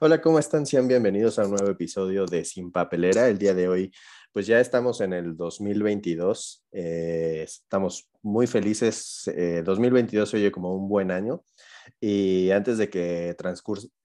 [0.00, 0.64] Hola, ¿cómo están?
[0.64, 3.28] Sean bienvenidos a un nuevo episodio de Sin Papelera.
[3.28, 3.92] El día de hoy,
[4.32, 6.64] pues ya estamos en el 2022.
[6.72, 9.30] Eh, estamos muy felices.
[9.64, 11.44] 2022 se oye como un buen año.
[12.00, 13.36] Y antes de que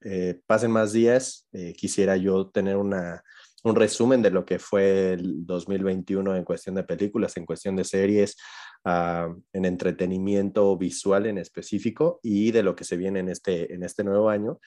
[0.04, 3.24] eh, pasen más días, eh, quisiera yo tener una,
[3.64, 7.84] un resumen de lo que fue el 2021 en cuestión de películas, en cuestión de
[7.84, 8.36] series,
[8.84, 13.82] uh, en entretenimiento visual en específico y de lo que se viene en este, en
[13.82, 14.60] este nuevo año.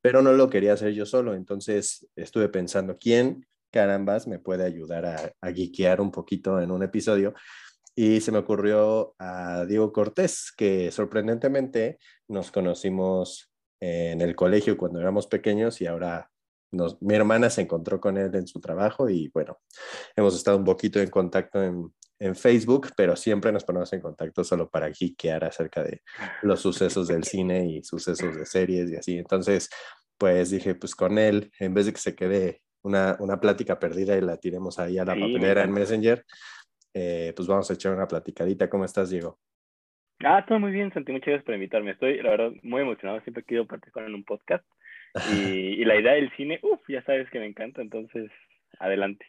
[0.00, 5.06] Pero no lo quería hacer yo solo, entonces estuve pensando, ¿quién carambas me puede ayudar
[5.06, 7.34] a, a un poquito en un episodio?
[7.96, 15.00] Y se me ocurrió a Diego Cortés, que sorprendentemente nos conocimos en el colegio cuando
[15.00, 16.30] éramos pequeños y ahora
[16.74, 19.58] nos, mi hermana se encontró con él en su trabajo y bueno,
[20.16, 24.44] hemos estado un poquito en contacto en, en Facebook, pero siempre nos ponemos en contacto
[24.44, 26.02] solo para geekear acerca de
[26.42, 29.18] los sucesos del cine y sucesos de series y así.
[29.18, 29.68] Entonces,
[30.18, 34.16] pues dije, pues con él, en vez de que se quede una, una plática perdida
[34.16, 36.24] y la tiremos ahí a la sí, papelera en Messenger,
[36.94, 38.70] eh, pues vamos a echar una platicadita.
[38.70, 39.38] ¿Cómo estás, Diego?
[40.20, 41.12] Ah, todo muy bien, Santi.
[41.12, 41.90] Muchas gracias por invitarme.
[41.90, 43.20] Estoy, la verdad, muy emocionado.
[43.22, 44.64] Siempre he querido participar en un podcast.
[45.32, 47.82] Y, y la idea del cine, uff, ya sabes que me encanta.
[47.82, 48.30] Entonces,
[48.78, 49.26] adelante.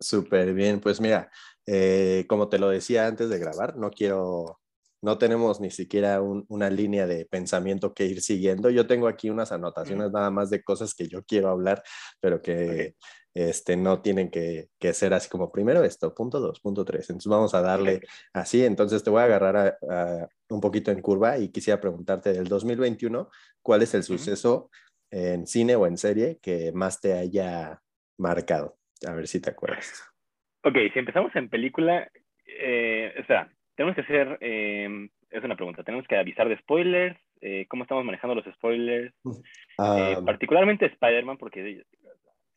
[0.00, 0.80] Súper bien.
[0.80, 1.30] Pues mira,
[1.66, 4.60] eh, como te lo decía antes de grabar, no quiero,
[5.02, 8.70] no tenemos ni siquiera un, una línea de pensamiento que ir siguiendo.
[8.70, 11.82] Yo tengo aquí unas anotaciones nada más de cosas que yo quiero hablar,
[12.20, 12.64] pero que...
[12.64, 12.94] Okay
[13.38, 17.08] este, no tienen que, que, ser así como primero esto, punto dos, punto tres.
[17.08, 18.00] Entonces vamos a darle
[18.32, 18.64] así.
[18.64, 22.48] Entonces te voy a agarrar a, a un poquito en curva y quisiera preguntarte del
[22.48, 23.30] 2021,
[23.62, 24.70] ¿cuál es el suceso
[25.10, 27.80] en cine o en serie que más te haya
[28.18, 28.76] marcado?
[29.06, 30.04] A ver si te acuerdas.
[30.64, 32.10] Ok, si empezamos en película,
[32.46, 37.16] eh, o sea, tenemos que hacer, eh, es una pregunta, tenemos que avisar de spoilers,
[37.40, 41.84] eh, cómo estamos manejando los spoilers, um, particularmente Spider-Man, porque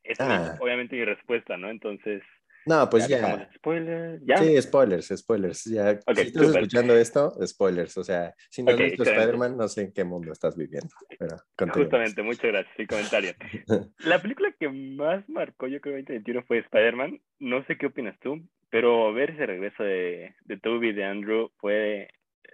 [0.03, 0.57] es ah.
[0.59, 1.69] obviamente mi respuesta, ¿no?
[1.69, 2.23] Entonces.
[2.65, 3.49] No, pues ya.
[3.55, 4.37] Spoilers, ¿ya?
[4.37, 5.65] Sí, spoilers, spoilers.
[5.65, 6.61] Ya, okay, si estás super.
[6.61, 7.97] escuchando esto, spoilers.
[7.97, 10.89] O sea, si no okay, has visto Spider-Man, no sé en qué mundo estás viviendo.
[11.17, 11.37] Pero
[11.73, 12.73] Justamente, muchas gracias.
[12.77, 13.33] Sí, comentario.
[13.99, 17.19] La película que más marcó, yo creo, 2021 fue Spider-Man.
[17.39, 22.09] No sé qué opinas tú, pero ver ese regreso de, de Toby de Andrew fue.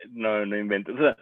[0.10, 0.94] No, no invento.
[0.94, 1.18] O sea,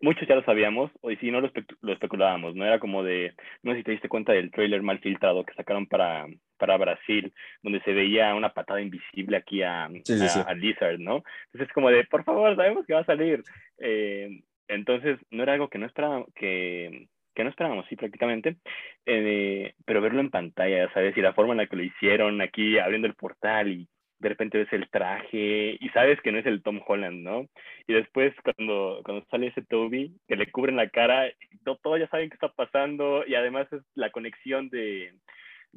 [0.00, 1.50] muchos ya lo sabíamos, o si no lo,
[1.92, 2.64] especulábamos, ¿no?
[2.64, 5.86] Era como de, no sé si te diste cuenta del trailer mal filtrado que sacaron
[5.86, 10.40] para, para Brasil, donde se veía una patada invisible aquí a, sí, sí, a, sí.
[10.46, 11.22] a Lizard, ¿no?
[11.46, 13.42] Entonces es como de, por favor, sabemos que va a salir.
[13.78, 18.56] Eh, entonces, no era algo que no esperábamos, que, que no esperábamos, sí, prácticamente,
[19.04, 21.16] eh, pero verlo en pantalla, ¿sabes?
[21.16, 23.88] Y la forma en la que lo hicieron, aquí abriendo el portal y
[24.18, 27.46] de repente ves el traje y sabes que no es el Tom Holland, ¿no?
[27.86, 31.30] Y después cuando, cuando sale ese Toby, que le cubren la cara,
[31.64, 35.12] todo, todo ya saben qué está pasando y además es la conexión de,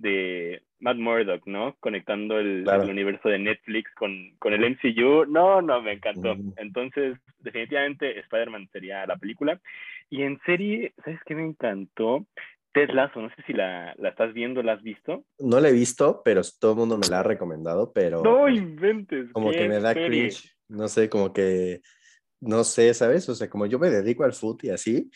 [0.01, 1.75] de Matt Murdock, ¿no?
[1.79, 2.83] Conectando el, claro.
[2.83, 5.25] el, universo de Netflix con, con el MCU.
[5.25, 6.35] No, no, me encantó.
[6.57, 9.59] Entonces, definitivamente Spider-Man sería la película.
[10.09, 12.25] Y en serie, ¿sabes qué me encantó?
[12.71, 15.23] Ted Lasso, no sé si la, la, estás viendo, ¿la has visto?
[15.39, 18.21] No la he visto, pero todo el mundo me la ha recomendado, pero...
[18.23, 19.31] No inventes.
[19.31, 20.29] Como que me da serie?
[20.29, 21.81] cringe, no sé, como que,
[22.41, 23.27] no sé, ¿sabes?
[23.29, 25.09] O sea, como yo me dedico al foot y así,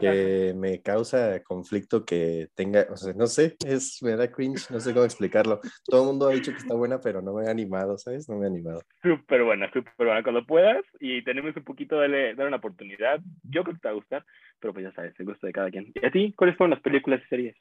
[0.00, 4.80] que me causa conflicto que tenga, o sea, no sé, es, me da cringe, no
[4.80, 5.60] sé cómo explicarlo.
[5.84, 8.28] Todo el mundo ha dicho que está buena, pero no me ha animado, ¿sabes?
[8.28, 8.82] No me ha animado.
[9.02, 10.22] Súper buena, súper buena.
[10.22, 13.92] Cuando puedas y tenemos un poquito, de dar una oportunidad, yo creo que te va
[13.92, 14.24] a gustar
[14.62, 15.92] pero pues ya sabes, el gusto de cada quien.
[15.92, 16.32] ¿Y a ti?
[16.36, 17.56] ¿Cuáles fueron las películas y series?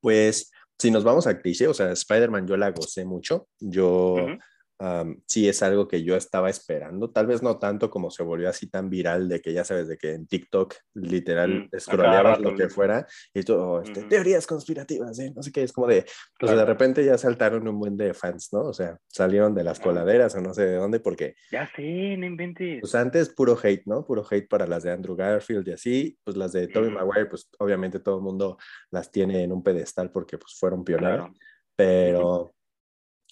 [0.00, 3.46] Pues si nos vamos a cliché, o sea, Spider-Man yo la gocé mucho.
[3.60, 4.40] Yo uh -huh.
[4.82, 7.10] Um, sí es algo que yo estaba esperando.
[7.10, 9.96] Tal vez no tanto como se volvió así tan viral de que ya sabes, de
[9.96, 14.08] que en TikTok literal mm, scrolleabas lo que fuera y todo, este, uh -huh.
[14.08, 15.32] teorías conspirativas, ¿eh?
[15.34, 16.14] no sé qué, es como de, claro.
[16.40, 18.62] o sea, de repente ya saltaron un buen de fans, ¿no?
[18.62, 21.34] O sea, salieron de las coladeras o no sé de dónde porque...
[21.50, 22.80] Ya sé, no inventes.
[22.80, 24.04] Pues antes puro hate, ¿no?
[24.04, 26.94] Puro hate para las de Andrew Garfield y así, pues las de Tobey -huh.
[26.94, 28.58] Maguire, pues obviamente todo el mundo
[28.90, 31.34] las tiene en un pedestal porque pues fueron pioneros, claro.
[31.76, 32.54] pero...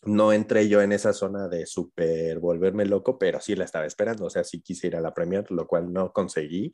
[0.05, 4.27] No entré yo en esa zona de súper volverme loco, pero sí la estaba esperando,
[4.27, 6.73] o sea, sí quise ir a la premier, lo cual no conseguí,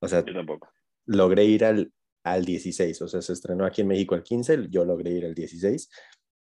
[0.00, 0.68] o sea, yo tampoco.
[1.06, 1.92] logré ir al,
[2.24, 5.34] al 16, o sea, se estrenó aquí en México el 15, yo logré ir al
[5.34, 5.90] 16.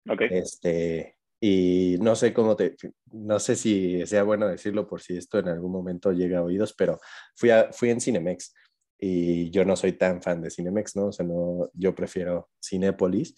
[0.09, 0.23] Ok.
[0.31, 2.75] Este, y no sé cómo te,
[3.13, 6.73] no sé si sea bueno decirlo por si esto en algún momento llega a oídos,
[6.73, 6.99] pero
[7.37, 8.55] fui, a, fui en Cinemex
[8.99, 11.09] y yo no soy tan fan de Cinemex, ¿no?
[11.09, 13.35] O sea, no, yo prefiero Cinépolis,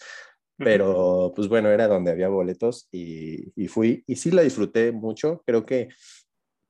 [0.59, 5.43] pero pues bueno, era donde había boletos y, y, fui y sí la disfruté mucho.
[5.47, 5.89] Creo que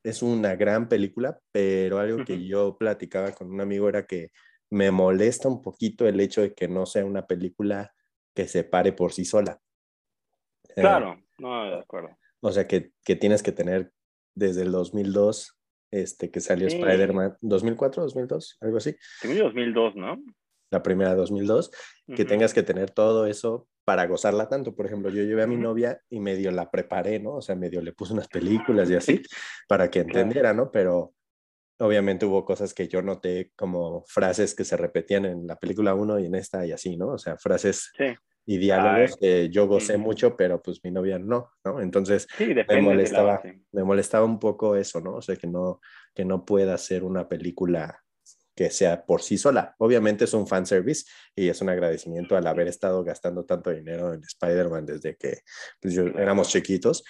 [0.03, 4.31] es una gran película, pero algo que yo platicaba con un amigo era que
[4.71, 7.93] me molesta un poquito el hecho de que no sea una película
[8.35, 9.61] que se pare por sí sola.
[10.75, 12.11] Claro, no, de acuerdo.
[12.41, 13.93] O sea, que, que, tienes que tener
[14.35, 15.59] desde el 2002,
[15.91, 18.97] este, que salió Spider-Man, 2004, 2002, algo así.
[19.23, 20.23] 2002, ¿no?
[20.71, 21.71] La primera 2002,
[22.15, 24.75] que tengas que tener todo eso para gozarla tanto.
[24.75, 27.37] Por ejemplo, yo llevé a mi novia y medio la preparé, ¿no?
[27.37, 29.23] O sea, medio le puse unas películas y así,
[29.69, 30.73] para que entendiera, ¿no?
[30.73, 31.15] Pero
[31.79, 36.19] obviamente hubo cosas que yo noté como frases que se repetían en la película 1
[36.19, 37.11] y en esta y así, ¿no?
[37.11, 37.93] O sea, frases
[38.45, 41.81] y diálogos que yo gocé mucho, pero pues mi novia no, ¿no?
[41.81, 43.41] Entonces me molestaba,
[43.71, 45.15] me molestaba un poco eso, ¿no?
[45.15, 45.81] O sea, que no,
[46.13, 48.03] que no pueda ser una película
[48.57, 49.75] que sea por sí sola.
[49.79, 51.05] Obviamente es un fanservice
[51.37, 55.41] y es un agradecimiento al haber estado gastando tanto dinero en Spider-Man desde que
[55.81, 57.05] pues, yo, éramos chiquitos,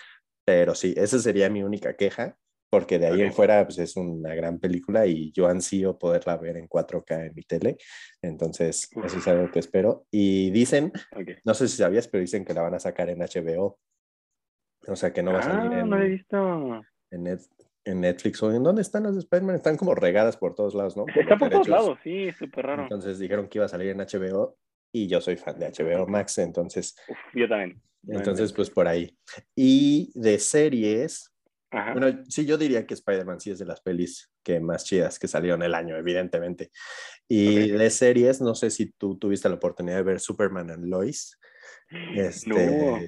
[0.45, 2.37] pero sí, esa sería mi única queja
[2.69, 6.57] porque de ahí en fuera pues, es una gran película y yo ansío poderla ver
[6.57, 7.77] en 4K en mi tele.
[8.21, 10.05] Entonces, eso es algo que espero.
[10.11, 10.93] Y dicen,
[11.45, 13.79] no sé si sabías, pero dicen que la van a sacar en HBO.
[14.89, 16.83] O sea, que no va a salir ah, en, no he visto.
[17.11, 17.56] En, Netflix
[17.87, 19.56] o en dónde están las de Spider-Man.
[19.56, 21.05] Están como regadas por todos lados, ¿no?
[21.15, 22.83] Está por todos lados, sí, súper raro.
[22.83, 24.56] Entonces dijeron que iba a salir en HBO
[24.93, 26.97] y yo soy fan de HBO Max, entonces.
[27.35, 27.81] yo también.
[28.09, 29.17] Entonces, pues por ahí.
[29.55, 31.33] Y de series,
[31.71, 35.29] bueno, sí, yo diría que Spider-Man sí es de las pelis que más chidas que
[35.29, 36.71] salieron el año, evidentemente.
[37.29, 41.38] Y de series, no sé si tú tuviste la oportunidad de ver Superman and Lois.
[42.17, 43.06] Este,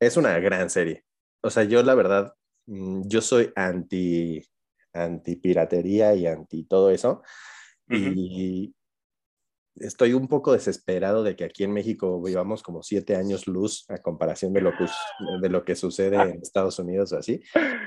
[0.00, 1.04] Es una gran serie.
[1.42, 2.34] O sea, yo la verdad,
[2.66, 4.42] yo soy anti,
[4.92, 7.22] anti piratería y anti todo eso.
[7.88, 8.74] Y
[9.76, 13.98] estoy un poco desesperado de que aquí en México vivamos como siete años luz a
[13.98, 14.86] comparación de lo que,
[15.40, 17.42] de lo que sucede en Estados Unidos o así.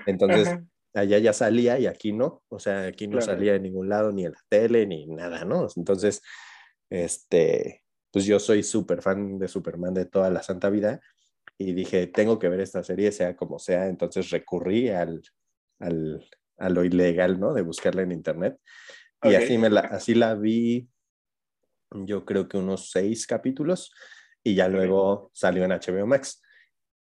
[0.06, 0.60] Entonces,
[0.94, 2.44] allá ya salía y aquí no.
[2.50, 5.68] O sea, aquí no salía de ningún lado, ni en la tele, ni nada, ¿no?
[5.76, 6.22] Entonces,
[6.90, 11.02] este, pues yo soy súper fan de Superman de toda la santa vida
[11.58, 13.88] y dije, tengo que ver esta serie, sea como sea.
[13.88, 15.22] Entonces recurrí al,
[15.80, 16.26] al
[16.58, 17.54] a lo ilegal, ¿no?
[17.54, 18.58] De buscarla en internet.
[19.24, 20.88] Y así, me la, así la vi
[21.92, 23.94] yo creo que unos seis capítulos
[24.44, 26.42] y ya luego salió en HBO Max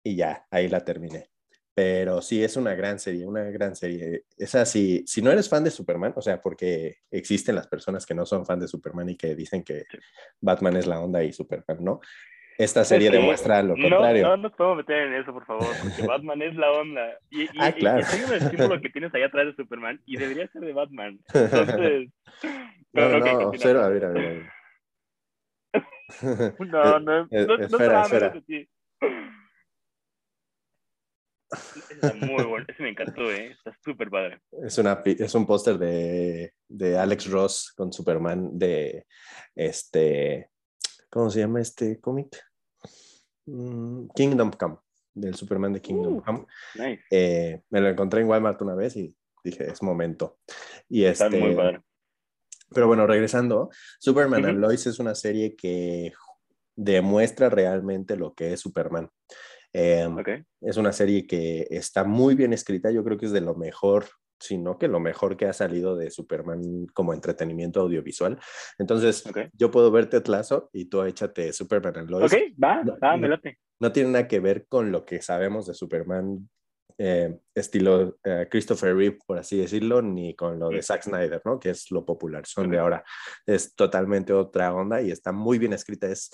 [0.04, 1.30] y ya ahí la terminé.
[1.76, 4.26] Pero sí, es una gran serie, una gran serie.
[4.38, 8.14] Es así, si no eres fan de Superman, o sea, porque existen las personas que
[8.14, 9.86] no son fan de Superman y que dicen que
[10.40, 12.00] Batman es la onda y Superman no.
[12.58, 14.28] Esta serie demuestra lo contrario.
[14.28, 17.18] No, no puedo meter en eso, por favor, porque Batman es la onda.
[17.30, 18.02] Y, ah, claro.
[18.02, 21.20] y, y el símbolo que tienes allá atrás de Superman y debería ser de Batman.
[21.34, 22.10] Entonces...
[22.94, 24.26] no, no, cero, a ver, a ver.
[24.26, 24.44] A ver.
[26.60, 28.34] No, no, no, no espera, espera.
[31.90, 33.52] Está muy bueno, ese me encantó, ¿eh?
[33.52, 34.40] está súper padre.
[34.64, 39.06] Es, una, es un póster de, de, Alex Ross con Superman de
[39.56, 40.50] este,
[41.14, 42.44] ¿cómo se llama este cómic?
[43.46, 44.78] Mm, Kingdom Come,
[45.14, 46.46] del Superman de Kingdom uh, Come.
[46.74, 47.04] Nice.
[47.12, 50.40] Eh, me lo encontré en Walmart una vez y dije, es momento.
[50.90, 51.82] Y está muy este, padre.
[52.74, 53.70] Pero bueno, regresando,
[54.00, 56.14] Superman and Lois es una serie que
[56.76, 59.08] demuestra realmente lo que es Superman.
[59.72, 60.16] Em,
[60.62, 64.08] es una serie que está muy bien escrita, yo creo que es de lo mejor,
[64.44, 68.38] sino que lo mejor que ha salido de Superman como entretenimiento audiovisual.
[68.78, 69.24] Entonces,
[69.54, 72.34] yo puedo verte Tlazo y tú échate Superman and Lois.
[72.34, 73.60] Ok, va, va, me late.
[73.80, 76.50] No tiene nada que ver con lo que sabemos de Superman
[76.98, 81.60] eh, estilo eh, Christopher Reeve, por así decirlo, ni con lo de Zack Snyder, ¿no?
[81.60, 83.04] Que es lo popular, son de ahora.
[83.46, 86.08] Es totalmente otra onda y está muy bien escrita.
[86.08, 86.30] Es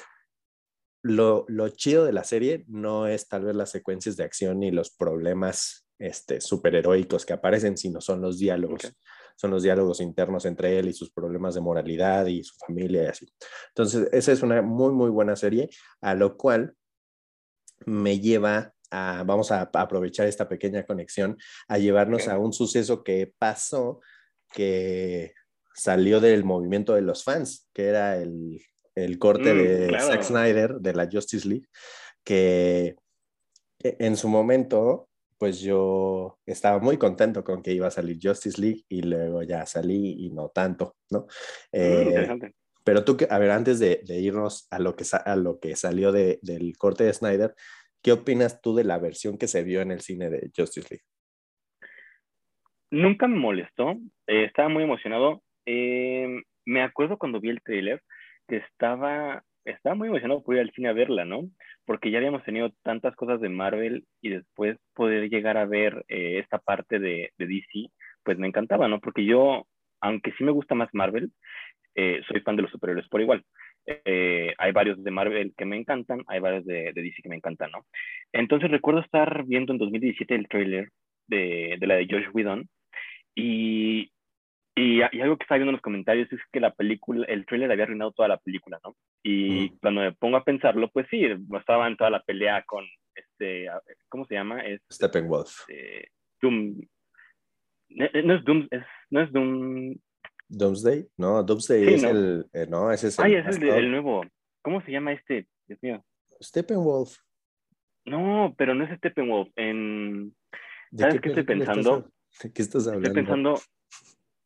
[1.02, 4.72] lo, lo chido de la serie no es tal vez las secuencias de acción ni
[4.72, 8.94] los problemas este, superheroicos que aparecen, sino son los diálogos.
[9.36, 13.08] Son los diálogos internos entre él y sus problemas de moralidad y su familia y
[13.08, 13.34] así.
[13.70, 15.70] Entonces, esa es una muy, muy buena serie,
[16.02, 16.74] a lo cual
[17.86, 21.38] me lleva vamos a, aprovechar esta pequeña conexión,
[21.68, 24.02] a llevarnos a un suceso que pasó,
[24.52, 25.34] que
[25.74, 28.62] salió del movimiento de los fans, que era el,
[28.96, 31.68] el corte mm, de Zack Snyder de la Justice League,
[32.24, 32.96] que
[33.84, 35.09] e, en su momento,
[35.40, 39.66] pues yo estaba muy contento con que iba a salir Justice League y luego ya
[39.66, 41.22] salí y no tanto, ¿no?
[41.22, 41.26] Mm,
[41.74, 42.54] eh,
[42.84, 46.40] pero tú, a ver, antes de, irnos a lo que, a lo que salió de,
[46.42, 47.56] del corte de Snyder,
[48.02, 51.06] ¿Qué opinas tú de la versión que se vio en el cine de Justice League?
[52.92, 53.92] Nunca me molestó,
[54.26, 55.44] eh, estaba muy emocionado.
[55.66, 58.02] Eh, me acuerdo cuando vi el trailer
[58.48, 61.50] que estaba estaba muy emocionado por ir al cine a verla, ¿no?
[61.86, 66.40] Porque ya habíamos tenido tantas cosas de Marvel y después poder llegar a ver eh,
[66.40, 67.90] esta parte de, de, DC,
[68.24, 69.00] pues me encantaba, ¿no?
[69.00, 69.66] Porque yo,
[70.02, 71.32] aunque sí me gusta más Marvel,
[71.96, 73.44] eh, soy fan de los superhéroes por igual.
[73.86, 77.38] Eh, hay varios de Marvel que me encantan, hay varios de, de, DC que me
[77.38, 77.86] encantan, ¿no?
[78.32, 80.90] Entonces recuerdo estar viendo en 2017 el tráiler
[81.28, 82.70] de, de la de Josh Whedon
[83.36, 84.12] y,
[84.76, 87.84] y, algo que estaba viendo en los comentarios es que la película, el tráiler había
[87.84, 88.96] arruinado toda la película, ¿no?
[89.24, 91.26] Y cuando me pongo a pensarlo, pues sí,
[91.58, 92.86] estaba en toda la pelea con
[93.16, 93.68] este,
[94.08, 94.62] ¿cómo se llama?
[94.62, 95.50] Es, Steppenwolf.
[95.68, 96.12] Este,
[96.42, 96.82] Doom.
[97.90, 99.96] No es Doom, es, no es Doom.
[100.48, 103.26] Doomsday, no, Doomsday es el, eh, no, ese es el.
[103.26, 104.24] Ay, ese es el, nuevo.
[104.62, 105.48] ¿Cómo se llama este?
[105.68, 106.04] Dios mío.
[106.42, 107.18] Steppenwolf.
[108.06, 109.50] No, pero no es Steppenwolf.
[109.56, 110.36] En...
[110.96, 112.10] ¿Sabes qué, estoy pensando?
[112.42, 113.08] ¿De qué estás hablando?
[113.10, 113.60] Estoy pensando,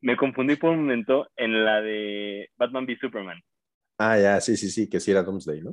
[0.04, 3.40] me confundí por un momento en la de Batman v Superman.
[3.98, 5.72] Ah, ya, sí, sí, sí, que sí era Doomsday, ¿no?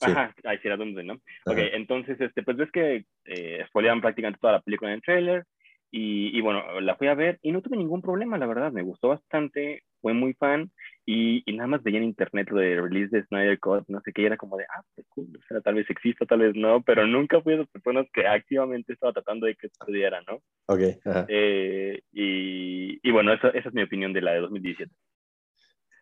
[0.00, 0.10] Sí.
[0.10, 1.14] Ajá, ahí sí era Doomsday, ¿no?
[1.44, 5.44] Ok, entonces, este, pues ves que eh, prácticamente toda la película en el trailer
[5.90, 8.82] y, y, bueno, la fui a ver y no tuve ningún problema, la verdad, me
[8.82, 10.70] gustó bastante, fue muy fan
[11.06, 14.12] y, y nada más veía en internet lo de release de Snyder Cut, no sé
[14.12, 16.54] qué, y era como de, ah, pues cool, o sea, tal vez exista, tal vez
[16.54, 20.42] no, pero nunca fui de las personas que activamente estaba tratando de que sucediera, ¿no?
[20.66, 21.26] Ok, ajá.
[21.28, 24.92] Eh, y, y, bueno, eso, esa es mi opinión de la de 2017.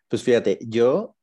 [0.08, 1.16] Pues fíjate, yo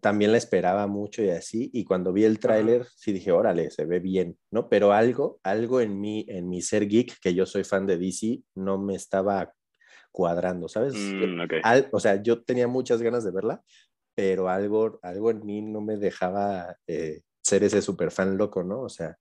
[0.00, 3.84] también la esperaba mucho y así, y cuando vi el tráiler sí dije, órale, se
[3.84, 4.68] ve bien, ¿no?
[4.68, 8.40] Pero algo, algo en mí, en mi ser geek, que yo soy fan de DC,
[8.54, 9.52] no me estaba
[10.16, 10.94] cuadrando, ¿sabes?
[10.94, 11.60] Mm, okay.
[11.62, 13.62] Al, o sea, yo tenía muchas ganas de verla,
[14.14, 18.80] pero algo, algo en mí no me dejaba eh, ser ese super fan loco, ¿no?
[18.80, 19.18] O sea,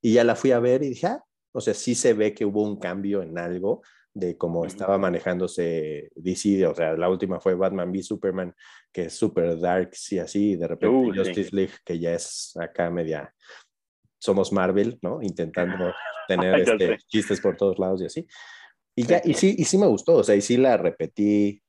[0.00, 1.22] y ya la fui a ver y dije, ah,
[1.52, 3.82] o sea, sí se ve que hubo un cambio en algo
[4.12, 8.52] de cómo estaba manejándose DC, o sea, la última fue Batman v Superman,
[8.92, 11.56] que es super dark, sí, así, y de repente uh, Justice sí.
[11.56, 13.32] League, que ya es acá media,
[14.18, 15.22] somos Marvel, ¿no?
[15.22, 15.94] Intentando
[16.26, 18.26] tener este, chistes por todos lados y así.
[18.94, 21.62] Y ya, y sí, y sí me gustó, o sea, y sí la repetí,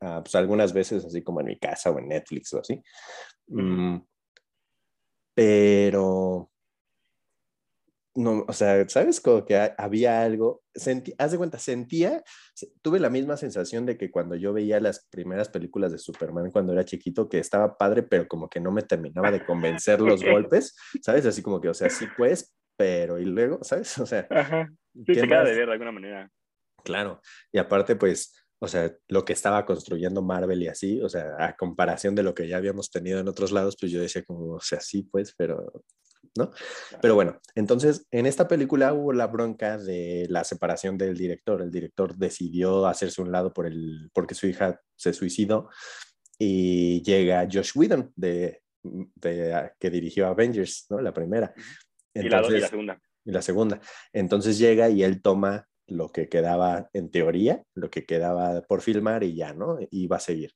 [0.00, 2.82] uh, pues algunas veces, así como en mi casa o en Netflix o así.
[3.46, 3.98] Mm,
[5.34, 6.50] pero
[8.16, 9.20] no, o sea, ¿sabes?
[9.20, 12.22] Como que había algo, sentí, haz de cuenta, sentía,
[12.80, 16.72] tuve la misma sensación de que cuando yo veía las primeras películas de Superman cuando
[16.72, 20.76] era chiquito, que estaba padre, pero como que no me terminaba de convencer los golpes,
[21.02, 21.26] ¿sabes?
[21.26, 23.98] Así como que, o sea, sí pues, pero y luego, ¿sabes?
[23.98, 24.68] O sea, Ajá.
[25.06, 26.30] Sí, se queda de ver de alguna manera.
[26.84, 31.34] Claro, y aparte, pues, o sea, lo que estaba construyendo Marvel y así, o sea,
[31.38, 34.54] a comparación de lo que ya habíamos tenido en otros lados, pues yo decía como,
[34.54, 35.82] o sea, sí, pues, pero
[36.36, 36.50] ¿no?
[37.00, 41.62] Pero bueno, entonces en esta película hubo la bronca de la separación del director.
[41.62, 45.68] El director decidió hacerse un lado por el, porque su hija se suicidó
[46.38, 51.00] y llega Josh Whedon, de, de que dirigió Avengers, ¿no?
[51.00, 51.54] La primera.
[52.12, 53.02] Entonces, y, la, y la segunda.
[53.24, 53.80] Y la segunda.
[54.12, 59.22] Entonces llega y él toma lo que quedaba en teoría, lo que quedaba por filmar
[59.22, 59.78] y ya, ¿no?
[60.10, 60.52] Va a seguir.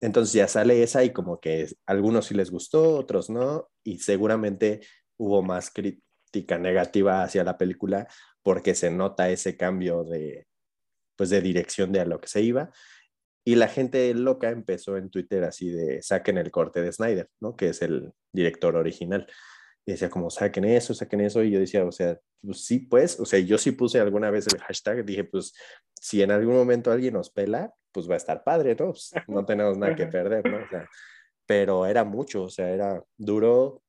[0.00, 4.80] Entonces ya sale esa y como que algunos sí les gustó, otros no, y seguramente
[5.18, 8.08] hubo más crítica negativa hacia la película
[8.42, 10.46] porque se nota ese cambio de,
[11.16, 12.70] pues de dirección de a lo que se iba.
[13.44, 17.56] Y la gente loca empezó en Twitter así de saquen el corte de Snyder, ¿no?
[17.56, 19.26] Que es el director original.
[19.86, 21.42] Y decía como saquen eso, saquen eso.
[21.42, 24.46] Y yo decía, o sea, pues sí, pues, o sea, yo sí puse alguna vez
[24.52, 25.54] el hashtag, dije, pues,
[26.00, 28.92] si en algún momento alguien nos pela, pues va a estar padre, ¿no?
[28.92, 30.58] Pues, no tenemos nada que perder, ¿no?
[30.58, 30.88] O sea,
[31.46, 33.82] pero era mucho, o sea, era duro,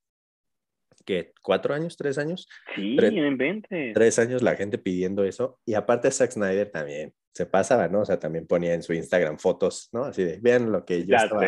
[1.06, 2.48] que cuatro años, tres años.
[2.76, 3.92] Sí, tres, en 20.
[3.94, 5.60] Tres años la gente pidiendo eso.
[5.66, 8.02] Y aparte Zack Snyder también se pasaba, ¿no?
[8.02, 10.04] O sea, también ponía en su Instagram fotos, ¿no?
[10.04, 11.46] Así de, vean lo que yo, ya estaba,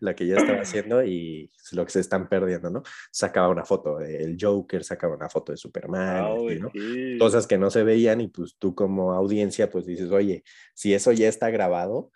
[0.00, 2.82] lo que yo estaba haciendo y lo que se están perdiendo, ¿no?
[3.10, 6.70] Sacaba una foto del Joker, sacaba una foto de Superman, oh, ¿no?
[6.72, 7.18] sí.
[7.18, 10.42] Cosas que no se veían y pues tú como audiencia pues dices, oye,
[10.74, 12.10] si eso ya está grabado,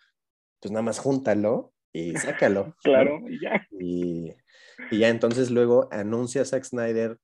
[0.58, 2.74] pues nada más júntalo y sácalo.
[2.82, 3.66] claro, y ya.
[3.78, 4.32] Y,
[4.90, 7.18] y ya entonces luego anuncia Zack Snyder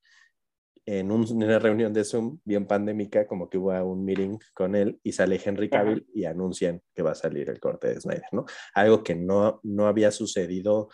[0.87, 4.75] en, un, en, una reunión de Zoom bien pandémica, como que hubo un meeting con
[4.75, 6.11] él y sale Henry Cavill Ajá.
[6.14, 8.47] y anuncian que va a salir el corte de Snyder, ¿no?
[8.75, 10.88] Algo que no, no había sucedido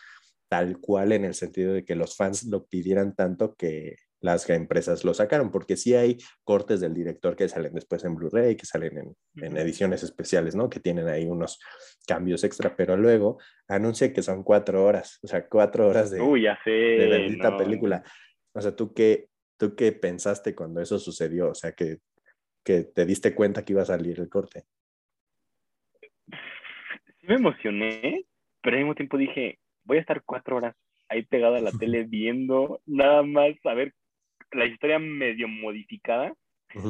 [0.48, 5.04] tal cual en el sentido de que los fans lo pidieran tanto que las empresas
[5.04, 8.98] lo sacaron, porque sí hay cortes del director que salen después en Blu-ray, que salen
[8.98, 10.70] en, en, ediciones especiales, ¿no?
[10.70, 11.58] Que tienen ahí unos
[12.06, 16.42] cambios extra, pero luego anuncia que son cuatro horas, o sea, cuatro horas de, Uy,
[16.42, 17.58] ya sé, de bendita no.
[17.58, 18.04] película.
[18.54, 19.28] O sea, ¿tú qué,
[19.62, 21.50] ¿tú qué pensaste cuando eso sucedió?
[21.50, 21.98] O sea, que,
[22.64, 24.64] que te diste cuenta que iba a salir el corte.
[27.20, 28.24] Sí me emocioné,
[28.60, 30.74] pero al mismo tiempo dije, voy a estar cuatro horas
[31.08, 33.94] ahí pegado a la tele viendo nada más a ver
[34.50, 36.34] la historia medio modificada,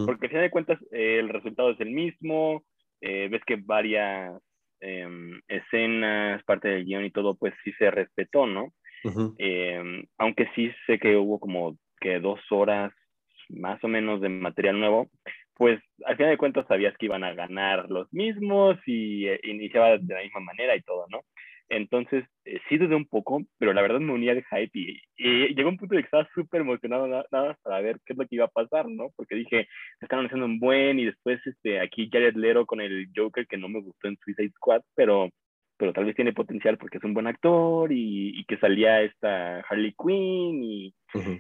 [0.07, 2.65] porque al final de cuentas eh, el resultado es el mismo,
[3.03, 4.33] eh, ves que varias
[4.81, 8.73] em, escenas, parte del guion y todo, pues sí se respetó, ¿no?
[9.37, 12.93] Em, aunque sí sé que hubo como que dos horas
[13.49, 15.09] más o menos de material nuevo,
[15.55, 19.99] pues al final de cuentas sabías que iban a ganar los mismos y eh, iniciaba
[19.99, 21.21] de la misma manera y todo, ¿no?
[21.69, 25.71] Entonces, eh, sí dudé un poco, pero la verdad me unía de hype y, llegó
[25.71, 28.35] un punto de que estaba súper emocionado nada, más para ver qué es lo que
[28.35, 29.09] iba a pasar, ¿no?
[29.17, 29.69] Porque dije,
[30.01, 33.69] están haciendo un buen y después este, aquí Jared Lero con el Joker que no
[33.69, 35.31] me gustó en Suicide Squad, pero,
[35.83, 39.95] pero tal vez tiene potencial porque es un buen actor y, que salía esta Harley
[39.99, 40.95] Quinn y,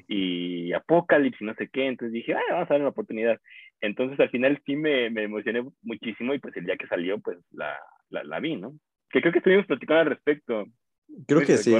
[0.08, 3.38] y Apocalypse y no sé qué, entonces dije, ah, vamos a dar una oportunidad.
[3.80, 7.38] Entonces al final sí me, me emocioné muchísimo y pues el día que salió pues
[7.52, 7.78] la,
[8.10, 8.74] la, la vi, ¿no?
[9.12, 10.66] que creo que estuvimos platicando al respecto.
[11.26, 11.74] Creo que sí.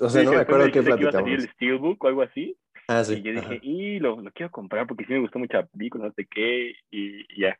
[0.00, 1.24] O sea, no me acuerdo qué platicamos.
[1.24, 2.56] Que iba a el Steelbook o algo así.
[2.88, 3.14] Ah, sí.
[3.14, 6.06] Y yo dije, y lo, lo, quiero comprar porque sí me gustó mucho la película,
[6.06, 7.58] no sé qué, y, ya.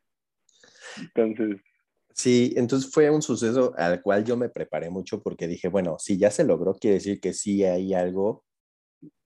[0.99, 1.61] Entonces.
[2.17, 6.17] Sí, entonces fue un suceso al cual yo me preparé mucho porque dije, bueno, si
[6.17, 8.45] ya se logró, quiere decir que sí hay algo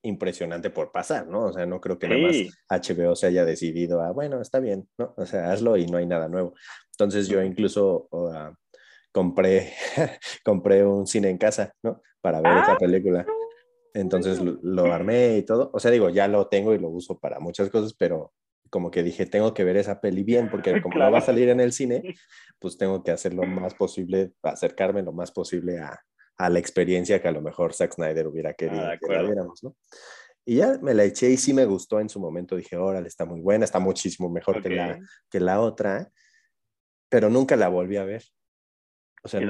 [0.03, 1.45] impresionante por pasar, ¿no?
[1.47, 2.37] O sea, no creo que nada más
[2.69, 5.15] HBO se haya decidido a, bueno, está bien, ¿no?
[5.17, 6.55] O sea, hazlo y no hay nada nuevo.
[6.93, 8.09] Entonces yo incluso
[9.13, 9.73] compré,
[10.45, 12.03] compré un cine en casa, ¿no?
[12.21, 13.25] Para ver esa ah, película.
[13.95, 15.71] Entonces lo, armé y todo.
[15.73, 18.33] O sea, digo, ya lo tengo y lo uso para muchas cosas, pero
[18.71, 21.49] como que dije, tengo que ver esa peli bien, porque como no va a salir
[21.49, 22.03] en el cine,
[22.59, 26.00] pues tengo que hacer lo más posible, acercarme lo más posible a,
[26.39, 29.62] a la experiencia que a lo mejor Zack Snyder hubiera querido ah, que la viéramos,
[29.62, 29.77] ¿no?
[30.47, 32.57] Y ya me la eché y sí me gustó en su momento.
[32.57, 34.99] Dije, órale, está muy buena, está muchísimo mejor que, la,
[35.31, 36.11] que la otra,
[37.11, 38.25] pero nunca la volví a ver.
[39.23, 39.41] O sea,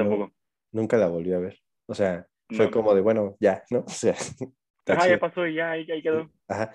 [0.73, 1.59] nunca la volví a ver.
[1.87, 3.85] O sea, fue como de, bueno, ya, ¿no?
[3.87, 4.17] O sea,
[4.87, 6.29] Ajá, ya pasó y ya, ahí, quedó.
[6.49, 6.73] Ajá.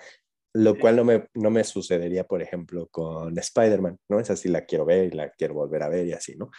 [0.58, 4.20] Lo cual no me, no me sucedería, por ejemplo, con Spider-Man, ¿no?
[4.20, 6.50] Esa sí la quiero ver y la quiero volver a ver y así, ¿no?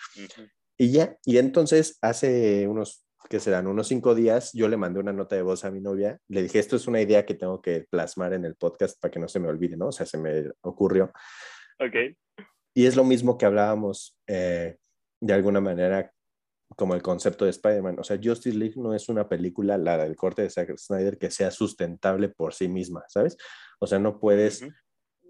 [0.78, 5.14] Y ya, y entonces hace unos, que serán unos cinco días, yo le mandé una
[5.14, 7.86] nota de voz a mi novia, le dije, esto es una idea que tengo que
[7.90, 9.88] plasmar en el podcast para que no se me olvide, ¿no?
[9.88, 11.12] O sea, se me ocurrió.
[11.80, 11.96] Ok.
[12.76, 14.78] Y es lo mismo que hablábamos eh,
[15.20, 16.14] de alguna manera
[16.78, 18.00] como el concepto de Spider-Man.
[18.00, 21.32] O sea, Justice League no es una película, la del corte de Zack Snyder, que
[21.32, 23.36] sea sustentable por sí misma, ¿sabes?
[23.80, 24.64] O sea, no puedes,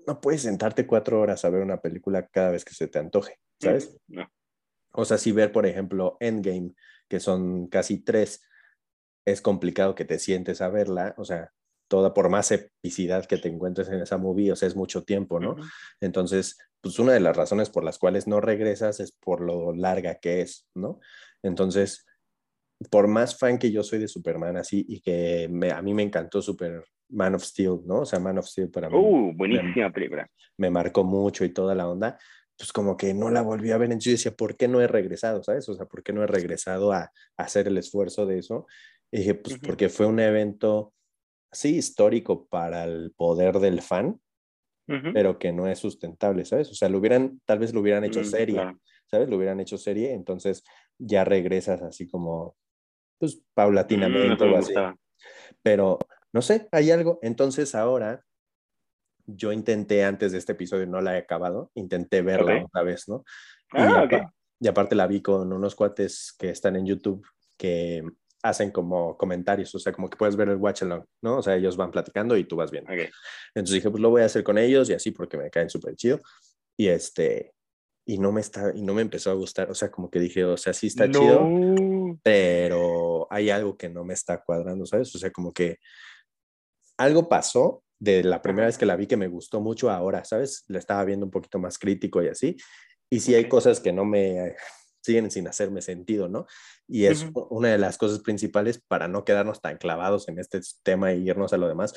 [0.06, 3.40] no puedes sentarte cuatro horas a ver una película cada vez que se te antoje,
[3.62, 3.98] ¿sabes?
[4.08, 4.30] No.
[4.92, 6.74] O sea, si ver, por ejemplo, Endgame,
[7.08, 8.44] que son casi tres,
[9.26, 11.54] es complicado que te sientes a verla, o sea,
[11.88, 15.40] toda por más epicidad que te encuentres en esa movie, o sea, es mucho tiempo,
[15.40, 15.56] ¿no?
[16.02, 20.16] Entonces, pues una de las razones por las cuales no regresas es por lo larga
[20.16, 21.00] que es, ¿no?
[21.44, 22.06] Entonces,
[22.92, 26.42] por más fan que yo soy de Superman así y que a mí me encantó
[26.42, 28.02] Super Man of Steel, ¿no?
[28.02, 28.96] O sea, Man of Steel para mí.
[28.98, 30.30] Uh, buenísima película.
[30.58, 32.18] Me marcó mucho y toda la onda.
[32.58, 33.86] Pues como que no la volví a ver.
[33.86, 35.44] Entonces yo decía, ¿por qué no he regresado?
[35.44, 35.68] ¿Sabes?
[35.70, 38.66] O sea, ¿por qué no he regresado a, hacer el esfuerzo de eso?
[39.12, 40.94] Y dije, pues porque fue un evento,
[41.52, 44.20] sí, histórico para el poder del fan,
[45.14, 46.70] pero que no es sustentable, ¿sabes?
[46.72, 48.74] O sea, lo hubieran, tal vez lo hubieran hecho mm, serie,
[49.06, 49.30] ¿sabes?
[49.30, 50.64] Lo hubieran hecho serie, entonces
[50.98, 52.56] ya regresas así como,
[53.20, 54.74] pues, paulatinamente o así.
[55.62, 56.00] Pero,
[56.34, 57.20] no sé, hay algo.
[57.22, 58.24] Entonces ahora,
[59.26, 63.24] yo intenté antes de este episodio, no la he acabado, intenté verla otra vez, ¿no?
[63.74, 64.08] Ah,
[64.60, 68.04] y, aparte la vi con unos cuates que están en YouTube que
[68.42, 71.38] hacen como comentarios, o sea, como que puedes ver el watch along, ¿no?
[71.38, 72.92] O sea, ellos van platicando y tú vas viendo.
[72.92, 75.96] Entonces dije, pues lo voy a hacer con ellos y así porque me caen súper
[75.96, 76.22] chido.
[76.78, 77.54] Y este,
[78.10, 80.46] y no me está, y no me empezó a gustar, o sea, como que dije,
[80.46, 81.46] o sea, sí está chido,
[82.24, 85.14] pero hay algo que no me está cuadrando, ¿sabes?
[85.14, 85.78] O sea, como que
[86.98, 90.64] algo pasó de la primera vez que la vi que me gustó mucho ahora, ¿sabes?
[90.70, 92.56] La estaba viendo un poquito más crítico y así,
[93.10, 94.56] y sí hay cosas que no me
[95.04, 96.48] siguen sin hacerme sentido, ¿no?
[96.88, 101.12] Y es una de las cosas principales para no quedarnos tan clavados en este tema
[101.12, 101.94] y irnos a lo demás.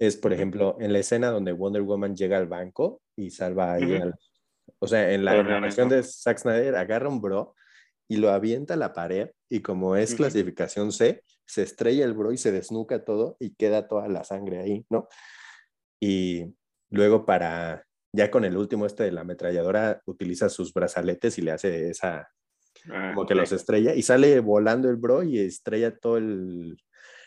[0.00, 3.94] Es, por ejemplo, en la escena donde Wonder Woman llega al banco y salva ahí
[3.94, 4.16] al
[4.78, 7.54] o sea, en la animación de Zack Snyder agarra un bro
[8.08, 12.32] y lo avienta a la pared y como es clasificación C, se estrella el bro
[12.32, 15.08] y se desnuca todo y queda toda la sangre ahí, ¿no?
[16.00, 16.54] Y
[16.90, 21.52] luego para, ya con el último este de la ametralladora, utiliza sus brazaletes y le
[21.52, 22.28] hace esa,
[22.90, 26.76] ah, como que los estrella y sale volando el bro y estrella todo el,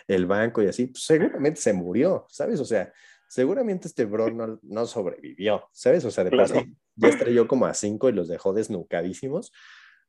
[0.07, 2.59] el banco y así, pues seguramente se murió, ¿sabes?
[2.59, 2.91] O sea,
[3.27, 6.05] seguramente este bro no, no sobrevivió, ¿sabes?
[6.05, 6.63] O sea, de paso
[6.95, 9.51] ya estrelló como a cinco y los dejó desnucadísimos.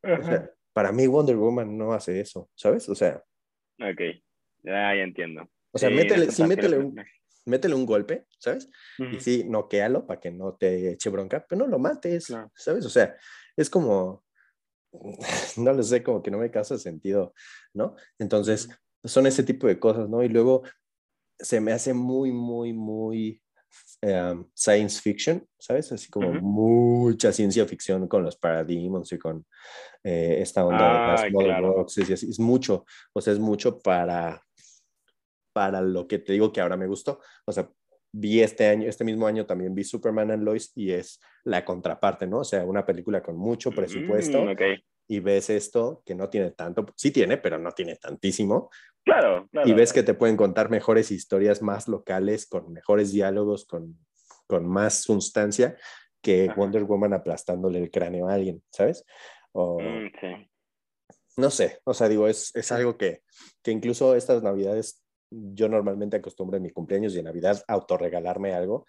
[0.03, 2.89] O sea, para mí Wonder Woman no hace eso, ¿sabes?
[2.89, 3.25] O sea.
[3.81, 4.01] Ok.
[4.67, 5.49] Ah, ya entiendo.
[5.73, 6.97] O sea, Sí, métele, sí, métele un,
[7.45, 8.69] métele un golpe, ¿sabes?
[8.99, 9.17] Ujú.
[9.17, 12.51] Y sí, noquéalo para que no te eche bronca, pero no lo mates, Claro.
[12.55, 12.85] ¿sabes?
[12.87, 13.17] O sea,
[13.57, 14.25] es como,
[15.57, 17.35] no lo sé, como que no me causa sentido,
[17.75, 17.97] ¿no?
[18.19, 18.69] Entonces,
[19.05, 20.23] son ese tipo de cosas, ¿no?
[20.23, 20.63] Y luego
[21.39, 23.43] se me hace muy, muy, muy
[24.03, 25.93] um, science fiction, ¿sabes?
[25.93, 26.41] Así como Ujú.
[26.41, 29.47] mucha ciencia ficción con los paradigmas y con
[30.05, 31.75] eh, esta onda de las Ah, claro.
[31.75, 32.31] boxes y así.
[32.31, 34.43] Es mucho, o sea, es mucho para,
[35.53, 37.21] para lo que te digo que ahora me gustó.
[37.45, 37.69] O sea,
[38.13, 42.27] vi este año, este mismo año también vi Superman and Lois y es la contraparte,
[42.27, 42.39] ¿no?
[42.41, 44.63] O sea, una película con mucho presupuesto Mm, ok.
[45.09, 48.71] Y ves esto que no tiene tanto, sí tiene, pero no tiene tantísimo.
[49.05, 49.69] Claro, claro.
[49.69, 53.97] Y ves que te pueden contar mejores historias más locales, con mejores diálogos, con,
[54.47, 55.77] con más sustancia
[56.21, 56.55] que Ajá.
[56.57, 59.05] Wonder Woman aplastándole el cráneo a alguien, ¿sabes?
[59.53, 60.09] O, Mm,
[61.37, 63.23] no sé, o sea, digo, es, es algo que,
[63.63, 68.87] que incluso estas navidades, yo normalmente acostumbro en mi cumpleaños y en Navidad autorregalarme algo.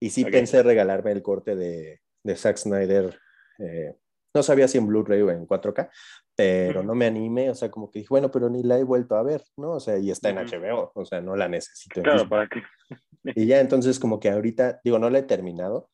[0.00, 0.30] Y sí Ok.
[0.30, 3.18] pensé regalarme el corte de, de Zack Snyder.
[3.58, 3.94] eh,
[4.34, 5.90] no sabía si en Blu-ray o en 4K,
[6.34, 9.16] pero no me animé, o sea, como que dije, bueno, pero ni la he vuelto
[9.16, 9.72] a ver, ¿no?
[9.72, 10.36] O sea, y está en.
[10.36, 12.02] HBO, o sea, no la necesito.
[12.02, 12.62] Claro, para que.
[13.24, 15.88] Y ya entonces como que ahorita, digo, no la he terminado,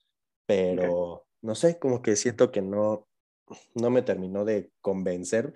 [0.46, 3.06] pero no sé, como que siento que no,
[3.74, 5.52] no me terminó de convencer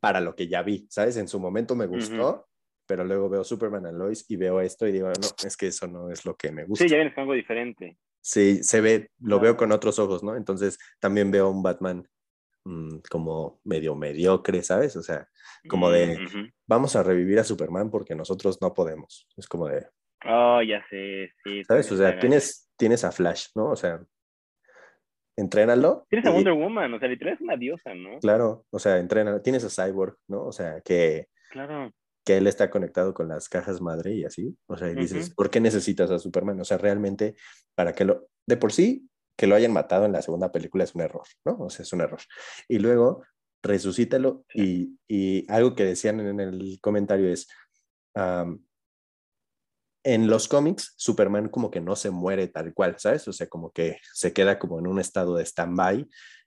[0.00, 1.16] para lo que ya vi, ¿sabes?
[1.16, 2.48] En su momento me gustó,
[2.86, 5.86] pero luego veo Superman and Lois y veo esto y digo, no, es que eso
[5.86, 6.84] no es lo que me gusta.
[6.84, 7.96] Sí, ya vienes con algo diferente.
[8.26, 10.34] Sí, se ve, lo veo con otros ojos, ¿no?
[10.34, 12.08] Entonces también veo un Batman
[12.64, 14.96] mm, como medio mediocre, ¿sabes?
[14.96, 15.28] O sea,
[15.68, 19.28] como de, Mm, vamos a revivir a Superman porque nosotros no podemos.
[19.36, 19.86] Es como de,
[20.26, 21.62] Oh, ya sé, sí.
[21.64, 21.92] ¿sabes?
[21.92, 23.66] O sea, tienes, tienes a Flash, ¿no?
[23.66, 24.02] O sea,
[25.36, 26.06] entrénalo.
[26.08, 28.20] Tienes a Wonder Woman, o sea, literal es una diosa, ¿no?
[28.20, 29.42] Claro, o sea, entrénalo.
[29.42, 30.46] Tienes a Cyborg, ¿no?
[30.46, 31.92] O sea, que, Claro.
[32.24, 34.56] Que él está conectado con las cajas madre y así.
[34.66, 35.30] O sea, y dices.
[35.30, 36.60] ¿por qué necesitas a Superman?
[36.60, 37.36] O sea, realmente,
[37.74, 40.94] para que lo, de por sí, que lo hayan matado en la segunda película es
[40.94, 41.56] un error, ¿no?
[41.58, 42.20] O sea, es un error.
[42.68, 43.24] Y luego,
[43.62, 47.48] resucítalo y, y algo que decían en el comentario es,
[50.04, 53.26] en los cómics, Superman como que no se muere tal cual, ¿sabes?
[53.26, 56.06] O sea, como que se queda como en un estado de stand-by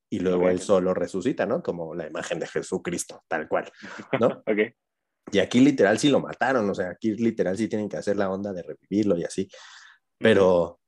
[0.10, 1.62] y luego él solo resucita, ¿no?
[1.62, 3.70] Como la imagen de Jesucristo, tal cual,
[4.20, 4.28] ¿no?
[4.48, 4.74] ok.
[5.32, 8.30] Y aquí literal sí lo mataron, o sea, aquí literal sí tienen que hacer la
[8.30, 9.50] onda de revivirlo y así.
[10.18, 10.80] Pero,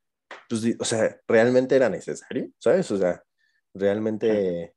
[0.48, 2.50] pues, o sea, ¿realmente era necesario?
[2.58, 2.90] ¿Sabes?
[2.92, 3.22] O sea,
[3.74, 4.76] realmente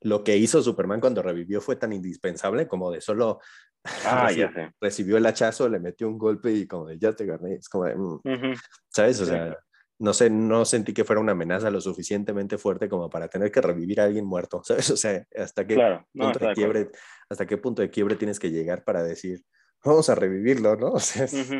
[0.00, 3.38] lo que hizo Superman cuando revivió fue tan indispensable como de solo
[4.04, 4.72] Ah, reci- ya sé.
[4.80, 7.54] recibió el hachazo, le metió un golpe y como de ya te gané.
[7.54, 8.60] Es como de, mm, Ujú.
[8.88, 9.20] ¿sabes?
[9.20, 9.56] O sea,
[10.02, 13.60] no sé, no sentí que fuera una amenaza lo suficientemente fuerte como para tener que
[13.60, 14.90] revivir a alguien muerto, ¿sabes?
[14.90, 16.88] O sea, hasta qué Claro, no, punto de quiebre,
[17.30, 19.40] hasta qué punto de quiebre tienes que llegar para decir,
[19.84, 20.92] vamos a revivirlo, ¿no?
[20.94, 21.52] O sea, es-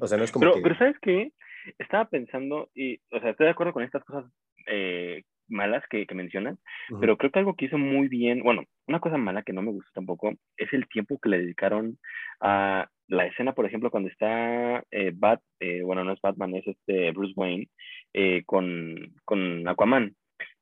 [0.00, 0.60] o sea no es como Pero, que...
[0.62, 1.32] pero ¿sabes qué?
[1.78, 4.30] Estaba pensando, y, o sea, estoy de acuerdo con estas cosas
[4.66, 6.58] eh, malas que, que mencionas,
[7.00, 9.70] pero creo que algo que hizo muy bien, bueno, una cosa mala que no me
[9.70, 11.98] gustó tampoco, es el tiempo que le dedicaron
[12.40, 16.66] a la escena, por ejemplo, cuando está eh, Bat, eh, bueno, no es Batman, es
[16.66, 17.68] este Bruce Wayne,
[18.12, 20.14] eh, con, con Aquaman.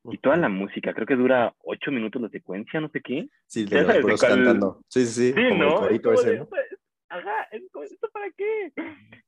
[0.05, 3.27] Y toda la música, creo que dura ocho minutos la secuencia, no sé qué.
[3.45, 4.81] Sí, de los cantando.
[4.87, 5.87] Sí, sí, sí, Sí, como ¿no?
[5.87, 6.65] Ese, pues,
[7.09, 8.71] Ajá, ¿esto para qué?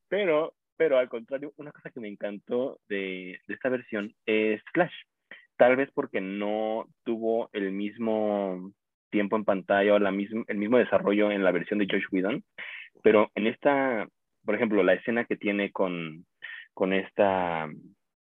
[0.07, 4.93] Pero, pero al contrario, una cosa que me encantó de, de esta versión es Flash.
[5.57, 8.71] Tal vez porque no tuvo el mismo
[9.13, 12.43] tiempo en pantalla o la misma, el mismo desarrollo en la versión de Josh Whedon,
[13.03, 14.07] pero en esta,
[14.43, 16.25] por ejemplo, la escena que tiene con,
[16.73, 17.69] con esta,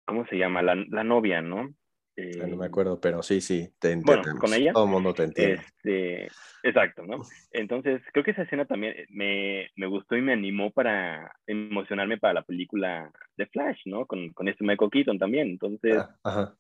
[0.05, 0.61] ¿cómo se llama?
[0.61, 1.61] La, la novia, ¿no?
[1.61, 4.41] Ah, no me Eh, acuerdo, pero sí, sí, te Bueno, entendemos.
[4.41, 5.63] con ella, Todo el mundo te entiende.
[5.79, 6.29] este,
[6.63, 7.23] exacto, ¿no?
[7.53, 12.35] Entonces, creo que esa escena también me, me gustó y me animó para emocionarme para
[12.35, 14.05] la película de Flash, ¿no?
[14.07, 15.49] Con, con este Michael Keaton también.
[15.49, 16.55] Entonces, Ah, ajá.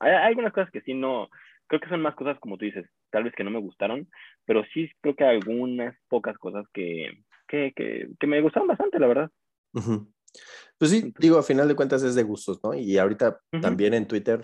[0.00, 1.28] hay, hay algunas cosas que sí no,
[1.68, 4.08] creo que son más cosas como tú dices, tal vez que no me gustaron,
[4.44, 7.08] pero sí creo que algunas pocas cosas que,
[7.48, 9.30] que, que, que me gustaron bastante, la verdad.
[9.74, 10.12] Ujú.
[10.78, 12.74] Pues sí, digo, a final de cuentas es de gustos, ¿no?
[12.74, 13.62] Y ahorita Ujú.
[13.62, 14.40] también en Twitter,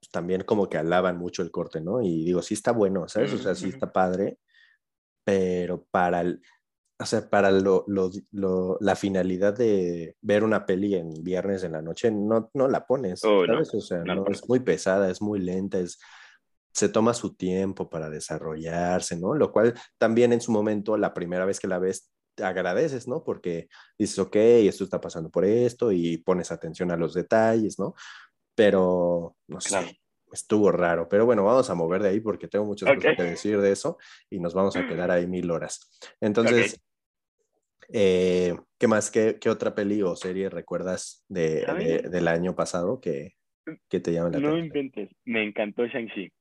[0.00, 2.02] pues, también como que alaban mucho el corte, ¿no?
[2.02, 3.32] Y digo, sí está bueno, ¿sabes?
[3.32, 4.38] O sea, sí está padre,
[5.24, 6.42] pero para el,
[7.00, 11.72] o sea, para lo, lo- lo- la finalidad de ver una peli en viernes en
[11.72, 13.74] la noche, no, no la pones, Oh, no, ¿sabes?
[13.74, 15.98] O sea, no no, es muy pesada, es muy lenta, es,
[16.74, 19.34] se toma su tiempo para desarrollarse, ¿no?
[19.34, 23.22] Lo cual también en su momento, la primera vez que la ves, te agradeces, ¿no?
[23.22, 27.94] Porque dices, ok, esto está pasando por esto y pones atención a los detalles, ¿no?
[28.56, 30.00] Pero, no sé,
[30.32, 31.08] estuvo raro.
[31.08, 33.98] Pero bueno, vamos a mover de ahí porque tengo muchas cosas que decir de eso
[34.28, 36.00] y nos vamos a quedar ahí mil horas.
[36.20, 36.80] Entonces,
[37.92, 39.10] Eh, ¿Qué más?
[39.10, 43.34] ¿Qué, ¿Qué, otra peli o serie recuerdas de, de, del año pasado que,
[43.88, 44.58] que te llama la no atención?
[44.58, 46.32] No inventes, me encantó Shang-Chi.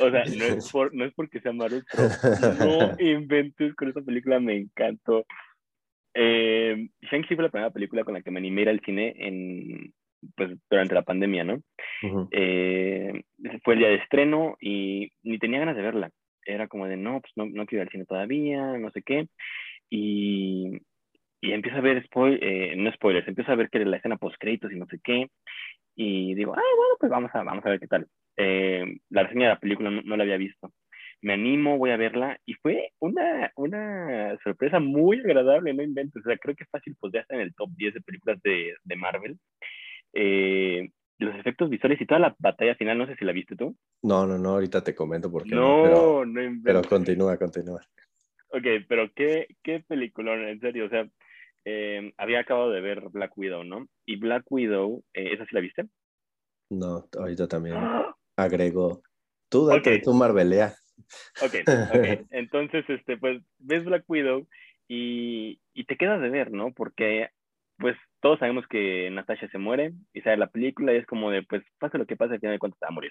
[0.00, 4.02] O sea, no es, por, no es porque sea Marvel, pero no inventes con esa
[4.02, 5.24] película, me encantó.
[6.14, 9.92] Eh, Shang-Chi fue la primera película con la que me animé al cine en,
[10.36, 11.54] pues, durante la pandemia, ¿no?
[12.02, 12.28] Uh -huh.
[12.32, 13.22] eh,
[13.62, 16.10] fue el día de estreno y ni tenía ganas de verla.
[16.44, 19.28] Era como de, no, pues no, no quiero ir al cine todavía, no sé qué.
[19.88, 20.80] Y,
[21.40, 24.36] y empiezo a ver, spoil, eh, no spoilers, empiezo a ver que la escena post
[24.38, 25.28] créditos y no sé qué.
[25.96, 28.06] Y digo, ah, bueno, pues vamos a, vamos a ver qué tal.
[28.36, 30.72] Eh, la reseña de la película no, no, la había visto.
[31.22, 36.18] Me animo, voy a verla y fue una, una sorpresa muy agradable, no invento.
[36.18, 38.74] O sea, creo que fácil pues ya está en el top 10 de películas de,
[38.82, 39.38] de Marvel.
[40.14, 40.88] Eh,
[41.18, 43.76] los efectos visuales y toda la batalla final, no sé si la viste tú.
[44.02, 45.54] No, no, no, ahorita te comento por qué.
[45.54, 46.62] No, pero, no invento.
[46.64, 47.80] Pero continúa, continúa.
[48.48, 50.86] Ok, pero qué, qué peliculón, en serio.
[50.86, 51.06] O sea,
[51.66, 53.86] eh, había acabado de ver Black Widow, ¿no?
[54.06, 55.86] Y Black Widow, eh, ¿esa sí la viste?
[56.70, 57.76] No, ahorita también
[58.42, 59.02] agrego.
[59.48, 60.02] Tú date, okay.
[60.02, 60.74] tú Marvelea.
[61.42, 61.54] Ok,
[61.94, 62.26] ok.
[62.30, 64.46] Entonces, este, pues, ves Black Widow
[64.88, 66.72] y, y te quedas de ver, ¿no?
[66.72, 67.28] Porque,
[67.78, 71.42] pues, todos sabemos que Natasha se muere y sale la película y es como de,
[71.42, 73.10] pues, pase lo que pase, al final de cuentas va a morir.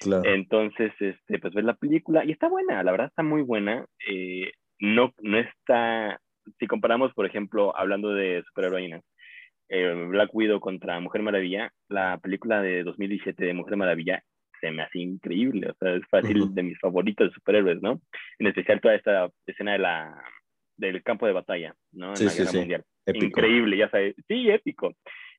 [0.00, 0.22] Claro.
[0.24, 3.86] Entonces, este, pues, ves la película y está buena, la verdad está muy buena.
[4.08, 6.20] Eh, no, no está,
[6.58, 9.02] si comparamos, por ejemplo, hablando de superheroínas,
[9.68, 14.22] eh, Black Widow contra Mujer Maravilla, la película de 2017 de Mujer Maravilla
[14.60, 16.54] se me hace increíble, o sea, es fácil uh -huh.
[16.54, 18.00] de mis favoritos de superhéroes, ¿no?
[18.38, 20.22] En especial toda esta escena de la,
[20.76, 22.10] del campo de batalla, ¿no?
[22.10, 22.58] En sí, la sí, Guerra sí.
[22.58, 22.84] Mundial.
[23.06, 23.26] Épico.
[23.26, 24.14] Increíble, ya sabes.
[24.28, 24.94] Sí, épico.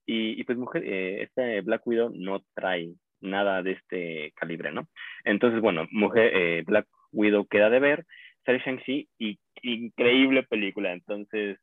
[0.05, 4.87] Y, y pues, mujer, eh, este Black Widow no trae nada de este calibre, ¿no?
[5.23, 8.05] Entonces, bueno, mujer, eh, Black Widow queda de ver,
[8.45, 11.59] sale Shang-Chi y increíble película, entonces,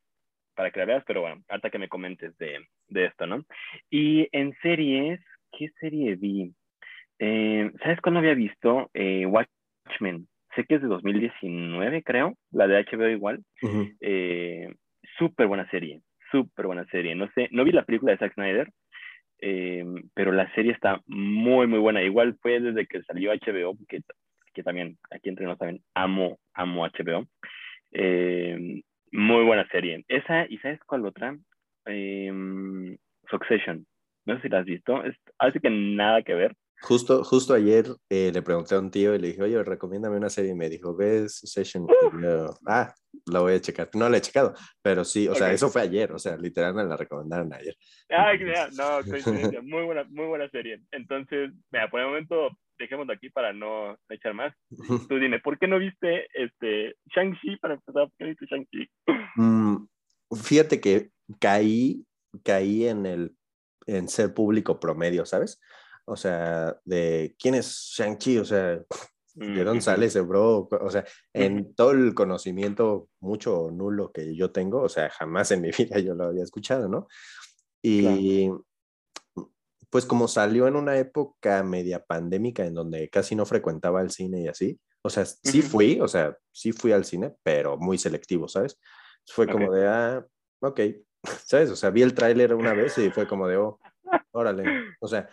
[0.55, 3.45] para que la veas, pero bueno, hasta que me comentes de, de esto, ¿no?
[3.91, 5.21] Y en series,
[5.53, 6.53] ¿qué serie vi?
[7.19, 8.91] Eh, ¿Sabes cuándo había visto?
[8.95, 10.29] Eh, Watchmen.
[10.55, 12.35] Sé que es de 2019, creo.
[12.51, 13.41] La de HBO igual.
[13.63, 13.97] Uh -huh.
[14.01, 14.75] eh,
[15.19, 16.01] súper buena serie.
[16.31, 17.15] Súper buena serie.
[17.15, 18.71] No sé, no vi la película de Zack Snyder,
[19.41, 22.03] eh, pero la serie está muy, muy buena.
[22.03, 24.01] Igual fue desde que salió HBO, que,
[24.53, 27.27] que también, aquí entre nos también, amo, amo HBO.
[27.93, 30.05] Eh, muy buena serie.
[30.09, 31.37] Esa, ¿y sabes cuál otra?
[33.31, 33.87] Succession.
[34.25, 35.05] No sé si la has visto.
[35.05, 36.55] Es, así que nada que ver.
[36.83, 40.29] Justo, justo ayer eh, le pregunté a un tío y le dije, oye, recomiéndame una
[40.29, 40.53] serie.
[40.53, 41.43] Y me dijo, ¿ves
[42.21, 42.95] yo, ah,
[43.27, 43.89] la voy a checar.
[43.95, 45.41] No la he checado, pero sí, o okay.
[45.41, 46.13] sea, eso fue ayer.
[46.13, 47.75] O sea, literal me la recomendaron ayer.
[48.11, 48.39] Ay,
[48.77, 49.63] no, coincidencia.
[49.63, 50.81] muy buena, muy buena serie.
[50.91, 54.55] Entonces, mira, por el momento, dejémoslo aquí para no echar más.
[55.09, 58.09] Tú dime, ¿por qué no viste este Shang-Chi para empezar?
[58.09, 58.91] ¿Por qué no viste Shang-Chi?
[59.37, 59.87] Mm,
[60.35, 61.11] fíjate que
[61.41, 62.05] caí,
[62.45, 63.37] caí en el
[63.87, 65.61] en ser público promedio, ¿sabes?
[66.07, 68.81] O sea, de quién es Shang-Chi, o sea,
[69.35, 70.69] ¿de dónde sale ese bro?
[70.71, 75.61] O sea, en todo el conocimiento mucho nulo que yo tengo, o sea, jamás en
[75.61, 77.07] mi vida yo lo había escuchado, ¿no?
[77.83, 79.53] Y claro.
[79.91, 84.41] pues como salió en una época media pandémica en donde casi no frecuentaba el cine
[84.43, 88.49] y así, o sea, sí fui, o sea, sí fui al cine, pero muy selectivo,
[88.49, 88.81] ¿sabes?
[89.25, 89.81] Fue como okay.
[89.81, 90.27] de, ah,
[90.61, 90.81] ok,
[91.47, 91.71] ¿sabes?
[91.71, 93.79] O sea, vi el tráiler una vez y fue como de, oh,
[94.33, 94.65] órale,
[95.01, 95.29] o sea,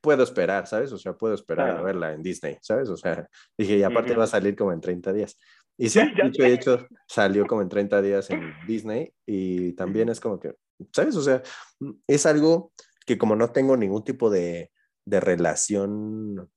[0.00, 0.92] puedo esperar, ¿sabes?
[0.92, 1.80] O sea, puedo esperar claro.
[1.80, 2.88] a verla en Disney, ¿sabes?
[2.88, 4.18] O sea, dije, y aparte uh -huh.
[4.18, 5.38] va a salir como en 30 días.
[5.76, 10.20] Y sí, dicho y hecho, salió como en 30 días en Disney y también es
[10.20, 10.54] como que,
[10.92, 11.14] ¿sabes?
[11.16, 11.42] O sea,
[12.06, 12.72] es algo
[13.06, 14.72] que como no tengo ningún tipo de,
[15.06, 16.50] de relación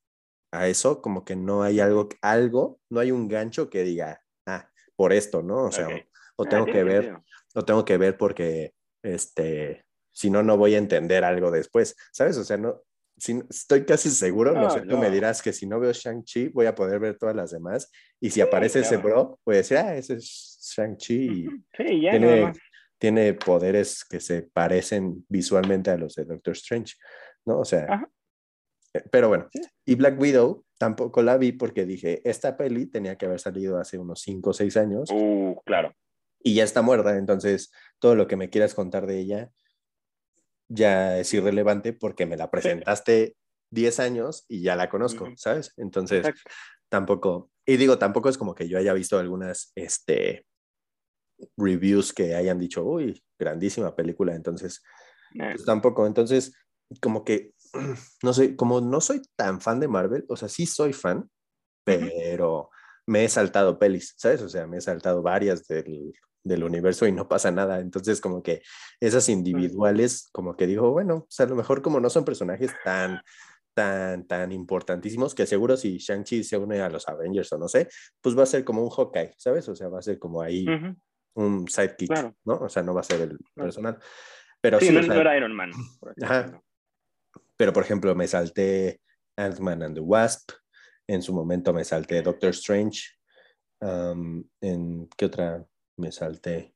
[0.51, 4.69] a eso, como que no hay algo, algo, no hay un gancho que diga, ah,
[4.95, 5.65] por esto, ¿no?
[5.65, 6.03] O sea, okay.
[6.35, 7.17] o, o, tengo ah, que ver,
[7.55, 8.73] o tengo que ver porque,
[9.03, 12.37] este, si no, no voy a entender algo después, ¿sabes?
[12.37, 12.81] O sea, no,
[13.21, 14.87] si, estoy casi seguro, no, no sé, no.
[14.87, 17.91] tú me dirás que si no veo Shang-Chi, voy a poder ver todas las demás.
[18.19, 18.95] Y si sí, aparece claro.
[18.95, 21.47] ese bro, voy a decir, ah, ese es Shang-Chi.
[21.77, 22.11] Sí, ya.
[22.11, 22.51] Tiene,
[22.97, 26.95] tiene poderes que se parecen visualmente a los de Doctor Strange,
[27.45, 27.59] ¿no?
[27.59, 28.09] O sea, Ajá.
[29.11, 29.47] pero bueno.
[29.53, 29.61] Sí.
[29.85, 33.99] Y Black Widow tampoco la vi porque dije, esta peli tenía que haber salido hace
[33.99, 35.09] unos 5 o 6 años.
[35.11, 35.93] Uh, claro.
[36.43, 39.51] Y ya está muerta, entonces todo lo que me quieras contar de ella
[40.71, 43.35] ya es irrelevante porque me la presentaste
[43.71, 45.73] 10 años y ya la conozco, ¿sabes?
[45.77, 46.41] Entonces, Exacto.
[46.89, 50.45] tampoco, y digo, tampoco es como que yo haya visto algunas este,
[51.57, 54.81] reviews que hayan dicho, uy, grandísima película, entonces,
[55.33, 56.53] pues tampoco, entonces,
[57.01, 57.53] como que,
[58.23, 61.29] no sé, como no soy tan fan de Marvel, o sea, sí soy fan,
[61.83, 62.69] pero
[63.07, 64.41] me he saltado pelis, ¿sabes?
[64.41, 67.79] O sea, me he saltado varias del del universo y no pasa nada.
[67.79, 68.61] Entonces, como que
[68.99, 72.71] esas individuales, como que digo, bueno, o sea, a lo mejor como no son personajes
[72.83, 73.21] tan,
[73.73, 77.87] tan, tan importantísimos, que seguro si Shang-Chi se une a los Avengers o no sé,
[78.21, 79.67] pues va a ser como un Hawkeye, ¿sabes?
[79.69, 80.65] O sea, va a ser como ahí
[81.35, 82.11] un sidekick,
[82.45, 82.55] ¿no?
[82.55, 83.97] O sea, no va a ser el personal.
[84.59, 85.71] Pero sí, no, era Iron Man.
[86.21, 86.61] Ajá.
[87.57, 89.01] Pero, por ejemplo, me salté
[89.37, 90.51] Ant-Man and the Wasp,
[91.07, 93.01] en su momento me salté Doctor Strange,
[93.81, 95.65] ¿en qué otra
[96.01, 96.75] me salté?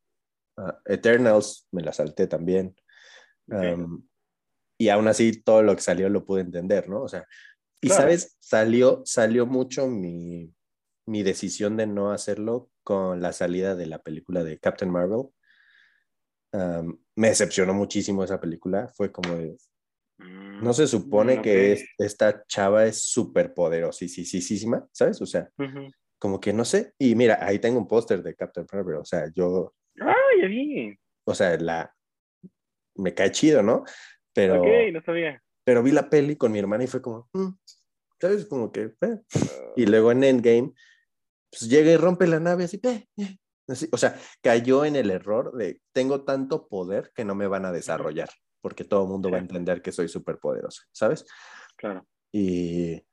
[0.58, 2.76] Ah, Eternals, me la salté también.
[4.78, 7.02] y aún así todo lo que salió lo pude entender, ¿no?
[7.02, 7.28] O sea,
[7.82, 10.54] y sabes, salió, salió mucho mi,
[11.06, 15.28] mi decisión de no hacerlo con la salida de la película de Captain Marvel.
[17.16, 18.88] me decepcionó muchísimo esa película.
[18.96, 19.58] Fue como de.
[20.18, 25.22] No se supone mm, que esta chava es súper poderosísima, ¿sabes?
[25.22, 25.50] O sea,
[26.20, 26.94] como que no sé.
[26.98, 28.98] Y mira, ahí tengo un póster de Captain Marvel.
[28.98, 29.74] O sea, yo.
[30.02, 30.98] ¡Ah, ya vi!
[31.26, 31.94] O sea, la.
[32.96, 33.84] Me cae chido, ¿no?
[34.34, 34.62] Pero.
[34.62, 35.42] Ok, no sabía.
[35.64, 37.30] Pero vi la peli con mi hermana y fue como.
[37.34, 37.50] Mm",
[38.20, 38.46] ¿Sabes?
[38.46, 38.94] Como que.
[39.02, 39.22] Eh".
[39.76, 40.74] Y luego en Endgame
[41.58, 42.82] pues llega y rompe la nave así,
[43.92, 47.72] o sea, cayó en el error de tengo tanto poder que no me van a
[47.72, 48.30] desarrollar,
[48.62, 51.26] porque todo el mundo va a entender que soy súper poderoso, ¿sabes?
[51.78, 52.06] Claro.
[52.32, 53.05] Y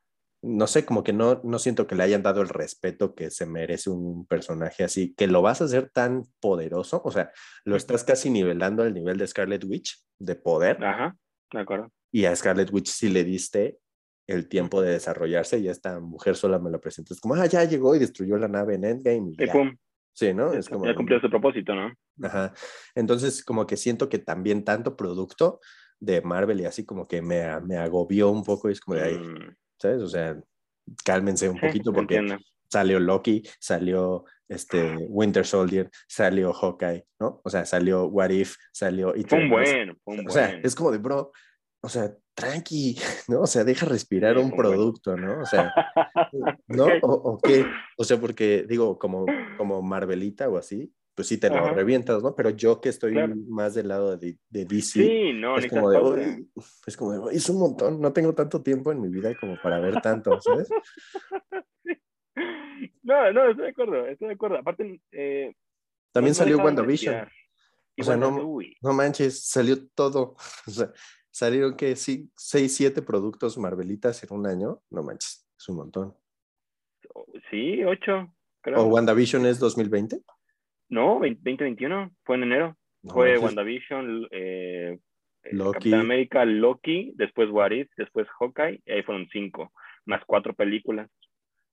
[0.42, 3.46] no sé, como que no, no siento que le hayan dado el respeto que se
[3.46, 7.30] merece un personaje así, que lo vas a hacer tan poderoso, o sea,
[7.64, 10.82] lo estás casi nivelando al nivel de Scarlet Witch, de poder.
[10.84, 11.16] Ajá,
[11.52, 11.92] de acuerdo.
[12.10, 13.78] Y a Scarlet Witch sí le diste
[14.26, 17.14] el tiempo de desarrollarse y esta mujer sola me lo presenta.
[17.14, 19.32] Es como, ah, ya llegó y destruyó la nave en Endgame.
[19.38, 19.76] Y, pum.
[20.12, 20.52] Sí, ¿no?
[20.52, 21.90] Es como, ya cumplió su propósito, ¿no?
[22.22, 22.52] Ajá.
[22.94, 25.60] Entonces, como que siento que también tanto producto
[25.98, 29.04] de Marvel y así como que me, me agobió un poco y es como de
[29.04, 29.56] ahí, mm.
[29.82, 30.02] ¿Sabes?
[30.02, 30.40] O sea,
[31.04, 32.38] cálmense un poquito porque
[32.70, 37.40] salió Loki, salió este Winter Soldier, salió Hawkeye, ¿no?
[37.42, 39.14] O sea, salió What If, salió...
[39.16, 41.32] Y un bueno, fue un O sea, es como de, bro,
[41.82, 42.96] o sea, tranqui,
[43.28, 43.40] ¿no?
[43.40, 45.40] O sea, deja respirar un producto, ¿no?
[45.40, 45.72] O sea,
[46.68, 46.86] ¿no?
[47.02, 47.66] O, qué?
[47.98, 49.26] O sea, porque digo, como,
[49.58, 52.34] como Marvelita o así, pues sí te lo revientas, ¿no?
[52.34, 53.14] Pero yo que estoy
[53.48, 56.46] más del lado de, de DC, sí, no, es, como de,
[56.86, 59.78] es como de, es un montón, no tengo tanto tiempo en mi vida como para
[59.78, 60.68] ver tanto, ¿sabes?
[63.04, 64.58] No, no, estoy de acuerdo, estoy de acuerdo.
[64.58, 65.54] Aparte, eh,
[66.12, 67.26] también salió WandaVision.
[67.98, 70.36] O sea, no, no manches, salió todo.
[70.66, 70.92] O sea,
[71.30, 74.82] salieron que sí, 6, 7 productos Marvelitas en un año.
[74.90, 76.16] No manches, es un montón.
[77.50, 78.34] Sí, 8.
[78.76, 80.22] ¿O WandaVision es 2020?
[80.92, 82.76] No, 2021, fue en enero.
[83.02, 84.98] fue WandaVision, eh,
[85.42, 85.72] eh, Loki.
[85.72, 89.72] Capitán América, Loki, después What If, después Hawkeye, y ahí fueron 5,
[90.04, 91.10] más 4 películas.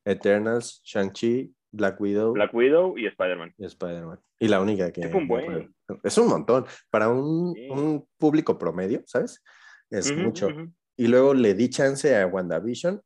[0.05, 2.31] Eternals, Shang-Chi, Black Widow.
[2.31, 3.53] Black Widow y Spider-Man.
[3.57, 4.21] Y Spider-Man.
[4.39, 5.01] Y la única que...
[5.01, 5.75] Es un buen.
[6.01, 6.65] Es un montón.
[6.89, 9.43] Para un, un público promedio, ¿sabes?
[9.89, 10.47] Es mucho.
[10.95, 13.01] Y luego le di chance a WandaVision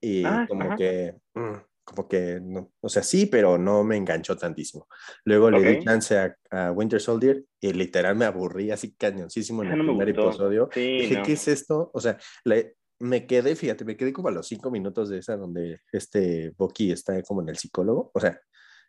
[0.00, 1.16] y ah, como que...
[1.34, 4.88] Mm, como que, no, o sea, sí, pero no me enganchó tantísimo.
[5.24, 6.16] Luego le di chance
[6.50, 10.68] a, Winter Soldier y literal me aburrí así cañoncísimo en el primer episodio.
[10.74, 11.90] Dije, ¿qué es esto?
[11.92, 15.36] O sea, le, me quedé, fíjate, me quedé como a los cinco minutos de esa
[15.36, 18.10] donde este Bucky está como en el psicólogo.
[18.14, 18.40] O sea.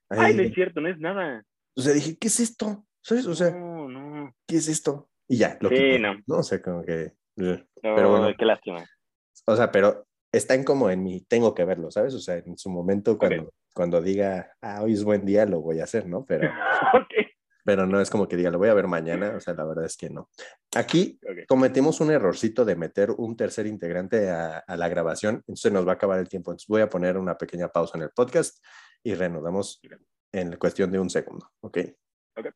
[0.09, 1.43] Ay, no es cierto, no es nada.
[1.75, 2.85] O sea, dije, ¿qué es esto?
[3.01, 3.27] ¿Sabes?
[3.27, 4.35] O sea, no, no.
[4.47, 5.09] ¿qué es esto?
[5.27, 6.15] Y ya, lo sí, no.
[6.27, 6.37] no.
[6.37, 7.13] O sea, como que.
[7.37, 8.85] Eh, pero bueno, qué lástima.
[9.45, 10.04] O sea, pero
[10.35, 12.13] están como en mi, tengo que verlo, ¿sabes?
[12.13, 15.79] O sea, en su momento cuando, cuando diga, ah, hoy es buen día, lo voy
[15.79, 16.25] a hacer, ¿no?
[16.25, 16.49] Pero.
[17.65, 19.85] pero no es como que diga, lo voy a ver mañana, o sea, la verdad
[19.85, 20.29] es que no.
[20.75, 25.93] Aquí cometimos un errorcito de meter un tercer integrante a, la grabación, entonces nos va
[25.93, 28.63] a acabar el tiempo, entonces voy a poner una pequeña pausa en el podcast
[29.03, 29.81] y reanudamos
[30.31, 31.79] en cuestión de un segundo, ¿ok?
[32.37, 32.47] Ok.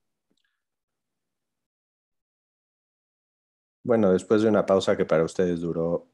[3.83, 6.11] Bueno, después de una pausa que para ustedes duró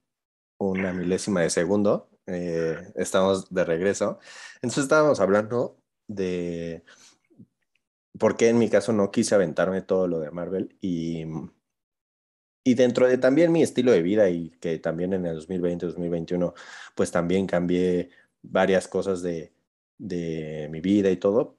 [0.58, 4.20] una milésima de segundo, eh, estamos de regreso.
[4.56, 6.84] Entonces estábamos hablando de
[8.18, 11.26] porque en mi caso no quise aventarme todo lo de Marvel y,
[12.64, 16.54] y dentro de también mi estilo de vida y que también en el 2020, 2021,
[16.96, 18.10] pues también cambié
[18.42, 19.54] varias cosas de,
[19.98, 21.58] de mi vida y todo.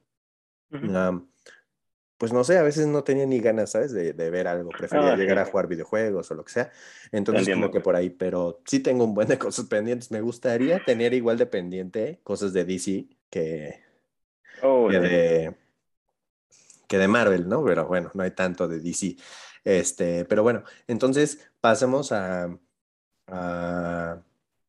[2.17, 3.91] Pues no sé, a veces no tenía ni ganas, ¿sabes?
[3.91, 4.69] De, de ver algo.
[4.69, 6.71] Prefería ah, llegar a jugar videojuegos o lo que sea.
[7.11, 10.09] Entonces, como que por ahí, pero sí tengo un buen de cosas pendientes.
[10.09, 13.81] Me gustaría tener igual de pendiente cosas de DC que,
[14.63, 15.55] oh, de,
[16.87, 17.63] que de Marvel, ¿no?
[17.63, 19.15] Pero bueno, no hay tanto de DC.
[19.63, 22.57] Este, pero bueno, entonces pasemos a,
[23.27, 24.21] a,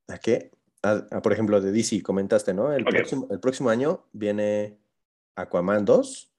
[0.09, 0.51] ¿a qué?
[0.83, 2.73] A, por ejemplo, de DC, comentaste, ¿no?
[2.73, 4.77] El, próximo, el próximo año viene
[5.35, 6.31] Aquaman 2,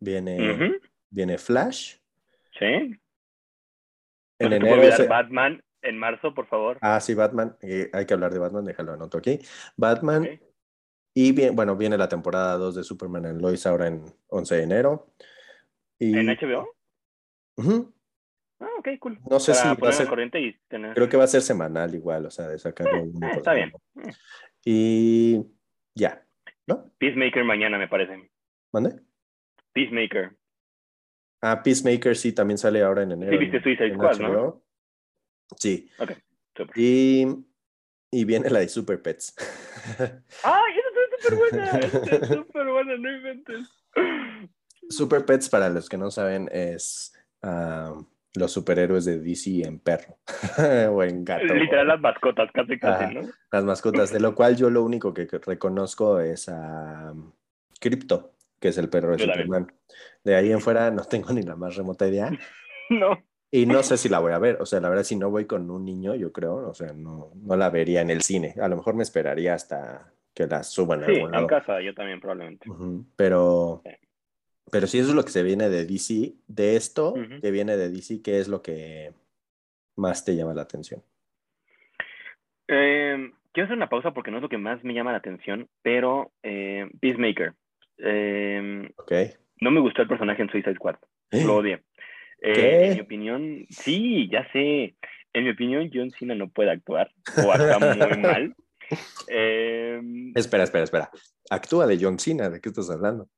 [0.00, 0.78] viene,
[1.10, 1.96] viene Flash.
[2.58, 2.64] Sí.
[4.38, 6.78] En No enero se- Batman en marzo, por favor.
[6.80, 7.56] Ah, sí, Batman.
[7.62, 9.38] eh, hay que hablar de Batman, déjalo anoto aquí.
[9.76, 10.40] Batman.
[11.14, 14.62] Y bien, bueno, viene la temporada 2 de Superman and Lois ahora en 11 de
[14.64, 15.14] enero.
[15.98, 16.68] Y, ¿En HBO?
[17.56, 17.94] Ujú.
[18.60, 19.18] Ah, ok, cool.
[19.30, 20.94] No sé Para si va a ser- corriente y tener...
[20.94, 23.72] Creo que va a ser semanal igual, o sea, de sacarlo uno eh, está bien.
[24.64, 25.42] Y
[25.94, 26.26] ya,
[26.66, 26.90] ¿no?
[26.98, 28.30] Peacemaker mañana, me parece.
[28.72, 29.00] ¿Mande?
[29.76, 30.34] Peacemaker.
[31.42, 33.32] Ah, Peacemaker sí también sale ahora en enero.
[33.32, 34.62] Sí, viste en- Suicide en Squad, ¿no?
[35.58, 35.90] Sí.
[36.56, 36.78] Súper.
[36.78, 37.26] Y,
[38.10, 39.34] y viene la de Super Pets.
[40.42, 41.64] ¡Ay, esa está súper buena!
[41.78, 43.68] Está súper buena, no inventes.
[44.88, 47.12] Super Pets, para los que no saben, es
[47.42, 47.94] ah,
[48.34, 50.18] los superhéroes de DC en perro
[50.90, 51.52] o en gato.
[51.54, 53.12] Literal las mascotas, casi, casi, Ajá.
[53.12, 53.20] ¿no?
[53.52, 57.12] Las mascotas, de lo cual yo lo único que reconozco es a
[57.78, 59.26] Crypto, que es el perro de Yo.
[59.32, 59.72] Superman.
[60.24, 62.30] De ahí en fuera no tengo ni la más remota idea.
[62.90, 63.20] No.
[63.50, 64.58] Y no sé si la voy a ver.
[64.60, 67.32] O sea, la verdad, si no voy con un niño, yo creo, o sea, no,
[67.34, 68.54] no la vería en el cine.
[68.60, 71.46] A lo mejor me esperaría hasta que la suban a Sí, algún en lado.
[71.48, 72.68] casa, yo también, probablemente.
[73.16, 73.90] Pero, Sí.
[74.70, 77.88] pero si eso es lo que se viene de DC, de esto que viene de
[77.88, 79.12] DC, ¿qué es lo que
[79.96, 81.02] más te llama la atención?
[82.68, 85.68] Eh, quiero hacer una pausa porque no es lo que más me llama la atención,
[85.82, 87.54] pero eh, Peacemaker.
[87.98, 89.12] Eh, ¿Ok?
[89.60, 90.96] no me gustó el personaje en Suicide Squad.
[91.30, 91.82] Lo odié.
[92.42, 92.88] Eh.
[92.88, 94.94] En mi opinión, sí, ya sé.
[95.32, 97.10] En mi opinión, John Cena no puede actuar
[97.44, 98.54] o actúa muy mal.
[99.28, 100.00] Eh,
[100.34, 101.10] Espera, espera, espera.
[101.50, 103.28] Actúa de John Cena, ¿de qué estás hablando?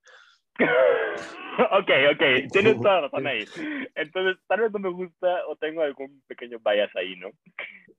[1.58, 3.44] ok, ok, tienes toda la razón ahí.
[3.94, 7.30] Entonces, tal vez no me gusta o tengo algún pequeño bias ahí, ¿no?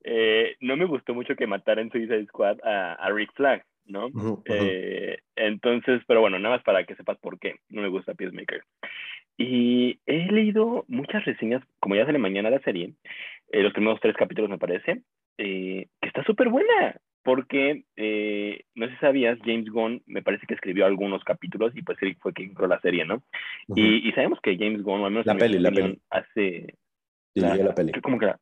[0.04, 4.08] Eh, no me gustó mucho que matara en Suicide Squad a, a Rick Flag, ¿no?
[4.46, 8.62] Eh, entonces, pero bueno, nada más para que sepas por qué no me gusta Peacemaker.
[9.36, 12.92] Y he leído muchas reseñas, como ya sale mañana la serie,
[13.52, 15.00] eh, los primeros tres capítulos me parece,
[15.38, 17.84] eh, que está súper buena, porque
[18.74, 22.16] no sé si sabías, James Gunn me parece que escribió algunos capítulos y pues él
[22.20, 23.22] fue quien creó la serie, ¿no?
[23.74, 25.98] Y, y sabemos que James Gunn, o al menos La peli, la peli.
[26.10, 26.74] hace...
[27.34, 27.92] La peli.
[28.02, 28.40] ¿Cómo que la-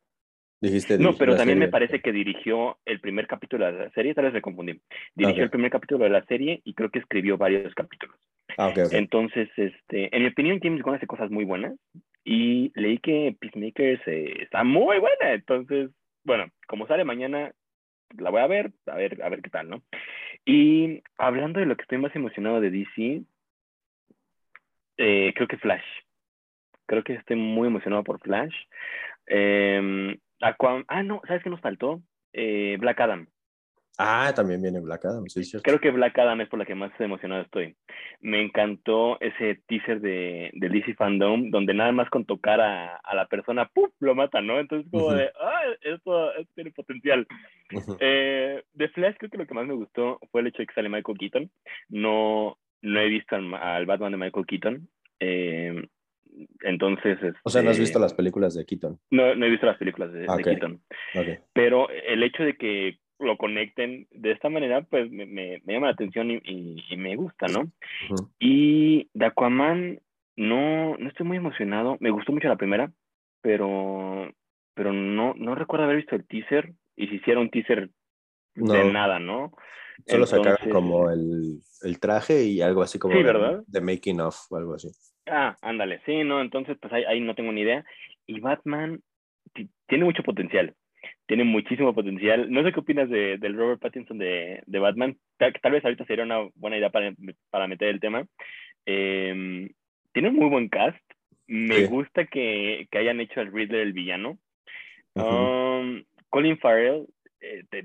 [0.61, 4.13] Dijiste no, dirigió pero también me parece que dirigió el primer capítulo de la serie,
[4.13, 4.79] tal vez me confundí.
[5.15, 5.45] Dirigió Ok.
[5.45, 8.15] el primer capítulo de la serie y creo que escribió varios capítulos.
[8.57, 8.93] Ah, ok, ok.
[8.93, 11.73] Entonces, este, en mi opinión, James Gunn hace cosas muy buenas
[12.25, 15.33] y leí que Peacemaker se- está muy buena.
[15.33, 15.91] Entonces,
[16.25, 17.53] bueno, como sale mañana,
[18.17, 19.81] la voy a ver, a ver, a ver qué tal, ¿no?
[20.45, 23.21] Y hablando de lo que estoy más emocionado de DC,
[24.97, 25.85] eh, creo que Flash.
[26.85, 28.53] Creo que estoy muy emocionado por Flash.
[29.27, 32.01] Eh, Aquaman- ah, no, ¿sabes qué nos faltó?
[32.33, 33.27] Eh, Black Adam.
[34.01, 35.65] Ah, también viene Black Adam, sí, cierto.
[35.65, 37.75] Creo que Black Adam es por la que más emocionado estoy.
[38.21, 43.13] Me encantó ese teaser de, de DC Fandom, donde nada más con tocar a, a
[43.15, 43.91] la persona, ¡puf!
[43.99, 44.57] lo mata, ¿no?
[44.57, 45.61] Entonces, como de, ¡ah!
[45.81, 47.27] Esto, esto tiene potencial.
[47.73, 47.97] Ujú.
[47.99, 50.73] Eh, de Flash, creo que lo que más me gustó fue el hecho de que
[50.75, 51.51] sale Michael Keaton.
[51.89, 54.87] No, no he visto al, al Batman de Michael Keaton.
[55.19, 55.89] Eh,
[56.61, 57.17] entonces.
[57.43, 58.99] O sea, ¿no has este, visto las películas de Keaton?
[59.11, 60.27] No, no he visto las películas de.
[60.43, 60.81] Keaton
[61.53, 65.87] pero el hecho de que lo conecten de esta manera, pues me, me, me llama
[65.87, 67.69] la atención y, y- y me gusta, ¿no?
[68.39, 69.99] Y de Aquaman,
[70.37, 71.97] no, no estoy muy emocionado.
[71.99, 72.91] Me gustó mucho la primera,
[73.41, 74.31] pero,
[74.73, 77.89] pero no, no recuerdo haber visto el teaser y si hiciera un teaser
[78.55, 79.53] de nada, ¿no?
[80.05, 83.63] Solo sacaron Entonces, como el, el traje y algo así como Sí, de, ¿verdad?
[83.67, 84.89] de making of o algo así.
[85.29, 87.85] Ah, ándale, sí, no, entonces pues ahí, ahí no tengo ni idea.
[88.25, 88.99] Y Batman
[89.53, 90.73] ti- tiene mucho potencial,
[91.27, 92.51] tiene muchísimo potencial.
[92.51, 96.05] No sé qué opinas de, del Robert Pattinson de, de Batman, tal, tal vez ahorita
[96.05, 97.13] sería una buena idea para,
[97.51, 98.25] para meter el tema.
[98.85, 99.69] Eh,
[100.13, 100.97] tiene un muy buen cast,
[101.47, 101.85] me Sí.
[101.85, 104.39] gusta que, que hayan hecho al Riddler el villano.
[105.15, 107.05] Um, Colin Farrell
[107.41, 107.83] eh, te-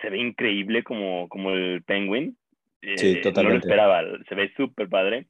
[0.00, 2.36] se ve increíble como, como el Penguin.
[2.82, 3.58] Eh, Sí, No lo totalmente.
[3.66, 5.26] esperaba, se ve súper padre.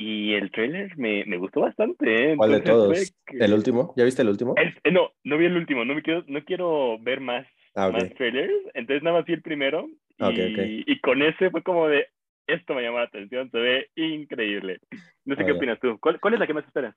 [0.00, 2.32] Y el trailer me, me gustó bastante.
[2.32, 2.36] ¿eh?
[2.36, 3.14] ¿Cuál de todos?
[3.26, 3.92] que- ¿El último?
[3.96, 4.54] ¿Ya viste el último?
[4.56, 7.44] El- eh, no, no vi el último, no, me quiero, no quiero ver más,
[7.74, 8.54] Ah, más trailers.
[8.74, 9.88] Entonces nada más vi el primero.
[10.18, 12.06] Y, y con ese fue como de,
[12.46, 14.78] esto me llamó la atención, se ve increíble.
[15.24, 15.56] No sé Ah, qué ya.
[15.56, 15.98] opinas tú.
[16.00, 16.94] ¿Cuál, cuál es la que más esperas?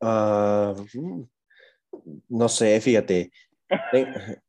[0.00, 1.22] Ah, mm,
[2.28, 3.30] no sé, fíjate.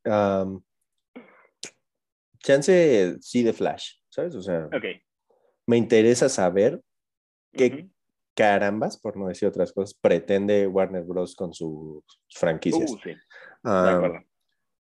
[2.38, 4.34] Chance sí de Flash, ¿sabes?
[4.34, 4.68] O sea,
[5.66, 6.80] me interesa saber
[7.52, 7.88] qué.
[8.34, 11.34] Carambas, por no decir otras cosas, pretende Warner Bros.
[11.36, 12.90] con sus franquicias.
[12.92, 13.10] Uh, sí,
[13.62, 14.18] acuerdo.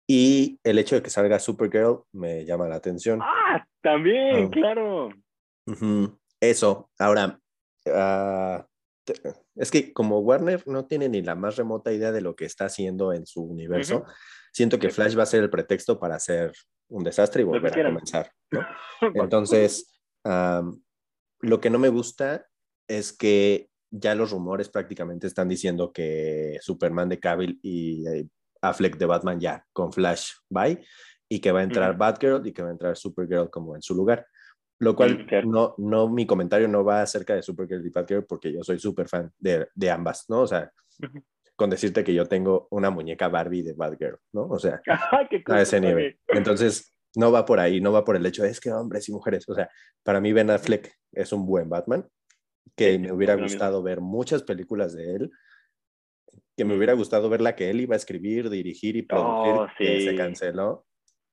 [0.07, 3.19] y el hecho de que salga Supergirl me llama la atención.
[3.21, 4.49] Ah, también, Ah.
[4.51, 5.09] claro.
[5.67, 6.89] Ujú, Eso.
[6.99, 7.39] Ahora,
[7.87, 8.65] ah,
[9.55, 12.65] es que como Warner no tiene ni la más remota idea de lo que está
[12.65, 14.03] haciendo en su universo,
[14.53, 16.51] siento que Flash va a ser el pretexto para hacer
[16.89, 18.31] un desastre y volver a comenzar.
[19.13, 22.45] Entonces, lo que no me gusta
[22.87, 28.27] es que ya los rumores prácticamente están diciendo que Superman de Cavill y eh,
[28.61, 30.83] Affleck de Batman ya con Flash bye
[31.29, 33.95] y que va a entrar Batgirl y que va a entrar Supergirl como en su
[33.95, 34.25] lugar.
[34.79, 38.63] Lo cual no, no, mi comentario no va acerca de Supergirl y Batgirl porque yo
[38.63, 40.41] soy súper fan de, de, ambas, ¿no?
[40.41, 40.71] O sea,
[41.55, 44.43] con decirte que yo tengo una muñeca Barbie de Batgirl, ¿no?
[44.43, 44.81] O sea,
[45.47, 46.19] a ese nivel.
[46.27, 49.11] Entonces, no va por ahí, no va por el hecho de es que hombres y
[49.11, 49.49] mujeres.
[49.49, 49.67] O sea,
[50.03, 52.07] para mí Ben Affleck es un buen Batman,
[52.75, 55.31] que me hubiera gustado ver muchas películas de él,
[56.55, 59.67] que me hubiera gustado ver la que él iba a escribir, dirigir y producir, oh,
[59.77, 60.85] que se canceló.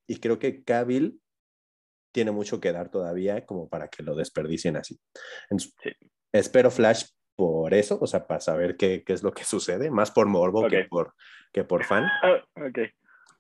[0.07, 1.21] Y creo que Cavill
[2.13, 5.01] tiene mucho que dar todavía como para que lo desperdicien así.
[6.33, 7.07] Espero Flash
[7.37, 10.69] por eso, o sea, para saber qué, qué, es lo que sucede, más por morbo
[10.69, 11.15] que, por,
[11.53, 12.05] que por fan.
[12.23, 12.43] Ah,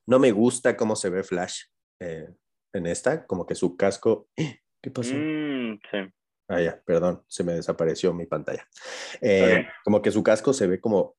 [0.06, 1.62] no me gusta cómo se ve Flash
[2.00, 2.28] eh,
[2.72, 4.28] en esta, como que su casco...
[4.82, 5.14] ¿Qué pasó?
[5.14, 5.98] Mm, sí.
[6.48, 8.66] Ah, ya, perdón, se me desapareció mi pantalla.
[9.20, 11.16] Eh, como que su casco se ve como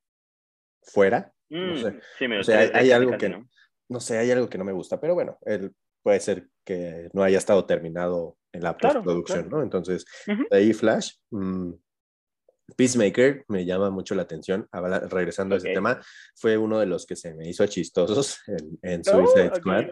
[0.82, 1.34] fuera.
[1.50, 2.00] no mm, sé.
[2.18, 3.50] Sí, me o sea, hay, algo que ¿no?
[3.90, 5.74] no sé, hay algo que no me gusta, pero bueno, él
[6.04, 9.64] puede ser que no haya estado terminado en la postproducción, ¿no?
[9.64, 11.14] Entonces, de ahí Flash.
[11.32, 11.74] Mm,
[12.76, 14.68] Peacemaker me llama mucho la atención,
[15.10, 16.02] regresando a ese tema,
[16.36, 19.86] fue uno de los que se me hizo chistosos en, en Suicide oh, Squad.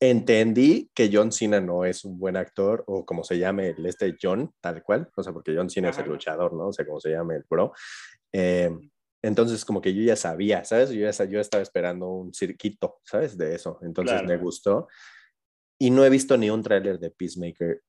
[0.00, 4.16] Entendí que John Cena no es un buen actor, o como se llame el este
[4.20, 6.68] John, tal cual, o sea, porque John Cena es el luchador, ¿no?
[6.68, 7.72] O sea, como se llame el pro.
[8.32, 8.70] Eh,
[9.22, 10.90] entonces, como que yo ya sabía, ¿sabes?
[10.90, 13.36] Yo ya yo estaba esperando un circuito, ¿sabes?
[13.36, 13.78] De eso.
[13.82, 14.88] Entonces me gustó.
[15.78, 17.82] Y no he visto ni un tráiler de Peacemaker.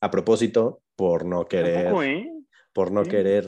[0.00, 2.32] a propósito, por no querer, ¿eh?
[2.72, 3.46] por no querer,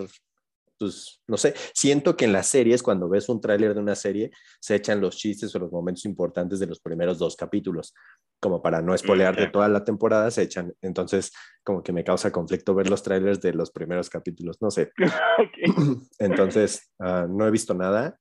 [0.81, 4.31] pues, no sé, siento que en las series, cuando ves un tráiler de una serie,
[4.61, 7.95] se echan los chistes o los momentos importantes de los primeros dos capítulos
[8.41, 10.75] como para no spoilear de toda la temporada, se echan.
[10.81, 11.31] Entonces,
[11.63, 14.91] como que me causa conflicto ver los trailers de los primeros capítulos, no sé.
[16.19, 18.19] Entonces, ah, no he visto nada.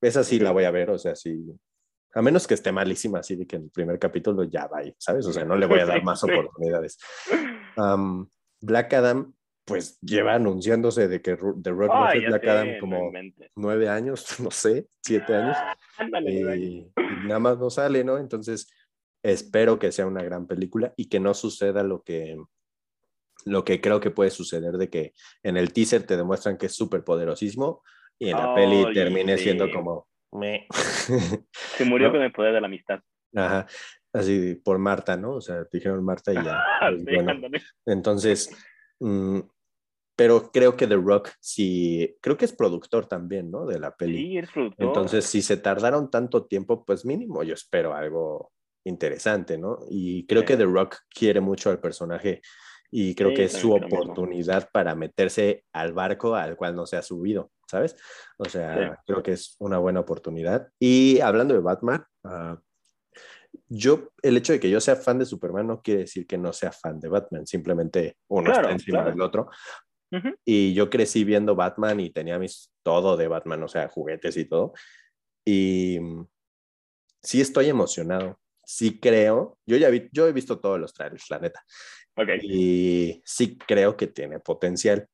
[0.00, 1.46] Esa sí la voy a ver, o sea, sí.
[2.14, 5.24] A menos que esté malísima, así de que en el primer capítulo ya va, ¿sabes?
[5.26, 6.98] O sea, no le voy a dar más oportunidades.
[8.60, 9.32] Black Adam,
[9.64, 13.12] pues lleva anunciándose de que The Rock va a Black Adam como
[13.54, 15.56] nueve años, no sé, siete años.
[16.26, 16.86] y,
[17.24, 18.18] nada más no sale, ¿no?
[18.18, 18.68] Entonces,
[19.22, 22.38] Espero que sea una gran película y que no suceda lo que,
[23.44, 26.74] lo que creo que puede suceder de que en el teaser te demuestran que es
[26.74, 27.82] súper poderosísimo
[28.18, 30.08] y en la peli termine siendo como...
[31.76, 33.00] Se murió con el poder de la amistad.
[33.34, 33.66] Ajá,
[34.12, 35.34] así por Marta, ¿no?
[35.34, 36.62] O sea, te dijeron Marta y ya.
[37.50, 38.50] Pues, entonces,
[39.00, 39.40] mm,
[40.16, 43.66] pero creo que The Rock sí, creo que es productor también, ¿no?
[43.66, 44.18] De la peli.
[44.18, 44.86] Sí, es productor.
[44.86, 48.52] Entonces, si se tardaron tanto tiempo, pues mínimo yo espero algo
[48.84, 49.78] interesante, ¿no?
[49.88, 52.42] Y creo que The Rock quiere mucho al personaje
[52.90, 57.02] y creo que es su oportunidad para meterse al barco al cual no se ha
[57.02, 57.96] subido, ¿sabes?
[58.36, 60.68] O sea, creo que es una buena oportunidad.
[60.78, 62.60] Y hablando de Batman, ah,
[63.70, 66.52] yo, el hecho de que yo sea fan de Superman no quiere decir que no
[66.52, 69.48] sea fan de Batman, simplemente uno está encima del otro.
[70.44, 74.44] Y yo crecí viendo Batman y tenía mis todo de Batman, o sea, juguetes y
[74.44, 74.72] todo.
[75.44, 76.26] Y mm,
[77.22, 78.40] sí estoy emocionado
[78.70, 81.64] sí creo, yo ya vi, yo he visto todos los trailers, la neta.
[82.40, 85.08] Y sí creo que tiene potencial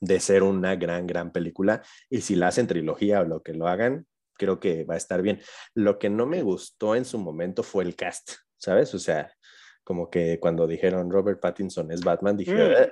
[0.00, 1.80] de ser una gran, gran película.
[2.10, 4.06] Y si la hacen trilogía o lo que lo hagan,
[4.36, 5.40] creo que va a estar bien.
[5.74, 8.94] Lo que no me gustó en su momento fue el cast, ¿sabes?
[8.94, 9.32] O sea,
[9.82, 12.72] como que cuando dijeron Robert Pattinson es Batman, dije, mm.
[12.76, 12.88] ah,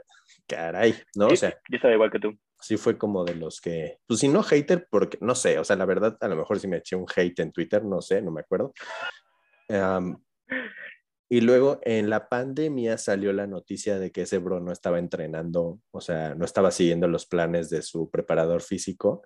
[0.47, 1.29] caray, ¿no?
[1.29, 2.39] o sea, yo estaba igual que tú.
[2.61, 5.75] Sí fue como de los que, pues si no hater, porque no sé, o sea,
[5.75, 8.31] la verdad, a lo mejor si me eché un hate en Twitter, no sé, no
[8.31, 8.73] me acuerdo,
[11.29, 15.81] y luego en la pandemia salió la noticia de que ese bro no estaba entrenando,
[15.91, 19.23] o sea, no estaba siguiendo los planes de su preparador físico.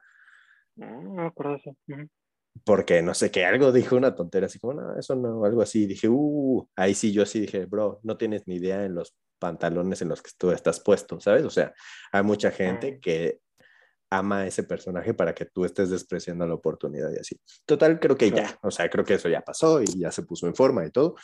[0.77, 1.77] No, por eso.
[2.65, 5.87] Porque no sé qué, algo dijo una tontera, así como, no, eso no, algo así.
[5.87, 10.03] Dije, uh, ahí sí, yo sí dije, bro, no tienes ni idea en los pantalones
[10.03, 11.45] en los que tú estás puesto, ¿sabes?
[11.45, 11.75] O sea,
[12.13, 13.41] hay mucha gente que
[14.11, 17.39] ama a ese personaje para que tú estés despreciando la oportunidad y así.
[17.65, 20.47] Total, creo que ya, o sea, creo que eso ya pasó y ya se puso
[20.47, 21.17] en forma y todo.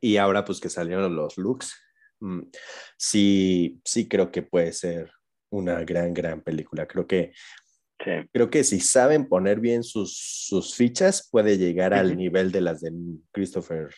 [0.00, 1.74] Y ahora pues que salieron los looks,
[2.20, 2.42] mm,
[2.96, 5.10] sí, sí creo que puede ser
[5.50, 6.86] una gran, gran película.
[6.86, 7.32] Creo que,
[7.98, 12.80] creo que si saben poner bien sus, sus fichas, puede llegar al nivel de las
[12.80, 12.92] de
[13.32, 13.90] Christopher.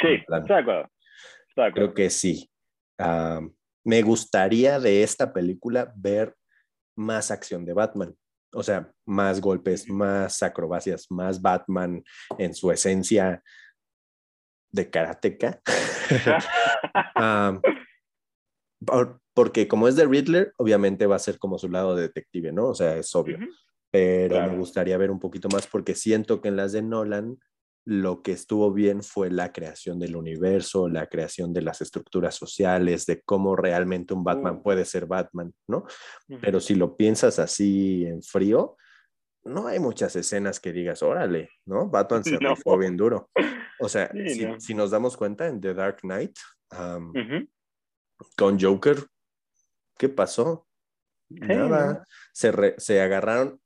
[0.00, 2.50] Sí, está Creo que sí.
[3.84, 6.34] me gustaría de esta película ver
[6.96, 8.14] más acción de Batman.
[8.52, 12.04] O sea, más golpes, más acrobacias, más Batman
[12.38, 13.42] en su esencia
[14.70, 15.60] de karateca.
[19.34, 22.68] porque como es de Riddler, obviamente va a ser como su lado detective, ¿no?
[22.68, 23.38] O sea, es obvio.
[23.90, 27.38] Pero me gustaría ver un poquito más porque siento que en las de Nolan
[27.86, 33.04] lo que estuvo bien fue la creación del universo, la creación de las estructuras sociales,
[33.06, 35.84] de cómo realmente un Batman puede ser Batman, ¿no?
[36.40, 38.76] Pero si lo piensas así en frío,
[39.44, 41.88] no hay muchas escenas que digas, órale, ¿no?
[41.88, 42.78] Batman se no.
[42.78, 43.30] bien duro.
[43.80, 44.10] O sea,
[44.58, 46.36] si, nos damos cuenta en The Dark Knight,
[48.36, 48.98] con Joker,
[49.98, 50.66] ¿qué pasó?
[51.28, 52.04] Nada.
[52.32, 53.60] Se, se agarraron,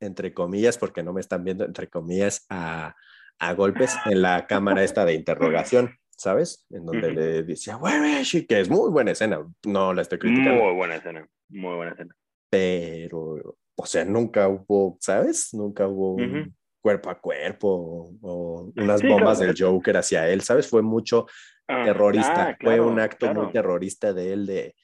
[0.00, 2.94] entre comillas, porque no me están viendo, entre comillas, a
[3.38, 6.66] a golpes en la cámara esta de interrogación, ¿sabes?
[6.70, 10.64] En donde le decía, where is Que es muy buena escena, no la estoy criticando.
[10.64, 12.14] Muy buena escena, muy buena escena.
[12.50, 15.54] Pero, o sea, nunca hubo, ¿sabes?
[15.54, 20.66] Nunca hubo un cuerpo a cuerpo o, unas bombas del Joker hacia él, ¿sabes?
[20.66, 21.26] Fue mucho
[21.68, 24.74] ah, terrorista, ah, fue un acto muy terrorista de él de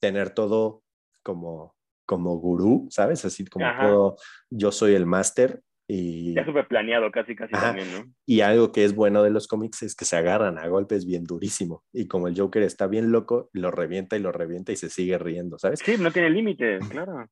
[0.00, 0.82] tener todo
[1.22, 1.74] como
[2.04, 3.24] como gurú, ¿sabes?
[3.24, 4.16] Así como todo,
[4.50, 8.04] yo soy el máster y, ya súper planeado casi, casi también, ¿no?
[8.26, 11.24] Y algo que es bueno de los cómics es que se agarran a golpes bien
[11.24, 11.84] durísimo.
[11.92, 15.18] Y como el Joker está bien loco, lo revienta y lo revienta y se sigue
[15.18, 15.80] riendo, ¿sabes?
[15.84, 17.26] Sí, no tiene límites, claro.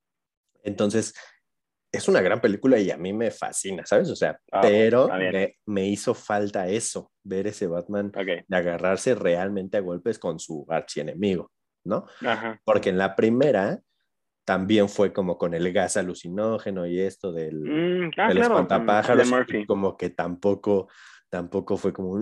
[0.63, 1.15] Entonces,
[1.93, 4.11] es una gran película y a mí me fascina, ¿sabes?
[4.11, 5.09] O sea, ah, pero
[5.67, 11.51] me, hizo falta eso, ver ese Batman de agarrarse realmente a golpes con su archienemigo,
[11.85, 12.07] ¿no?
[12.25, 12.61] Ajá.
[12.65, 13.81] Porque en la primera
[14.45, 19.31] también fue como con el gas alucinógeno y esto del, mm, ah, espantapájaros,
[19.67, 20.89] como que tampoco,
[21.29, 22.19] tampoco fue como,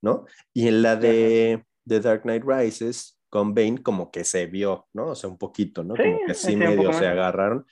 [0.00, 0.26] ¿no?
[0.52, 5.08] Y en la de The Dark Knight Rises, con Bane, como que se vio, ¿no?
[5.08, 5.94] O sea, un poquito, ¿no?
[5.96, 7.64] como que sí medio se agarraron,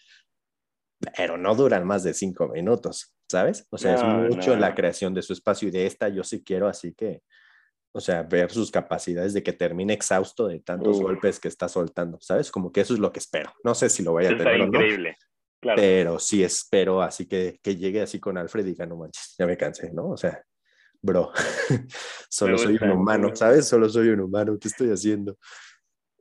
[1.16, 3.66] pero no duran más de cinco minutos, ¿sabes?
[3.70, 6.68] O sea, es mucho la creación de su espacio y de esta yo sí quiero,
[6.68, 7.22] así que
[7.92, 12.18] o sea, ver sus capacidades de que termine exhausto de tantos golpes que está soltando,
[12.20, 12.50] ¿sabes?
[12.50, 13.52] Como que eso es lo que espero.
[13.64, 15.16] No sé si lo voy a tener increíble.
[15.60, 15.76] Claro.
[15.80, 19.46] Pero sí espero así que, que llegue así con Alfred y diga, no manches, ya
[19.46, 20.08] me cansé, ¿no?
[20.08, 20.40] O sea,
[21.02, 21.32] bro,
[22.30, 23.68] solo soy un humano, ¿sabes?
[23.68, 25.36] Solo soy un humano, ¿qué estoy haciendo?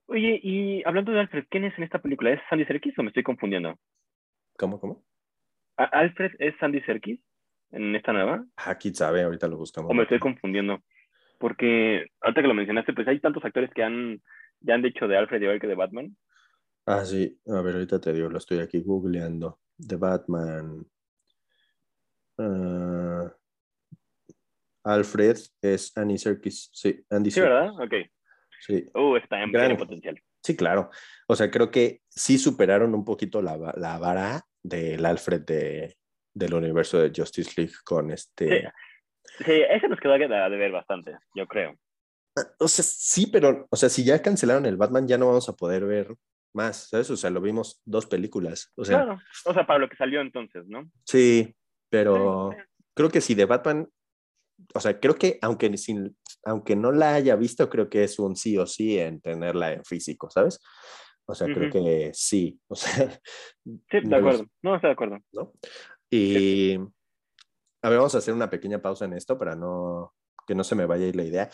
[0.08, 2.34] Oye, y hablando de Alfred, ¿quién es en esta película?
[2.34, 3.80] ¿Es Sandy Serkis o me estoy confundiendo?
[4.60, 5.06] ¿Cómo, cómo?
[5.78, 7.22] ¿Alfred es Sandy Serkis
[7.72, 8.46] en esta nueva?
[8.58, 9.90] Aquí ah, sabe, ahorita lo buscamos.
[9.90, 10.84] O me estoy confundiendo
[11.38, 14.22] porque ahorita que lo mencionaste, pues hay tantos actores que han,
[14.60, 16.18] ya han dicho de Alfred igual que de Batman.
[16.86, 19.62] Ah, sí, a ver, ahorita te digo, lo estoy aquí googleando.
[19.78, 20.86] De Batman.
[22.38, 23.34] Ah,
[24.84, 27.72] Alfred es Andy Serkis, sí, Andy Sí, ¿verdad?
[27.80, 27.94] Ok.
[28.60, 28.86] Sí.
[28.94, 30.22] Uh, está en gran potencial.
[30.44, 30.90] Sí, claro.
[31.28, 35.98] O sea, creo que sí superaron un poquito la, la vara del Alfred de,
[36.34, 38.72] del universo de Justice League con este.
[39.46, 41.78] Sí, ese nos quedó de ver bastante, yo creo.
[42.60, 45.54] O sea, sí, pero, o sea, si ya cancelaron el Batman, ya no vamos a
[45.54, 46.16] poder ver
[46.54, 47.10] más, ¿sabes?
[47.10, 48.72] O sea, lo vimos dos películas.
[48.76, 50.90] O sea, claro, o sea, para lo que salió entonces, ¿no?
[51.06, 51.56] Sí,
[51.90, 52.52] pero
[52.96, 53.90] creo que si de Batman,
[54.74, 58.36] o sea, creo que aunque, sin, aunque no la haya visto, creo que es un
[58.36, 60.60] sí o sí en tenerla en físico, ¿sabes?
[61.26, 63.12] O sea, creo que sí, o sea.
[63.64, 65.20] Sí, de acuerdo, no, estoy de acuerdo.
[65.32, 65.54] ¿no?
[66.10, 66.76] Y,
[67.84, 70.14] a ver, vamos a hacer una pequeña pausa en esto para no
[70.48, 71.50] que no se me vaya a ir la idea.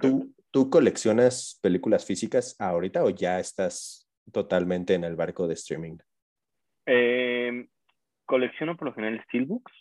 [0.00, 5.98] ¿Tú, ¿Tú coleccionas películas físicas ahorita o ya estás totalmente en el barco de streaming?
[6.86, 7.68] Eh,
[8.24, 9.72] colecciono por lo general Steelbooks.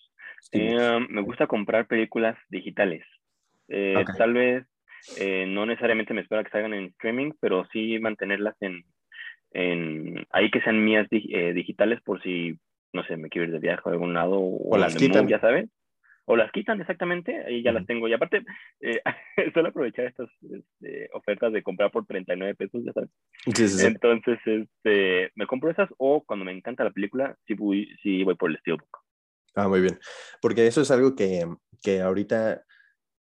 [0.52, 3.06] Eh, me gusta comprar películas digitales.
[3.68, 4.66] Eh, tal vez
[5.48, 8.84] no necesariamente me espera que salgan en streaming, pero sí mantenerlas en,
[9.52, 12.58] en ahí que sean mías digitales por si
[12.94, 15.70] no sé, me quiero ir de viaje a algún lado o, las quitan, ya sabes.
[16.26, 18.08] O las quitan exactamente, ahí ya las tengo.
[18.08, 18.46] Y aparte,
[18.80, 19.02] eh,
[19.54, 23.10] suelo aprovechar estas este, ofertas de comprar por 39 pesos, ya sabes.
[23.84, 28.36] Entonces, este, me compro esas o cuando me encanta la película, sí voy, sí voy
[28.36, 29.04] por el Steelbook.
[29.56, 30.00] Ah, muy bien.
[30.42, 31.48] Porque eso es algo que,
[31.82, 32.64] que ahorita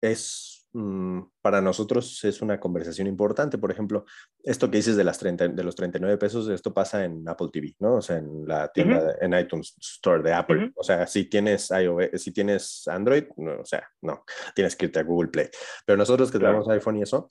[0.01, 3.59] es Mm, para nosotros es una conversación importante.
[3.59, 4.05] Por ejemplo,
[4.43, 7.74] esto que dices de, las 30, de los 39 pesos, esto pasa en Apple TV,
[7.81, 7.97] ¿no?
[7.97, 10.70] O sea, en la tienda, en iTunes Store de Apple.
[10.76, 14.24] O sea, si tienes iOS, si tienes Android, no, o sea, no,
[14.55, 15.49] tienes que irte a Google Play.
[15.85, 17.28] Pero nosotros que tenemos iPhone y eso,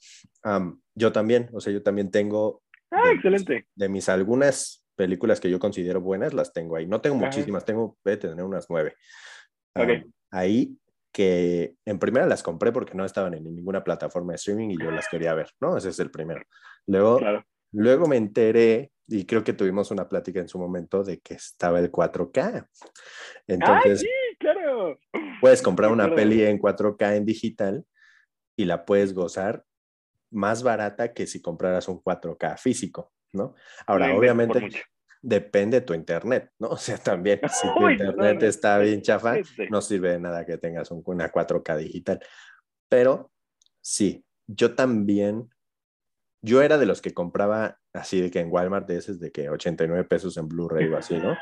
[0.94, 2.62] yo también, o sea, yo también tengo...
[2.90, 3.54] Ah, de excelente.
[3.54, 6.86] Mis, de mis algunas películas que yo considero buenas, las tengo ahí.
[6.86, 8.96] No tengo muchísimas, tengo, voy tener unas nueve.
[10.30, 10.76] ahí
[11.10, 14.90] que en primera las compré porque no estaban en ninguna plataforma de streaming y yo
[14.90, 15.74] las quería ver, ¿no?
[15.78, 16.42] Ese es el primero.
[16.86, 17.18] Luego
[17.72, 21.78] luego me enteré, y creo que tuvimos una plática en su momento, de que estaba
[21.78, 22.68] el 4K.
[23.46, 24.98] Entonces, ¡Ay, sí, claro!
[25.40, 26.16] puedes comprar una Claro.
[26.16, 27.86] peli en 4K en digital
[28.54, 29.64] y la puedes gozar
[30.30, 33.54] más barata que si compraras un 4K físico, ¿no?
[33.86, 34.68] Ahora, obviamente.
[35.22, 36.68] Depende de tu internet, ¿no?
[36.70, 39.36] O sea, también, si tu Uy, internet no, no, está bien chafa,
[39.70, 42.20] no sirve de nada que tengas un- una 4K digital.
[42.88, 43.30] Pero
[43.80, 45.48] sí, yo también,
[46.42, 49.48] yo era de los que compraba así de que en Walmart de esos de que
[49.50, 51.36] 89 pesos en Blu-ray o así, ¿no?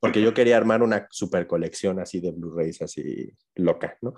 [0.00, 4.14] Porque yo quería armar una super colección así de Blu-rays así loca, ¿no?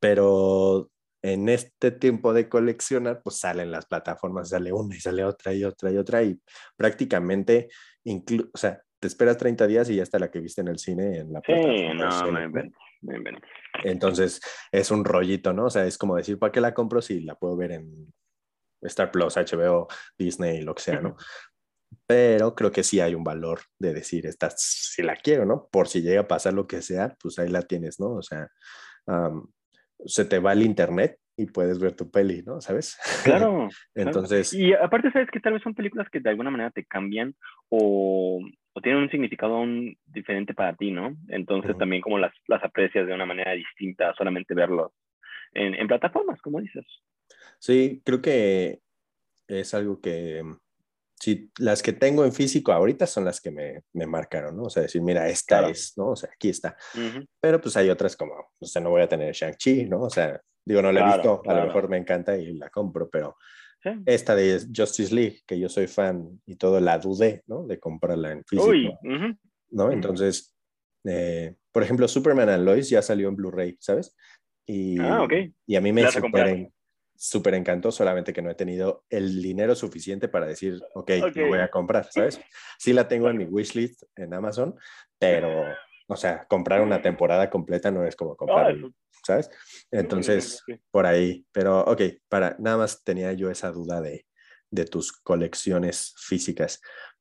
[0.00, 0.90] Pero
[1.22, 5.64] en este tiempo de coleccionar, pues salen las plataformas, sale una y sale otra y
[5.64, 6.40] otra y otra y
[6.76, 7.68] prácticamente,
[8.04, 10.78] inclu- o sea, te esperas 30 días y ya está la que viste en el
[10.78, 12.10] cine en la Sí, plataforma.
[12.24, 13.40] cine, no.
[13.82, 14.40] Entonces
[14.72, 15.66] es un rollito, ¿no?
[15.66, 18.12] O sea, es como decir, ¿para qué la compro si la puedo ver en
[18.82, 21.16] Star Plus, HBO, Disney, lo que sea, ¿no?
[22.06, 25.68] Pero creo que sí hay un valor de decir, esta si la quiero, ¿no?
[25.70, 28.10] Por si llega a pasar lo que sea, pues ahí la tienes, ¿no?
[28.14, 28.48] O sea,
[29.06, 29.46] am,
[30.06, 32.60] se te va el internet y puedes ver tu peli, ¿no?
[32.60, 32.98] ¿Sabes?
[33.24, 33.68] Claro.
[33.94, 34.08] claro.
[34.08, 37.34] Entonces, Y aparte, sabes que tal vez son películas que de alguna manera te cambian
[37.68, 38.40] o,
[38.72, 41.16] o tienen un significado aún diferente para ti, ¿no?
[41.28, 44.92] Entonces también como las, las aprecias de una manera distinta solamente verlos
[45.52, 46.84] en, en plataformas, como dices.
[47.58, 48.80] sí, creo que
[49.48, 50.42] es algo que,
[51.20, 54.64] sí, las que tengo en físico ahorita son las que me, me marcaron, ¿no?
[54.64, 55.68] O sea, decir, mira, esta Claro.
[55.72, 56.08] es, ¿no?
[56.10, 56.76] O sea, aquí está.
[57.40, 60.00] Pero pues hay otras como, o sea, no voy a tener Shang-Chi, ¿no?
[60.02, 62.70] O sea, digo, no la he Claro, visto, a lo mejor me encanta y la
[62.70, 63.36] compro, pero
[63.82, 63.88] Sí.
[64.04, 67.66] esta de Justice League, que yo soy fan y todo, la dudé, ¿no?
[67.66, 68.94] De comprarla en físico, Uy.
[69.70, 69.90] ¿no?
[69.90, 70.54] Entonces,
[71.04, 74.14] eh, por ejemplo, Superman and Lois ya salió en Blu-ray, ¿sabes?
[74.66, 75.32] Y, Ah, ok.
[75.66, 76.70] y a mí me super,
[77.20, 81.36] en- super encantó, solamente que no he tenido el dinero suficiente para decir, ok, Ok.
[81.36, 82.40] lo voy a comprar, ¿sabes?
[82.78, 84.74] Sí la tengo en mi wishlist en Amazon,
[85.18, 85.64] pero,
[86.08, 88.74] o sea, comprar una temporada completa no es como comprar,
[89.26, 89.50] ¿sabes?
[89.90, 94.26] Entonces, por ahí, pero ok, para, nada más tenía yo esa duda de,
[94.70, 96.80] de tus colecciones físicas,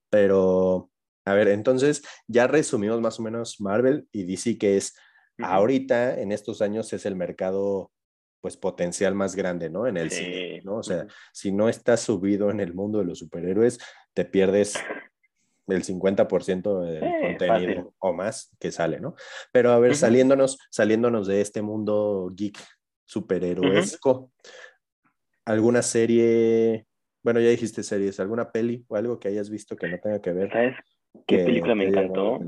[0.10, 0.89] pero,
[1.26, 4.95] a ver, entonces ya resumimos más o menos Marvel y DC, que es
[5.39, 7.91] ahorita, en estos años, es el mercado
[8.42, 9.88] pues potencial más grande, ¿no?
[9.88, 10.26] En el Sí.
[10.26, 10.78] cine, ¿no?
[10.78, 13.80] O sea, si no estás subido en el mundo de los superhéroes,
[14.14, 14.78] te pierdes
[15.68, 17.94] el 50% del contenido fácil.
[18.00, 19.16] o más que sale, ¿no?
[19.52, 22.58] Pero a ver, saliéndonos, saliéndonos de este mundo geek
[23.06, 24.32] superhéroesco,
[25.46, 26.86] ¿alguna serie,
[27.24, 30.32] bueno, ya dijiste series, alguna peli o algo que hayas visto que no tenga que
[30.32, 30.52] ver?
[30.52, 30.76] ¿Sabes
[31.28, 32.40] qué que película me encantó?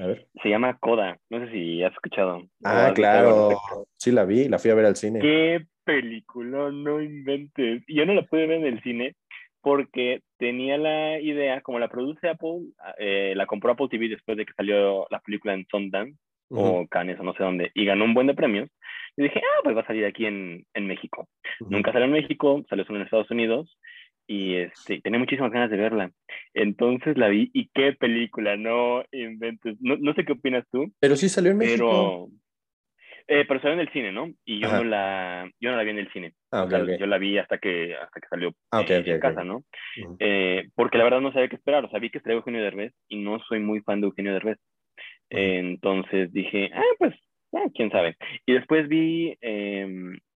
[0.00, 0.26] A ver.
[0.42, 1.18] Se llama Coda.
[1.28, 2.42] No sé si has escuchado.
[2.64, 3.50] Ah, has claro.
[3.50, 3.86] respecto.
[3.96, 5.20] Sí, la vi, la fui a ver al cine.
[5.20, 6.70] ¡Qué película!
[6.70, 7.82] No inventes.
[7.86, 9.14] Y yo no la pude ver en el cine
[9.60, 14.46] porque tenía la idea, como la produce Apple, eh, la compró Apple TV después de
[14.46, 16.16] que salió la película en Sundance
[16.48, 18.70] Ujú, o Cannes o no sé dónde, y ganó un buen de premios.
[19.18, 21.28] Y dije, ah, pues va a salir aquí en, en México.
[21.60, 21.70] ujú.
[21.70, 23.76] Nunca salió en México, salió solo en Estados Unidos
[24.32, 26.12] y este, tenía muchísimas ganas de verla.
[26.54, 29.76] Entonces la vi y qué película, no inventes.
[29.80, 32.30] No, no sé qué opinas tú, Pero sí salió en México.
[33.26, 34.30] pero, eh, pero salió en el cine, ¿no?
[34.44, 34.76] Y yo Ajá.
[34.78, 36.32] no la, yo no la vi en el cine.
[36.52, 36.90] Ah, O ok, sea, ok.
[37.00, 39.64] Yo la vi hasta que, hasta que salió Ah, eh, en casa, ¿no?
[40.20, 41.84] Eh, porque la verdad no sabía qué esperar.
[41.84, 44.58] O sea, vi que traía Eugenio Derbez y no soy muy fan de Eugenio Derbez.
[45.28, 47.14] Entonces dije, ah, pues,
[47.54, 48.16] ah, quién sabe.
[48.46, 49.88] Y después vi, eh,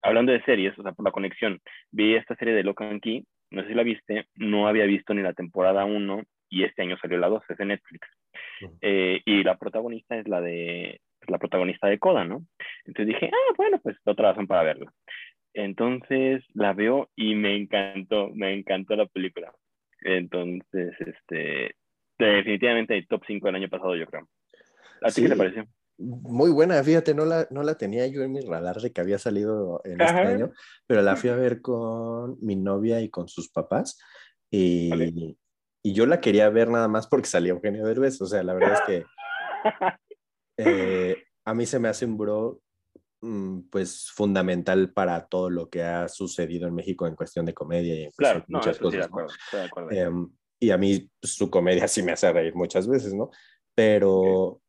[0.02, 3.24] hablando de series, o sea, por la conexión, vi esta serie de Locan Key.
[3.52, 6.96] No sé si la viste, no había visto ni la temporada 1 y este año
[6.98, 8.08] salió la 2, es de Netflix.
[8.80, 12.44] Eh, y la protagonista es la de la protagonista de Coda, ¿no?
[12.84, 14.92] Entonces dije, ah, bueno, pues otra razón para verla.
[15.54, 19.52] Entonces la veo y me encantó, me encantó la película.
[20.00, 21.76] Entonces, este,
[22.18, 24.28] definitivamente el top 5 del año pasado, yo creo.
[25.02, 25.22] ¿A ti Sí.
[25.22, 25.66] qué te pareció?
[26.02, 29.18] Muy buena, fíjate, no la, no la tenía yo en mi radar de que había
[29.18, 30.28] salido en este Ajá.
[30.28, 30.52] año,
[30.86, 34.00] pero la fui a ver con mi novia y con sus papás
[34.50, 35.36] y, Ok.
[35.84, 38.72] y yo la quería ver nada más porque salía Eugenio Derbez, o sea, la verdad
[38.72, 39.04] es que
[40.58, 42.60] eh, a mí se me hace un bro
[43.20, 47.94] mm, pues fundamental para todo lo que ha sucedido en México en cuestión de comedia
[47.94, 49.90] y en claro, de no, muchas eso sí, de cosas, acuerdo, de acuerdo.
[49.90, 53.30] Em, y a mí su comedia sí me hace reír muchas veces, ¿no?
[53.74, 54.61] Pero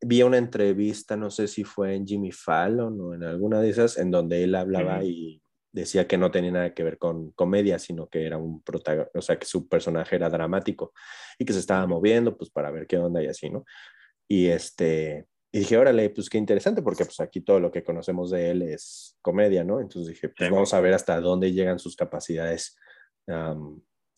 [0.00, 3.98] vi una entrevista, no sé si fue en Jimmy Fallon o en alguna de esas,
[3.98, 5.42] en donde él hablaba y
[5.72, 9.22] decía que no tenía nada que ver con comedia, sino que era un protagonista, o
[9.22, 10.92] sea, que su personaje era dramático
[11.38, 13.64] y que se estaba moviendo, pues para ver qué onda y así, ¿no?
[14.28, 18.30] Y este, y dije, órale, pues qué interesante, porque pues aquí todo lo que conocemos
[18.30, 19.80] de él es comedia, ¿no?
[19.80, 20.54] Entonces dije, pues Sí.
[20.54, 22.76] vamos a ver hasta dónde llegan sus capacidades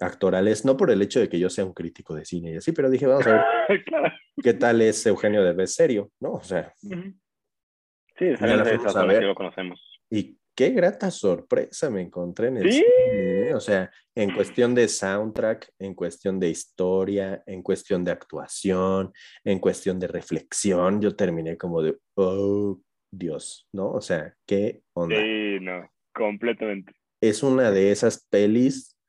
[0.00, 2.72] actorales, no por el hecho de que yo sea un crítico de cine y así,
[2.72, 3.84] pero dije, vamos a ver
[4.42, 6.32] qué tal es Eugenio de serio, ¿no?
[6.32, 6.72] O sea.
[6.80, 10.00] Sí, de lo conocemos.
[10.10, 15.72] Y qué grata sorpresa me encontré en el cine, o sea, en cuestión de soundtrack,
[15.78, 19.12] en cuestión de historia, en cuestión de actuación,
[19.44, 22.78] en cuestión de reflexión, yo terminé como de, oh,
[23.10, 23.90] Dios, ¿no?
[23.92, 25.16] O sea, qué onda.
[25.16, 26.92] Sí, no, completamente.
[27.22, 28.99] Es una de esas pelis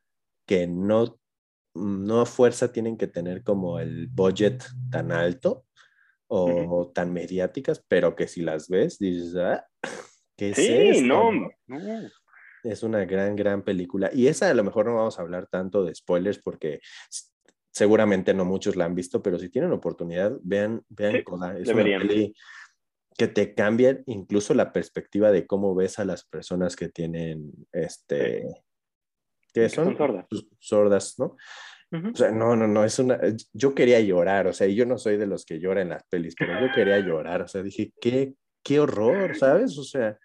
[0.51, 1.17] que no,
[1.73, 5.65] no a fuerza tienen que tener como el budget tan alto
[6.27, 9.65] o tan mediáticas, pero que si las ves, dices, ah,
[10.37, 11.31] ¿qué es sí, no,
[12.65, 14.09] Es una gran, gran película.
[14.13, 16.81] Y esa a lo mejor no vamos a hablar tanto de spoilers porque
[17.71, 21.57] seguramente no muchos la han visto, pero si tienen oportunidad, vean, vean Coda.
[21.57, 22.35] Es una peli
[23.17, 28.45] que te cambia incluso la perspectiva de cómo ves a las personas que tienen este
[29.53, 30.25] que son, sordas.
[30.29, 31.35] Pues, sordas, ¿no?
[31.93, 33.19] O sea, no, no, no, es una,
[33.51, 36.03] yo quería llorar, o sea, y yo no soy de los que lloran en las
[36.05, 38.33] pelis, pero yo quería llorar, o sea, dije, qué,
[38.63, 39.77] qué horror, ¿sabes?
[39.77, 40.17] O sea,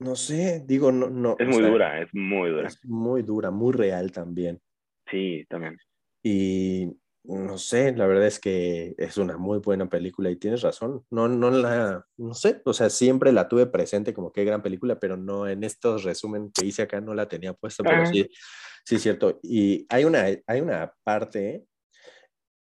[0.00, 1.36] no sé, digo, no, no.
[1.38, 2.68] Es muy dura, es muy dura.
[2.68, 4.60] Es muy dura, muy real también.
[5.10, 5.78] Sí, también.
[6.22, 6.94] Y
[7.24, 11.04] no sé, la verdad es que es una muy buena película y tienes razón.
[11.10, 14.98] No, no la, no sé, o sea, siempre la tuve presente como qué gran película,
[14.98, 18.28] pero no en estos resumen que hice acá no la tenía puesta, pero sí,
[18.84, 19.38] sí es cierto.
[19.42, 21.66] Y hay una, hay una parte,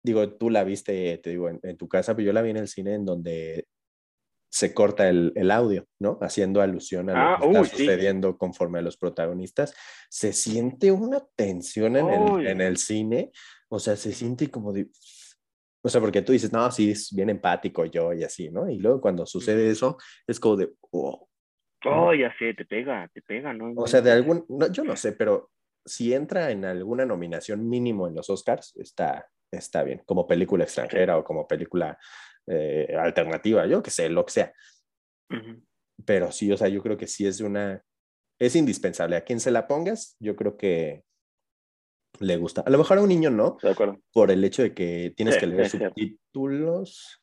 [0.05, 2.68] digo, tú la viste, te digo, en, tu casa, pero yo la vi en el
[2.68, 3.66] cine en donde
[4.52, 6.16] se corta el, el audio, ¿no?
[6.22, 9.74] Haciendo alusión a lo ah, que está sucediendo conforme a los protagonistas.
[10.09, 13.32] Se siente una tensión en, el, en el cine
[13.69, 14.89] o sea, se siente como de...
[15.83, 18.71] O sea, porque tú dices, no, sí, es bien empático yo y así, ¿no?
[18.71, 20.73] Y luego cuando sucede eso, es como de...
[20.91, 21.29] Oh,
[21.85, 23.73] oh ya sé, te pega, te pega, ¿no?
[23.77, 24.47] O sea, de algún...
[24.49, 25.51] No, yo no sé, pero
[25.85, 31.19] si entra en alguna nominación mínimo en los Oscars, está, está bien, como película extranjera
[31.19, 31.99] o como película
[32.47, 34.53] eh, alternativa, yo que sé, lo que sea.
[36.05, 37.83] Pero sí, o sea, yo creo que sí es una,
[38.39, 39.17] es indispensable.
[39.17, 41.05] A quien se la pongas, yo creo que,
[42.21, 42.62] le gusta.
[42.62, 43.99] A lo mejor a un niño no, de acuerdo.
[44.12, 47.21] por el hecho de que tienes que leer subtítulos.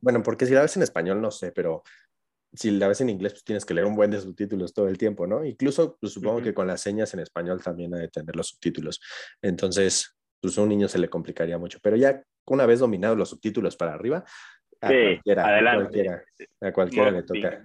[0.00, 1.82] Bueno, porque si la ves en español, no sé, pero
[2.52, 4.96] si la ves en inglés, pues tienes que leer un buen de subtítulos todo el
[4.96, 5.44] tiempo, ¿no?
[5.44, 9.00] Incluso, pues, supongo que con las señas en español también hay de tener los subtítulos.
[9.42, 11.78] Entonces, pues a un niño se le complicaría mucho.
[11.82, 14.24] Pero ya una vez dominados los subtítulos para arriba,
[14.80, 16.24] a cualquiera, a cualquiera,
[16.60, 17.62] a cualquiera le toca.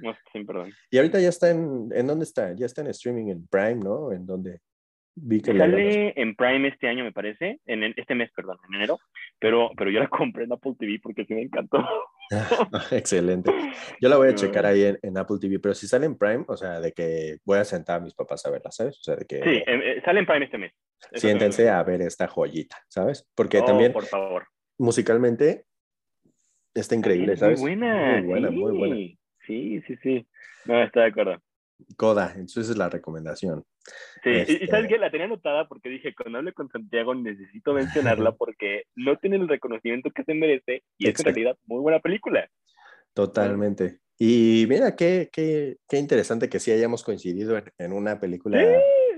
[0.90, 2.54] y ahorita ya está en, ¿en dónde está?
[2.54, 4.12] Ya está en streaming en Prime, ¿no?
[4.12, 4.62] ¿En dónde?
[5.44, 8.98] Sale en Prime este año, me parece, en este mes, perdón, en enero,
[9.40, 11.86] pero, pero yo la compré en Apple TV porque sí me encantó.
[12.92, 13.52] Excelente.
[14.00, 16.56] Yo la voy a checar ahí en, Apple TV, pero si sale en Prime, o
[16.56, 18.98] sea, de que voy a sentar a mis papás a verla, ¿sabes?
[19.00, 19.44] O sea, de que...
[19.44, 20.74] Sí, eh, sale en Prime este mes.
[21.14, 23.30] Siéntense a ver esta joyita, ¿sabes?
[23.36, 23.92] Porque oh, también...
[23.92, 24.48] por favor.
[24.78, 25.66] Musicalmente
[26.74, 27.60] está increíble, ¿sabes?
[27.60, 28.18] Muy buena.
[28.20, 28.96] Muy buena, muy buena.
[29.46, 30.28] Sí, sí, sí.
[30.66, 31.42] No, está de acuerdo.
[31.98, 33.64] Coda, entonces es la recomendación.
[34.24, 37.74] Sí, y sabes este que la tenía anotada porque dije, cuando hable con Santiago necesito
[38.20, 42.00] mencionarla porque no tiene el reconocimiento que se merece y es en realidad muy buena
[42.00, 42.50] película.
[43.14, 44.00] Totalmente.
[44.18, 48.62] Y mira, qué, qué, qué interesante que sí hayamos coincidido en, una película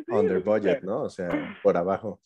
[0.07, 1.01] under budget, ¿no?
[1.01, 2.21] O sea, por abajo.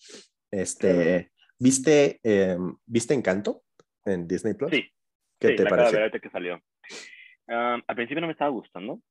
[0.51, 3.63] Este, ¿viste, em, ¿viste Encanto
[4.05, 4.69] en Disney Plus?
[4.69, 4.85] Sí.
[5.39, 5.99] ¿Qué te pareció?
[6.21, 6.61] que salió.
[7.47, 9.01] al principio no me estaba gustando,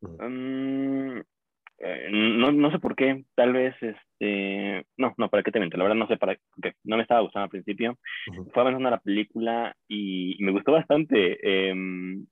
[0.00, 1.20] Mm,
[1.80, 5.76] eh, no, no sé por qué, tal vez, este, no, no, para qué te miento,
[5.76, 7.98] la verdad no sé para qué, no me estaba gustando al principio,
[8.52, 11.38] fue avanzando la película y, me gustó bastante,
[11.70, 12.26] em,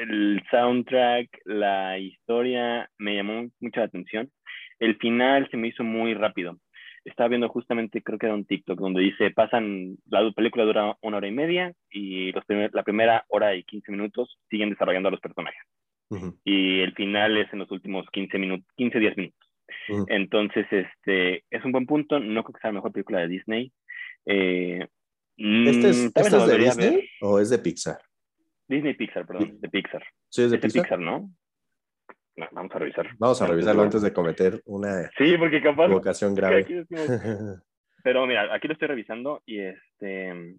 [0.00, 4.30] el soundtrack, la historia me llamó mucho la atención,
[4.80, 6.58] el final se me hizo muy rápido,
[7.04, 11.16] estaba viendo justamente, creo que era un TikTok, donde dice, pasan, la película dura una
[11.18, 15.20] hora y media y los la primera hora y 15 minutos siguen desarrollando a los
[15.20, 15.62] personajes
[16.44, 19.48] y el final es en los últimos 15 minutos, 15, 10 minutos.
[20.08, 23.72] Entonces, este, es un buen punto, no creo que sea la mejor película de Disney.
[24.26, 24.86] Eh,
[25.36, 27.98] ¿Este es, mm, ¿este de Disney o es de Pixar?
[28.66, 30.02] Disney Pixar, perdón, de Pixar.
[30.28, 30.98] ¿Sí es de, Pixar?
[30.98, 31.30] ¿no?
[32.52, 33.10] Vamos a revisar.
[33.18, 36.66] Vamos a revisarlo antes de cometer una sí, porque capaz, equivocación grave.
[38.04, 40.56] Pero mira, aquí lo estoy revisando y este...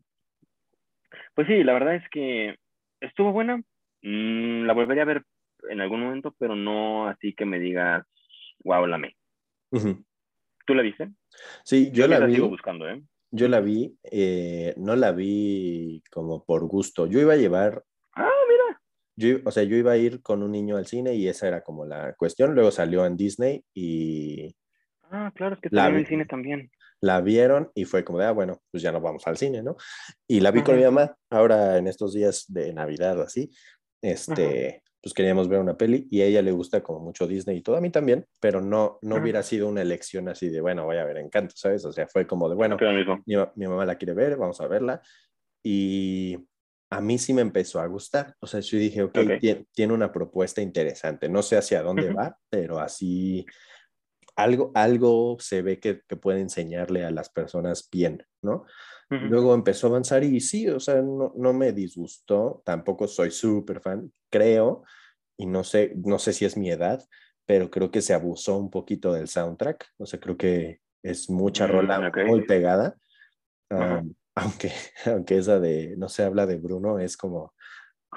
[1.33, 2.57] Pues sí, la verdad es que
[2.99, 3.57] estuvo buena.
[4.01, 5.23] Mm, la volvería a ver
[5.69, 8.05] en algún momento, pero no así que me digas,
[8.63, 9.15] wow, la me.
[10.65, 11.11] ¿Tú la viste?
[11.63, 12.35] Sí, yo, la, vi.
[12.35, 13.01] Sigo buscando, ¿eh?
[13.31, 17.07] Yo la vi, eh, no la vi como por gusto.
[17.07, 17.83] Yo iba a llevar.
[18.13, 18.81] Ah, mira.
[19.15, 21.61] Yo, o sea, yo iba a ir con un niño al cine y esa era
[21.61, 22.53] como la cuestión.
[22.55, 24.55] Luego salió en Disney y,
[25.11, 26.71] Ah, claro, es que La en vi- el cine también.
[27.01, 29.75] la vieron y fue como de, ah, bueno, pues ya no vamos al cine, ¿no?
[30.27, 30.79] Y la vi con Ajá.
[30.79, 33.49] mi mamá ahora en estos días de Navidad o así,
[34.03, 37.61] este, pues queríamos ver una peli y a ella le gusta como mucho Disney y
[37.61, 39.23] todo, a mí también, pero no, no Ajá.
[39.23, 41.85] hubiera sido una elección así de, bueno, voy a ver Encanto, ¿sabes?
[41.85, 42.77] O sea, fue como de, bueno,
[43.25, 45.01] mi, mi mamá la quiere ver, vamos a verla.
[45.63, 46.37] Y
[46.91, 48.35] a mí sí me empezó a gustar.
[48.39, 49.29] O sea, yo dije, ok, Ok.
[49.41, 51.29] tie- tiene una propuesta interesante.
[51.29, 52.17] No sé hacia dónde Ujú.
[52.17, 53.45] va, pero así
[54.41, 58.65] algo, algo se ve que, que puede enseñarle a las personas bien, ¿no?
[59.11, 59.25] Ujú.
[59.25, 63.81] Luego empezó a avanzar y sí, o sea, no, no me disgustó, tampoco soy súper
[63.81, 64.83] fan, creo,
[65.37, 67.03] y no sé, no sé si es mi edad,
[67.45, 71.67] pero creo que se abusó un poquito del soundtrack, o sea, creo que es mucha
[71.67, 72.17] Mm, rola ok.
[72.27, 72.95] muy pegada.
[73.69, 74.71] Am, aunque,
[75.05, 77.53] aunque esa de, no se habla de Bruno, es como,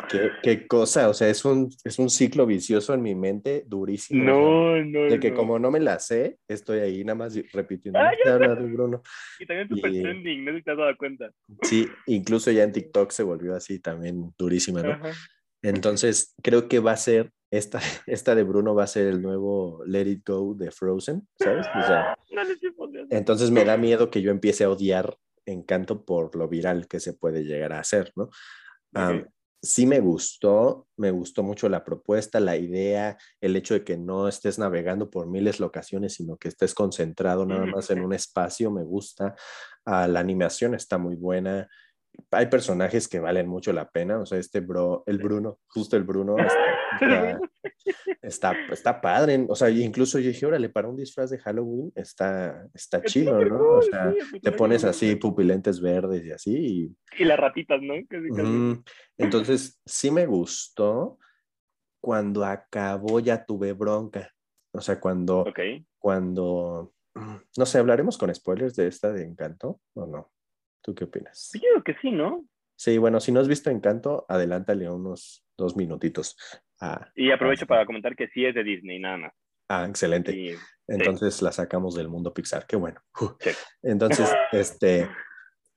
[0.09, 1.09] ¿qué, qué cosa?
[1.09, 4.23] O sea, es un, es un ciclo vicioso en mi mente durísimo.
[4.23, 5.37] o sea, No, no, de que no.
[5.37, 9.03] como no me la sé, estoy ahí nada más repitiendo, Ah, no de Bruno.
[9.39, 11.31] Y también super y- trending, no sé si te has dado cuenta.
[11.63, 14.93] Sí, incluso ya en TikTok se volvió así también durísima, ¿no?
[14.93, 15.13] Ajá.
[15.63, 19.83] Entonces, creo que va a ser, esta, esta de Bruno va a ser el nuevo
[19.87, 21.67] Let It Go de Frozen, ¿sabes?
[21.75, 22.43] O sea, No
[23.11, 27.13] entonces me da miedo que yo empiece a odiar Encanto por lo viral que se
[27.15, 28.31] puede llegar a hacer, ¿no?
[28.95, 29.27] Am, Ok.
[29.63, 34.27] Sí me gustó, me gustó mucho la propuesta, la idea, el hecho de que no
[34.27, 38.71] estés navegando por miles de locaciones, sino que estés concentrado nada más en un espacio,
[38.73, 39.37] me gusta.
[39.85, 41.69] Ah, la animación está muy buena.
[42.33, 46.03] Hay personajes que valen mucho la pena, o sea, este bro, el Bruno, justo el
[46.03, 46.55] Bruno, está,
[47.01, 47.41] está,
[48.23, 52.69] está, está padre, o sea, incluso yo dije, órale, para un disfraz de Halloween está,
[52.75, 53.59] está chido, ¿no?
[53.59, 57.81] cool, O sea, sí, te pones así pupilentes verdes y así, y Y las ratitas,
[57.83, 57.95] ¿no?
[58.09, 58.43] Casi, casi.
[58.43, 58.85] Ujú.
[59.19, 61.19] Entonces, sí me gustó.
[62.01, 64.33] Cuando acabó ya tuve bronca.
[64.73, 65.45] O sea, cuando,
[65.99, 70.33] cuando, no sé, hablaremos con spoilers de esta de Encanto o no.
[70.83, 71.51] ¿Tú qué opinas?
[71.55, 72.45] Yo creo que sí, ¿no?
[72.77, 76.37] Sí, bueno, si no has visto Encanto, adelántale unos dos minutitos.
[76.85, 79.33] Ah, Y aprovecho Ah, para comentar que sí es de Disney, nada más.
[79.69, 80.35] ah, excelente.
[80.37, 80.55] Y,
[80.89, 83.01] Entonces la sacamos del mundo Pixar, qué bueno.
[83.41, 83.51] Sí.
[83.83, 85.09] Entonces, este,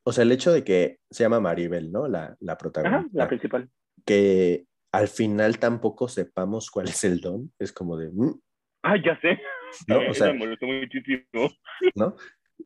[0.04, 2.08] o sea, el hecho de que se llama Maribel, ¿no?
[2.08, 3.18] La, la ajá, protagonista.
[3.18, 3.70] la principal.
[4.06, 8.40] que al final tampoco sepamos cuál es el don, es como de, mm,
[8.84, 9.40] Ah, ya sé.
[9.88, 10.00] ¿no?
[10.10, 11.52] O sea, me molestó muchísimo.
[11.96, 12.16] ¿no?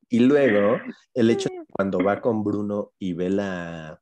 [0.10, 0.80] Y luego,
[1.14, 4.00] el hecho de que cuando va con Bruno y ve la,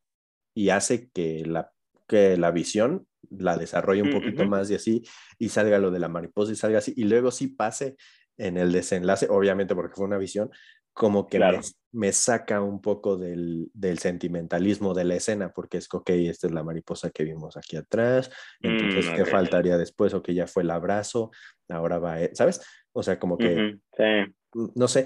[0.56, 1.72] y hace que la,
[2.08, 5.04] que la visión la desarrolle un poquito más y así,
[5.38, 7.96] y salga lo de la mariposa y salga así, y luego sí pase
[8.38, 10.50] en el desenlace, obviamente porque fue una visión,
[10.94, 11.60] como que Claro.
[11.92, 16.10] me, me saca un poco del, del sentimentalismo de la escena, porque es que, ok,
[16.12, 20.14] esta es la mariposa que vimos aquí atrás, entonces, Mm, ¿qué faltaría después?
[20.14, 21.32] O que ya fue el abrazo,
[21.70, 22.62] ahora va, él, ¿sabes?
[22.94, 24.36] O sea, como que, Sí.
[24.76, 25.06] no sé,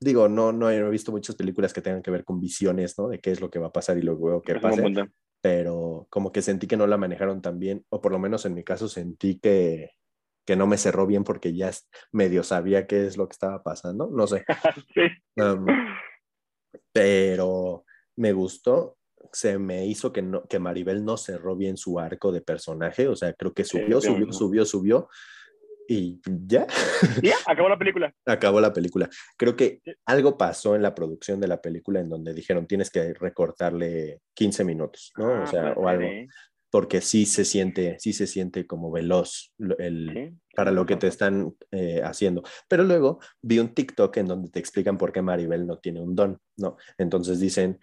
[0.00, 3.08] digo, no, no he visto muchas películas que tengan que ver con visiones, ¿no?
[3.08, 4.82] De qué es lo que va a pasar y luego qué pase.
[5.42, 8.54] Pero como que sentí que no la manejaron tan bien, o por lo menos en
[8.54, 9.90] mi caso sentí que,
[10.46, 11.70] que no me cerró bien porque ya
[12.12, 14.44] medio sabía qué es lo que estaba pasando, no sé,
[14.94, 15.02] sí.
[15.36, 15.66] Um,
[16.92, 17.84] pero
[18.16, 18.96] me gustó.
[19.32, 23.16] Se me hizo que, no, que Maribel no cerró bien su arco de personaje, o
[23.16, 25.08] sea, creo que subió, sí, subió, subió, subió,
[25.92, 26.66] y ya,
[27.22, 28.12] ya, acabó la película.
[28.26, 29.08] acabó la película.
[29.36, 33.12] Creo que algo pasó en la producción de la película en donde dijeron tienes que
[33.14, 35.26] recortarle 15 minutos, ¿no?
[35.26, 36.08] o Ah, sea, puede o algo,
[36.70, 40.96] porque sí se siente, sí se siente como veloz lo- el, Sí, para lo que
[40.96, 42.42] te están eh, haciendo.
[42.68, 46.14] Pero luego vi un TikTok en donde te explican por qué Maribel no tiene un
[46.14, 46.76] don, ¿no?
[46.98, 47.78] Entonces dicen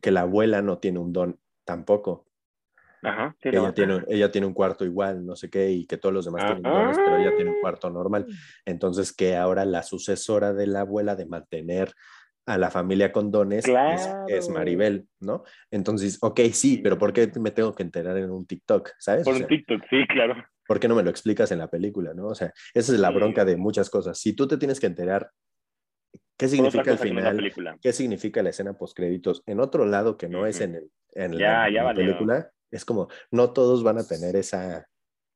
[0.00, 2.26] que la abuela no tiene un don tampoco.
[3.02, 6.24] Ajá, ella, tiene, ella tiene un cuarto igual, no sé qué, y que todos los
[6.24, 8.26] demás tienen dones, pero ella tiene un cuarto normal.
[8.64, 11.92] Entonces que ahora la sucesora de la abuela de mantener
[12.46, 14.24] a la familia con dones es- Claro.
[14.28, 15.42] es, Maribel, ¿no?
[15.70, 19.24] Entonces, ok, sí, pero ¿por qué me tengo que enterar en un TikTok, ¿sabes?
[19.24, 20.34] Por O un sea, TikTok, sí, claro.
[20.66, 22.28] ¿por qué no me lo explicas en la película, no?
[22.28, 23.14] O sea, esa es la Sí.
[23.14, 24.18] bronca de muchas cosas.
[24.18, 25.30] Si tú te tienes que enterar
[26.36, 30.28] qué significa el es final, qué significa la escena post créditos en otro lado que
[30.28, 33.82] no es en, el- en Ya, la, ya en la película, es como, no todos
[33.84, 34.86] van a tener esa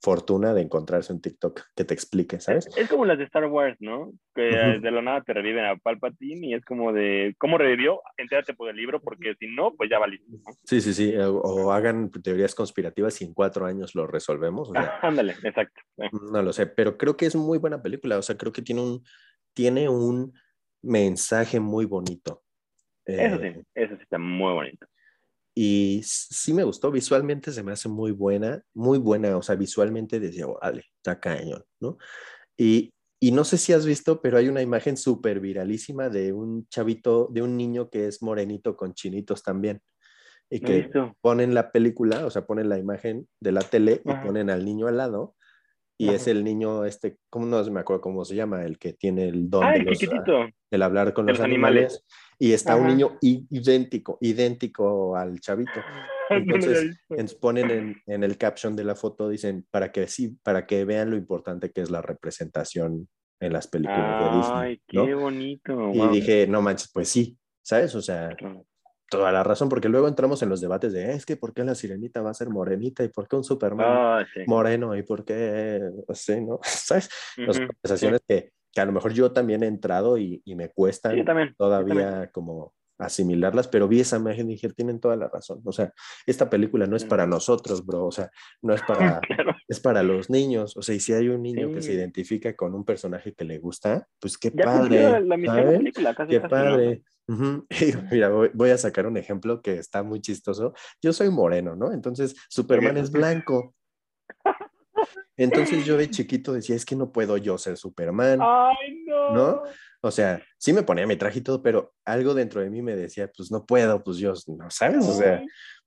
[0.03, 2.67] fortuna de encontrarse un TikTok que te explique, ¿sabes?
[2.67, 4.13] Es, es como las de Star Wars, ¿no?
[4.35, 8.03] Que de la nada te reviven a Palpatine y es como de, ¿cómo revivió?
[8.17, 10.27] Entérate por el libro porque si no, pues ya valiste.
[10.31, 10.39] ¿no?
[10.65, 14.73] Sí, sí, sí, o, o hagan teorías conspirativas y en cuatro años lo resolvemos, o
[14.73, 15.81] sea, Ah, ándale, exacto.
[15.97, 16.05] sí.
[16.31, 18.83] no lo sé, pero creo que es muy buena película, o sea, creo que tiene
[18.83, 19.03] un,
[19.55, 20.33] tiene un
[20.83, 22.43] mensaje muy bonito.
[23.07, 24.87] Eso Eh, sí, eso sí está muy bonito.
[25.59, 30.21] Y sí me gustó, visualmente se me hace muy buena, muy buena, o sea, visualmente
[30.21, 31.97] decía, vale, está cañón, ¿no?
[32.59, 36.69] Y Y no sé si has visto, pero hay una imagen súper viralísima de un
[36.69, 39.81] chavito, de un niño que es morenito con chinitos también.
[40.51, 40.91] Y que
[41.23, 44.87] ponen la película, o sea, ponen la imagen de la tele y ponen al niño
[44.87, 45.36] al lado.
[45.99, 48.63] Y es el niño, este, ¿cómo no me acuerdo cómo se llama?
[48.63, 52.05] El que tiene el don ah, de el hablar con los, animales.
[52.39, 55.81] Y está un niño idéntico, idéntico al chavito.
[56.31, 56.99] Entonces,
[57.41, 61.11] ponen en, en, el caption de la foto, dicen, para que sí, para que vean
[61.11, 63.09] lo importante que es la representación
[63.41, 64.59] en las películas de Disney.
[64.59, 65.93] Ay, qué bonito.
[65.93, 67.95] Y dije, no manches, pues sí, ¿sabes?
[67.95, 68.37] O sea,
[69.09, 71.75] toda la razón, porque luego entramos en los debates de, es que ¿por qué la
[71.75, 73.05] sirenita va a ser morenita?
[73.05, 74.97] ¿Y por qué un Superman ah, moreno?
[74.97, 75.81] ¿Y por qué?
[76.09, 76.59] Así, ¿no?
[76.63, 77.09] ¿Sabes?
[77.37, 81.13] Las conversaciones que, que, a lo mejor yo también he entrado y, y me cuesta
[81.57, 85.61] todavía como asimilarlas, pero vi esa imagen y dije, tienen toda la razón.
[85.65, 85.93] O sea,
[86.27, 88.07] esta película no es para nosotros, bro.
[88.07, 88.31] O sea,
[88.63, 89.21] no es para,
[89.69, 90.77] es para los niños.
[90.77, 93.59] O sea, y si hay un niño que se identifica con un personaje que le
[93.59, 95.25] gusta, pues qué padre.
[96.29, 97.03] qué padre.
[98.11, 100.75] mira, voy, a sacar un ejemplo que está muy chistoso.
[101.03, 101.93] Yo soy moreno, ¿no?
[101.93, 103.75] Entonces, Superman es blanco.
[105.37, 108.41] Entonces yo de chiquito decía, es que no puedo yo ser Superman.
[108.43, 109.33] Ay, no.
[109.33, 109.63] ¿No?
[110.01, 112.95] O sea, sí me ponía mi traje y todo, pero algo dentro de mí me
[112.95, 115.43] decía, pues no puedo, pues yo, no sabes, o sea,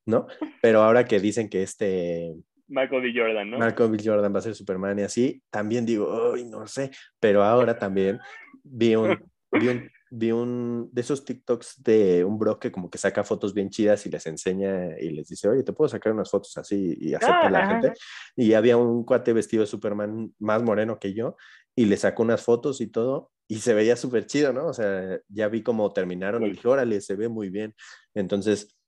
[0.05, 0.27] ¿no?
[0.61, 2.33] Pero ahora que dicen que este...
[2.67, 3.13] Michael B.
[3.15, 3.59] Jordan, ¿no?
[3.59, 3.97] Michael B.
[4.03, 8.19] Jordan va a ser Superman y así, también digo, uy, no sé, pero ahora también
[8.63, 9.17] vi un,
[9.51, 13.53] vi un, vi un de esos TikToks de un bro que como que saca fotos
[13.53, 16.97] bien chidas y les enseña y les dice, oye, te puedo sacar unas fotos así
[16.99, 17.93] y acepta a la ah, gente.
[18.35, 21.35] Y había un cuate vestido de Superman más moreno que yo
[21.75, 24.67] y le sacó unas fotos y todo y se veía súper chido, ¿no?
[24.67, 27.75] O sea, ya vi cómo terminaron y dije, órale, se ve muy bien.
[28.13, 28.78] Entonces,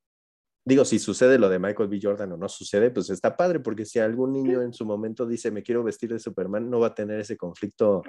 [0.64, 2.00] digo, si sucede lo de Michael B.
[2.02, 5.52] Jordan o no sucede, pues está padre, porque si algún niño en su momento dice,
[5.52, 8.04] me quiero vestir de Superman, no va a tener ese conflicto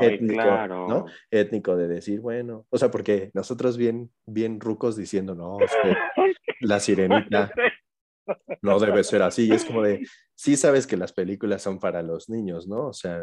[0.00, 1.06] étnico, ¿no?
[1.30, 5.94] Étnico de decir, bueno, o sea, porque nosotros bien, bien rucos diciendo, no, es que
[6.60, 7.50] la sirenita
[8.62, 9.50] no debe ser así.
[9.52, 12.88] es como de, sí sabes que las películas son para los niños, ¿no?
[12.88, 13.20] O sea,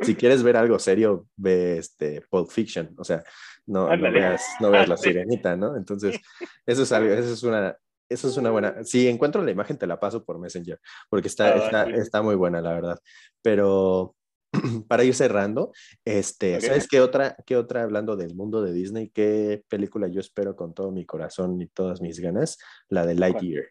[0.00, 3.22] si quieres ver algo serio, ve este Pulp Fiction, o sea,
[3.66, 5.76] no, veas, no veas la sirenita, ¿no?
[5.76, 6.20] Entonces,
[6.66, 7.76] eso es algo, eso es una,
[8.08, 8.84] eso es una buena.
[8.84, 10.78] Si encuentro la imagen, te la paso por Messenger,
[11.08, 12.98] porque está, ah, está, muy buena, la verdad.
[13.42, 14.14] Pero
[14.88, 15.72] para ir cerrando,
[16.04, 20.56] este, ¿sabes qué otra, qué otra, hablando del mundo de Disney, qué película yo espero
[20.56, 22.58] con todo mi corazón y todas mis ganas?
[22.88, 23.64] La de Lightyear.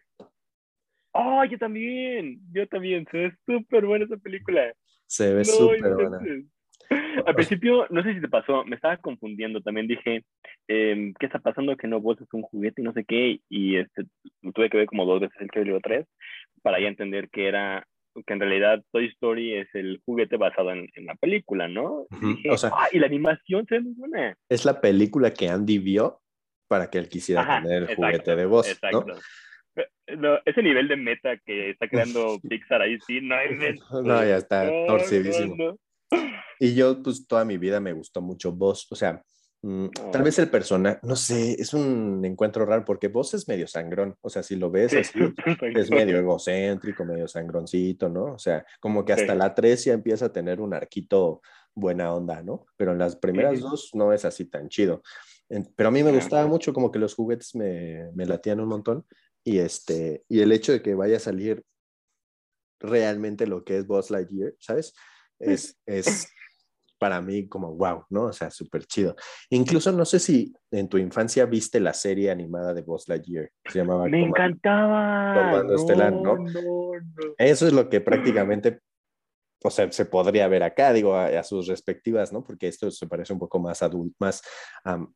[1.14, 4.72] Oh, yo también, yo también, se ve súper buena esa película.
[5.12, 6.20] Se ve súper buena.
[7.26, 9.60] Al principio, no sé si te pasó, me estaba confundiendo.
[9.60, 10.24] También dije,
[10.68, 11.76] em, ¿qué está pasando?
[11.76, 13.40] Que no vos es un juguete y no sé qué.
[13.50, 14.04] Y este,
[14.54, 16.06] tuve que ver como dos veces el o tres
[16.62, 17.86] para ya entender que era
[18.26, 22.06] que en realidad Toy Story es el juguete basado en, la película, ¿no?
[22.42, 24.36] y, o sea, y la animación se ve muy buena.
[24.48, 26.20] Es la película que Andy vio
[26.68, 29.04] para que él quisiera tener el juguete de voz, exacto.
[29.06, 29.14] ¿no?
[30.18, 33.48] No, ese nivel de meta que está creando Pixar ahí sí, no hay
[34.04, 35.78] No, ya está torcidísimo.
[36.58, 38.86] y yo, pues, toda mi vida me gustó mucho Voz.
[38.90, 39.22] O sea,
[39.62, 40.24] mm, tal ah.
[40.24, 44.16] vez el personaje, no sé, es un encuentro raro porque Voz es medio sangrón.
[44.20, 45.18] O sea, si lo ves así,
[45.76, 48.34] es medio egocéntrico, medio sangroncito, ¿no?
[48.34, 51.40] O sea, como que hasta la 3 ya empieza a tener un arquito
[51.74, 52.66] buena onda, ¿no?
[52.76, 55.02] Pero en las primeras dos no es así tan chido.
[55.76, 59.06] Pero a mí me gustaba mucho, como que los juguetes me, me latían un montón.
[59.44, 61.62] Y, este, y el hecho de que vaya a salir
[62.80, 64.94] realmente lo que es Buzz Lightyear, ¿sabes?
[65.38, 66.28] Es, es
[67.02, 68.26] para mí como wow, ¿no?
[68.26, 69.16] O sea, súper chido.
[69.50, 73.50] Incluso no sé si en tu infancia viste la serie animada de Buzz Lightyear.
[73.64, 75.34] Se llamaba Me encantaba.
[75.34, 76.36] Comando Estelar, ¿no?
[77.38, 78.78] Eso es lo que prácticamente,
[79.64, 82.44] o sea, se podría ver acá, digo, a, sus respectivas, ¿no?
[82.44, 84.40] Porque esto se parece un poco más adulto, más,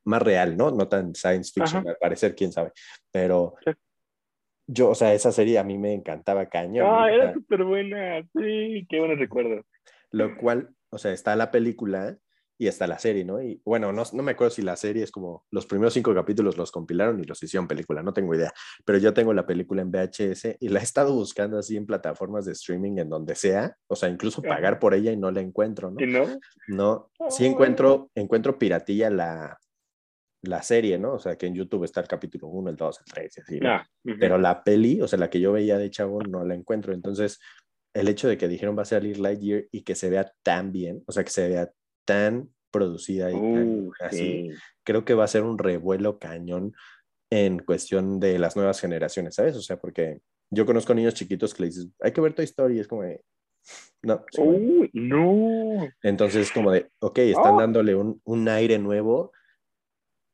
[0.02, 0.72] más real, ¿no?
[0.72, 2.72] No tan science fiction, al parecer, quién sabe.
[3.12, 3.54] Pero
[4.66, 6.86] yo, o sea, esa serie a mí me encantaba cañón.
[6.88, 9.64] Ah, era súper buena, sí, qué buenos recuerdos.
[10.10, 12.16] Lo cual, o sea, está la película
[12.58, 13.42] y está la serie, ¿no?
[13.42, 16.56] Y bueno, no, no me acuerdo si la serie es como los primeros cinco capítulos
[16.56, 18.52] los compilaron y los hicieron película, no tengo idea,
[18.84, 22.46] pero yo tengo la película en VHS y la he estado buscando así en plataformas
[22.46, 25.90] de streaming en donde sea, o sea, incluso pagar por ella y no la encuentro,
[25.90, 26.02] ¿no?
[26.02, 26.24] ¿Y no?
[26.68, 29.58] No, sí encuentro, encuentro piratilla la,
[30.46, 31.14] la serie, ¿no?
[31.14, 33.60] O sea, que en YouTube está el capítulo 1, el 2, el 3 y así,
[33.60, 33.70] ¿no?
[33.70, 33.86] Ah,
[34.18, 36.92] Pero la peli, o sea, la que yo veía de chavo, no la encuentro.
[36.92, 37.38] Entonces,
[37.94, 41.02] el hecho de que dijeron va a salir Lightyear y que se vea tan bien,
[41.06, 41.70] o sea, que se vea
[42.06, 44.50] tan producida y uh, así,
[44.84, 46.74] creo que va a ser un revuelo cañón
[47.30, 49.56] en cuestión de las nuevas generaciones, ¿sabes?
[49.56, 50.20] O sea, porque
[50.50, 53.02] yo conozco niños chiquitos que le dices, hay que ver Toy Story, y es como,
[54.02, 54.24] No.
[54.38, 55.88] Uy, no.
[56.02, 57.60] Entonces, como de, ok, están Oh.
[57.60, 59.32] dándole un, un aire nuevo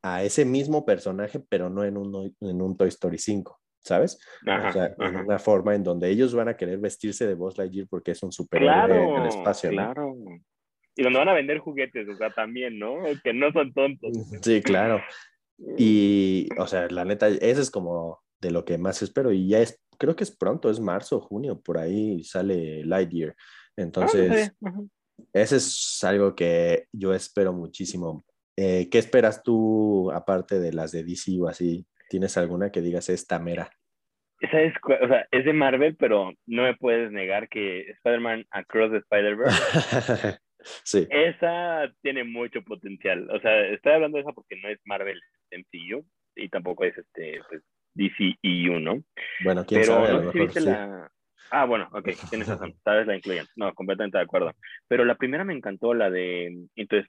[0.03, 4.19] a ese mismo personaje, pero no en un, en un Toy Story 5, ¿sabes?
[4.47, 5.25] Ajá, o sea, en ajá.
[5.25, 8.33] una forma en donde ellos van a querer vestirse de Buzz Lightyear porque es un
[8.33, 9.77] superhéroe Claro, en el espacio, ¿no?
[9.77, 10.17] claro.
[10.95, 12.97] Y donde van a vender juguetes, o sea, también, ¿no?
[13.25, 14.11] Que no son tontos.
[14.43, 15.01] Sí, claro.
[15.79, 19.33] Y, o sea, la neta, ese es como de lo que más espero.
[19.33, 23.35] Y ya es, creo que es pronto, es marzo, junio, por ahí sale Lightyear.
[23.39, 24.53] Ah, Entonces.
[24.63, 24.81] Ajá.
[25.33, 28.25] ese es algo que yo espero muchísimo.
[28.65, 31.85] Eh, ¿Qué esperas tú, aparte de las de DC o así?
[32.09, 33.69] ¿Tienes alguna que digas esta mera?
[34.39, 38.45] Esa es, cu- o sea, es de Marvel, pero no me puedes negar que Spider-Man
[38.51, 40.39] Across the Spider-Verse,
[40.85, 43.29] sí, esa tiene mucho potencial.
[43.31, 45.21] O sea, estoy hablando de esa porque no es Marvel
[45.51, 46.07] MCU
[46.37, 47.63] y tampoco es este pues,
[47.95, 49.03] DCEU, ¿no?
[49.45, 50.67] bueno, quién Pero sabe, a no lo sé si mejor viste sí.
[50.67, 51.11] la...
[51.51, 53.47] Ah, bueno, ok, tienes razón, tal vez la incluyan.
[53.57, 54.53] No, completamente de acuerdo.
[54.89, 57.05] Pero la primera me encantó, la de Into the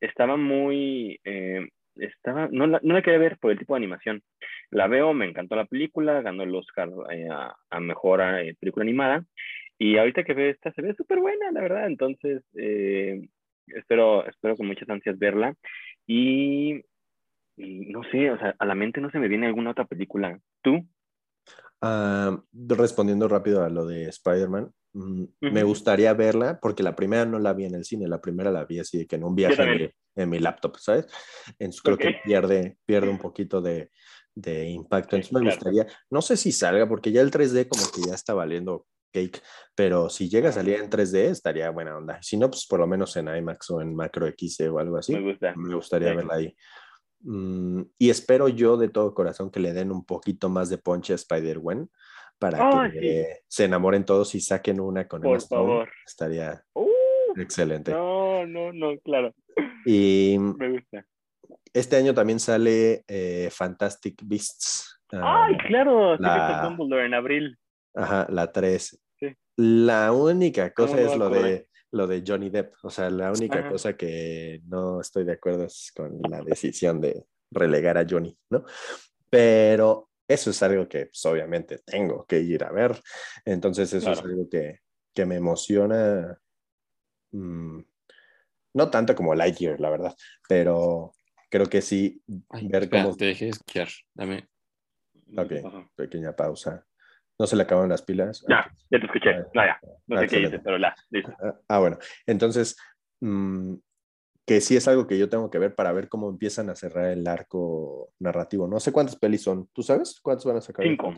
[0.00, 4.22] Estaba muy, eh, estaba, no la, no la quería ver por el tipo de animación.
[4.70, 8.84] La veo, me encantó la película, ganó el Oscar eh, a, a mejor eh, película
[8.84, 9.24] animada.
[9.78, 11.86] Y ahorita que veo esta, se ve súper buena, la verdad.
[11.86, 12.42] Entonces,
[13.66, 15.54] espero, espero con muchas ansias verla.
[16.06, 16.82] Y,
[17.56, 20.38] y no sé, o sea, a la mente no se me viene alguna otra película.
[20.62, 20.84] ¿Tú?
[21.80, 25.68] Ah, respondiendo rápido a lo de Spider-Man, mm, me Ujú.
[25.68, 28.80] gustaría verla porque la primera no la vi en el cine, la primera la vi
[28.80, 31.06] así de que en un viaje en mi, en mi laptop, ¿sabes?
[31.58, 32.16] Entonces creo que Ok.
[32.24, 33.92] pierde, pierde un poquito de,
[34.34, 35.10] de impacto.
[35.10, 35.56] Sí, Entonces me claro.
[35.56, 39.40] gustaría, no sé si salga porque ya el 3D como que ya está valiendo cake,
[39.74, 42.18] pero si llega a salir en 3D estaría buena onda.
[42.22, 45.12] Si no, pues por lo menos en IMAX o en Macro XD o algo así.
[45.12, 45.54] Me gusta.
[45.56, 46.16] Me gustaría Sí.
[46.16, 46.56] verla ahí.
[47.20, 51.12] Mm, y espero yo de todo corazón que le den un poquito más de ponche
[51.12, 51.90] a Spider-Gwen
[52.38, 53.06] para que sí.
[53.06, 55.62] eh, se enamoren todos y saquen una con Por Emma Stone.
[55.66, 55.90] favor.
[56.06, 56.86] Estaría Uh,
[57.40, 57.90] excelente.
[57.90, 59.34] no, no, no, claro.
[59.84, 61.04] Y Me gusta.
[61.72, 65.00] este año también sale eh, Fantastic Beasts.
[65.12, 67.58] ah, Ay, claro, sí que la- Dumbledore en abril.
[67.94, 69.02] Ajá, la 3.
[69.18, 69.26] Sí.
[69.56, 72.74] La única ¿Cómo cosa no es lo de, lo de Johnny Depp.
[72.82, 73.70] O sea, la única Ajá.
[73.70, 78.64] cosa que no estoy de acuerdo es con la decisión de relegar a Johnny, ¿no?
[79.30, 83.00] Pero eso es algo que pues, obviamente tengo que ir a ver.
[83.44, 84.80] Entonces eso es algo que,
[85.14, 86.38] que me emociona.
[87.32, 87.80] mm,
[88.74, 90.14] no tanto como Lightyear, la verdad,
[90.48, 91.12] pero
[91.50, 93.16] creo que sí Ay, ver espera, cómo...
[93.16, 93.88] te dejé escuchar.
[94.14, 94.48] Dame.
[95.36, 95.52] Ok.
[95.96, 96.86] Pequeña pausa.
[97.38, 98.44] ¿No se le acaban las pilas?
[98.48, 99.30] Ya, ya te escuché.
[99.30, 99.80] Ah, No, ya.
[99.82, 100.48] No ah, sé qué excelente.
[100.56, 100.94] dices, pero la.
[101.10, 101.32] Listo.
[101.40, 102.76] Ah, Ah, bueno, entonces,
[103.20, 103.74] mm,
[104.44, 107.06] que sí es algo que yo tengo que ver para ver cómo empiezan a cerrar
[107.10, 108.66] el arco narrativo.
[108.66, 109.68] No sé cuántas pelis son.
[109.72, 110.84] ¿Tú sabes cuántas van a sacar?
[110.84, 111.12] Cinco.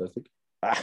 [0.62, 0.76] Ah,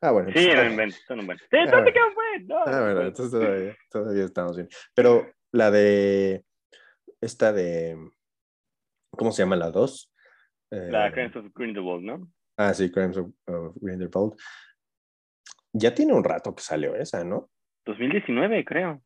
[0.00, 0.30] ah, bueno.
[0.34, 1.38] Sí, entonces- no son un buen.
[1.38, 1.90] Sí, Ah, bueno.
[2.14, 2.46] buen.
[2.48, 4.68] No, Ah, bueno, entonces todavía, todavía estamos bien.
[4.94, 6.44] Pero la de,
[7.20, 7.96] esta de,
[9.10, 10.10] ¿cómo se llama la 2?
[10.70, 12.28] La Crimes of Grindelwald, ¿no?
[12.56, 14.34] Ah, sí, Crimes of, of Grindelwald.
[15.72, 17.50] Ya tiene un rato que salió esa, ¿no?
[17.86, 19.02] 2019, creo.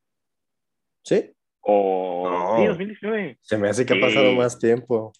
[1.03, 2.29] Sí, O.
[2.29, 2.57] No.
[2.57, 3.37] Sí, 2019.
[3.41, 5.11] se me hace que ha pasado más tiempo.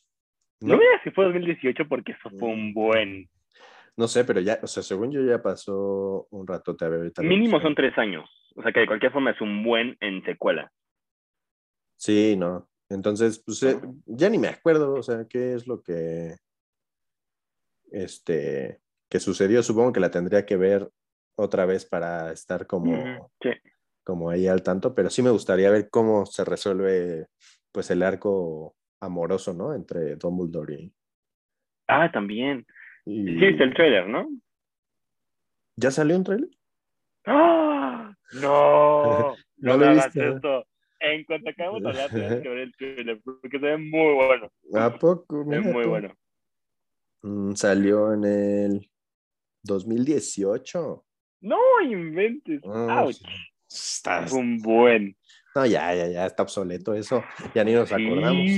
[0.62, 0.80] No, ¿No?
[0.80, 3.30] digas si fue 2018 porque eso fue un buen.
[3.98, 7.22] No sé, pero ya, o sea, según yo ya pasó un rato, te ahorita.
[7.22, 8.30] Mínimo son tres años.
[8.56, 10.72] O sea que de cualquier forma es un buen en secuela.
[11.98, 12.68] Sí, no.
[12.90, 16.36] Entonces, pues eh, ya ni me acuerdo, o sea, qué es lo que,
[17.92, 18.80] este,
[19.10, 19.64] que sucedió.
[19.64, 20.90] Supongo que la tendría que ver
[21.36, 23.50] otra vez para estar como, Sí.
[24.04, 27.28] como ahí al tanto, pero sí me gustaría ver cómo se resuelve,
[27.72, 29.74] pues, el arco amoroso, ¿no?
[29.74, 30.94] Entre Dumbledore y...
[31.88, 32.66] Ah, también.
[33.06, 34.28] y- Sí, viste el trailer, ¿no?
[35.78, 36.50] ¿Ya salió un trailer?
[37.26, 38.14] ¡Ah!
[38.34, 39.04] No,
[39.58, 40.66] No no, hagas esto.
[41.02, 44.52] En cuanto acabamos de hablar, tienes que ver el trailer porque se ve muy bueno.
[44.76, 45.46] ¿A poco?
[45.46, 45.90] Mira muy tú.
[45.90, 46.14] bueno.
[47.22, 48.90] Mm, salió en el
[49.64, 51.06] 2018.
[51.42, 52.62] No inventes.
[52.66, 53.18] Ah, Ouch.
[53.70, 55.16] Está- un buen.
[55.56, 57.24] no, ya, ya, ya está obsoleto eso.
[57.54, 58.52] Ya ni nos acordamos.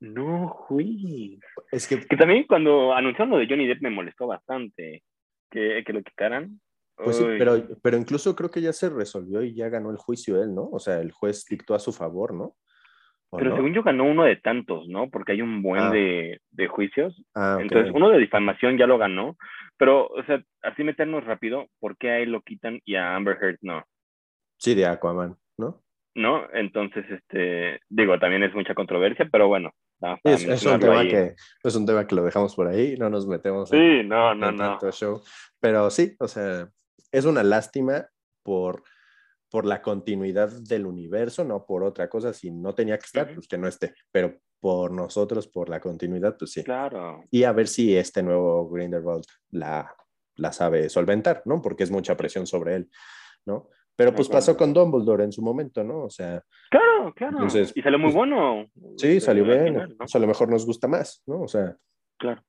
[0.00, 1.40] No, güey.
[1.72, 5.02] Es que, Que también cuando anunciaron lo de Johnny Depp me molestó bastante
[5.50, 6.60] que, que lo quitaran.
[6.96, 10.40] pues sí, pero, pero incluso creo que ya se resolvió y ya ganó el juicio
[10.42, 10.68] él, ¿no?
[10.70, 12.56] O sea, el juez dictó a su favor, ¿no?
[13.30, 13.56] ¿O Pero no?
[13.56, 15.10] según yo ganó uno de tantos, ¿no?
[15.10, 15.90] Porque hay un buen Ah.
[15.90, 17.22] de, de juicios.
[17.34, 17.62] Ah, ok.
[17.62, 19.36] Entonces, uno de difamación ya lo ganó.
[19.76, 23.36] Pero, o sea, así meternos rápido, ¿por qué a él lo quitan y a Amber
[23.40, 23.84] Heard no?
[24.56, 25.82] Sí, de Aquaman, ¿no?
[26.14, 26.48] ¿No?
[26.52, 29.72] Entonces, este, digo, también es mucha controversia, pero bueno.
[30.24, 31.08] es, es un tema ahí.
[31.08, 34.34] que, es un tema que lo dejamos por ahí, no nos metemos en, Sí, no,
[34.34, 34.70] no, en no.
[34.70, 35.20] tanto show.
[35.60, 36.66] Pero sí, o sea,
[37.12, 38.06] es una lástima
[38.42, 38.82] por,
[39.50, 42.32] por la continuidad del universo, no por otra cosa.
[42.32, 43.94] Si no tenía que estar, pues que no esté.
[44.10, 46.64] Pero por nosotros, por la continuidad, pues sí.
[46.64, 47.24] Claro.
[47.30, 49.94] Y a ver si este nuevo Grindelwald la,
[50.36, 51.62] la sabe solventar, ¿no?
[51.62, 52.90] Porque es mucha presión sobre él,
[53.46, 53.68] ¿no?
[53.96, 56.04] Pero pues pasó con Dumbledore en su momento, ¿no?
[56.04, 56.40] O sea.
[56.70, 57.44] Claro, claro.
[57.46, 58.66] y salió muy pues, bueno.
[58.96, 59.96] Sí, salió bien.
[59.98, 61.42] O sea, a lo mejor nos gusta más, ¿no?
[61.42, 61.76] O sea.
[62.16, 62.44] Claro.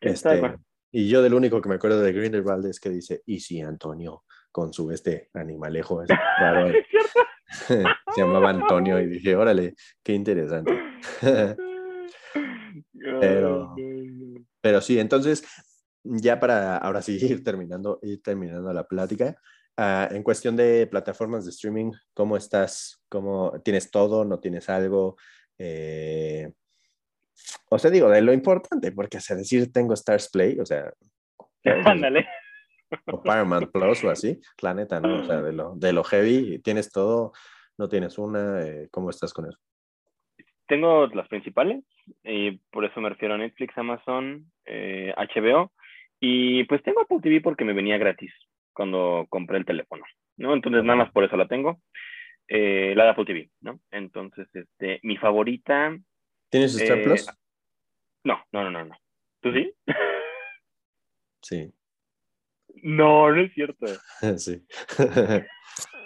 [0.00, 0.56] Este,
[0.92, 4.24] y yo del único que me acuerdo de Grindelwald es que dice, y si Antonio,
[4.56, 6.08] con su este animalejo, es
[6.40, 6.72] raro.
[7.68, 7.84] Se
[8.16, 10.72] llamaba Antonio y dije, órale, qué interesante.
[13.20, 13.74] pero,
[14.62, 15.44] pero sí, entonces,
[16.02, 19.36] ya para ahora sí ir terminando, ir terminando la plática,
[19.78, 23.04] Ah, en cuestión de plataformas de streaming, ¿cómo estás?
[23.10, 24.24] ¿Cómo tienes todo?
[24.24, 25.18] ¿No tienes algo?
[25.58, 26.50] Eh,
[27.68, 30.90] o sea, digo, de lo importante, porque, o sea, decir tengo Stars Play, o sea,
[31.84, 32.26] ándale.
[33.06, 35.22] O Paramount Plus o así, la neta, ¿no?
[35.22, 37.32] O sea, de lo, de lo heavy, tienes todo,
[37.78, 39.58] no tienes una, eh, ¿cómo estás con eso?
[40.66, 41.84] Tengo las principales,
[42.24, 45.68] y por eso me refiero a Netflix, Amazon, HBO, eh,
[46.20, 48.32] y pues tengo Apple TV porque me venía gratis
[48.72, 50.04] cuando compré el teléfono,
[50.36, 50.54] ¿no?
[50.54, 51.80] Entonces nada más por eso la tengo.
[52.48, 53.80] Eh, la de Apple TV, ¿no?
[53.90, 55.96] Entonces, este, mi favorita.
[56.48, 57.26] ¿Tienes Star eh, Plus?
[58.22, 58.96] No, no, no, no, no.
[59.40, 59.72] ¿Tú sí?
[61.42, 61.72] Sí.
[62.82, 63.86] No, no es cierto.
[64.36, 64.62] sí.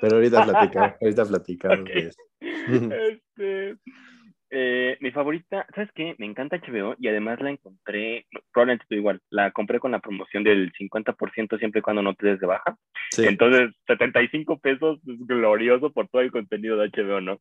[0.01, 1.91] Pero ahorita platicamos, ahorita platicamos.
[2.41, 3.77] Este,
[4.53, 6.17] eh, mi favorita, ¿sabes qué?
[6.19, 10.43] Me encanta HBO y además la encontré, probablemente tú igual, la compré con la promoción
[10.43, 12.77] del 50% siempre y cuando no te des de baja.
[13.19, 17.41] Entonces, 75 pesos es glorioso por todo el contenido de HBO, ¿no?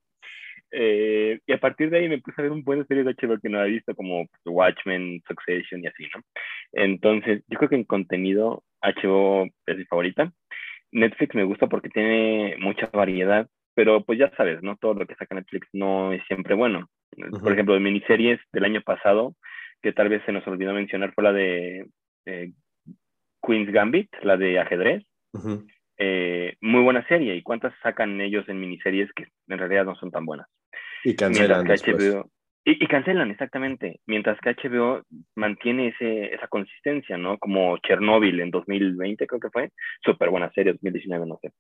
[0.72, 3.14] Eh, y a partir de ahí me puse a ver un buen de series de
[3.14, 6.22] HBO que no había visto, como Watchmen, Succession y así, ¿no?
[6.74, 10.32] Entonces, yo creo que en contenido HBO es mi favorita.
[10.92, 14.76] Netflix me gusta porque tiene mucha variedad, pero pues ya sabes, ¿no?
[14.78, 16.88] Todo lo que saca Netflix no es siempre bueno.
[17.42, 19.36] Por ejemplo, de miniseries del año pasado,
[19.82, 21.86] que tal vez se nos olvidó mencionar, fue la de
[23.42, 25.04] Queen's Gambit, la de ajedrez.
[25.98, 27.36] Eh, muy buena serie.
[27.36, 30.48] ¿Y cuántas sacan ellos en miniseries que en realidad no son tan buenas?
[31.04, 32.30] Y cancelan HBO,
[32.66, 34.00] y, cancelan, exactamente.
[34.06, 35.02] Mientras que HBO
[35.36, 37.38] mantiene ese, esa consistencia, ¿no?
[37.40, 39.72] Como Chernobyl en 2020, creo que fue.
[40.04, 41.52] Súper buena serie, 2019, no sé.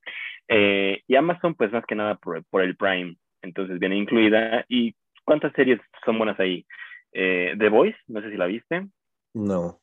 [0.47, 3.15] Eh, y Amazon, pues más que nada por, por el Prime.
[3.41, 4.65] Entonces viene incluida.
[4.67, 4.93] ¿Y
[5.25, 6.65] cuántas series son buenas ahí?
[7.13, 8.87] Eh, The Voice, no sé si la viste.
[9.33, 9.79] No.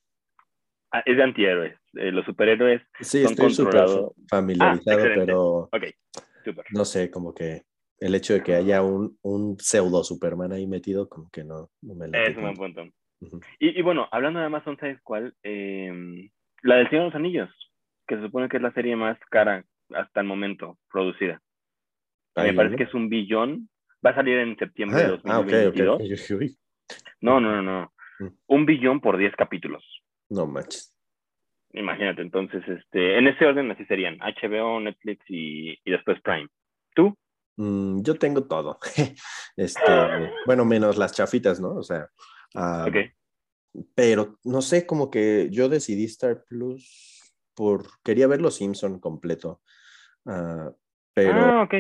[0.93, 1.75] Ah, es de antihéroes.
[1.95, 4.13] Eh, los superhéroes sí, son estoy controlados.
[4.29, 5.43] familiarizado, ah, pero.
[5.73, 5.85] Ok,
[6.45, 6.65] super.
[6.71, 7.63] No sé, como que
[7.99, 11.95] el hecho de que haya un, un pseudo Superman ahí metido, como que no, no
[11.95, 12.25] me la.
[12.25, 12.85] Es un buen punto.
[13.59, 15.35] y, y, bueno, hablando de Amazon, ¿sabes cuál?
[15.43, 16.29] Em,
[16.63, 17.51] la del Señor de los Anillos,
[18.07, 21.41] que se supone que es la serie más cara hasta el momento producida.
[22.37, 23.69] me parece que es un billón.
[24.05, 26.01] Va a salir en septiembre de 2022.
[26.01, 26.05] Ah,
[27.21, 27.93] no, no, no, no.
[28.21, 28.29] Mm.
[28.47, 29.85] Un billón por 10 capítulos.
[30.29, 30.95] No manches.
[31.73, 36.49] Imagínate, entonces, este, en ese orden así serían HBO, Netflix y, y después Prime.
[36.95, 37.17] ¿Tú?
[37.57, 38.79] Mm, yo tengo todo.
[39.57, 39.93] este,
[40.47, 41.75] bueno, menos las chafitas, ¿no?
[41.75, 42.09] O sea.
[42.55, 42.89] Ah,
[43.95, 47.87] pero no sé, como que yo decidí Star Plus por.
[48.03, 49.61] Quería ver Los Simpson completo.
[50.25, 50.75] Uh,
[51.15, 51.35] pero.
[51.35, 51.75] Ah, ok.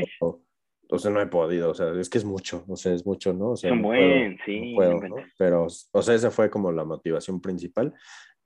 [0.88, 3.32] O, sea, no he podido, o sea, es que es mucho, o sea, es mucho,
[3.32, 3.50] ¿no?
[3.50, 4.72] O sea, Son buen, sí.
[4.76, 5.00] puedo,
[5.36, 7.92] Pero, o sea, esa fue como la motivación principal.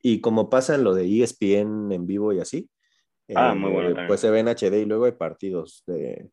[0.03, 2.71] Y como pasa en lo de ESPN en vivo y así,
[3.35, 6.31] ah, muy bueno, eh, pues se ve en HD y luego hay partidos de,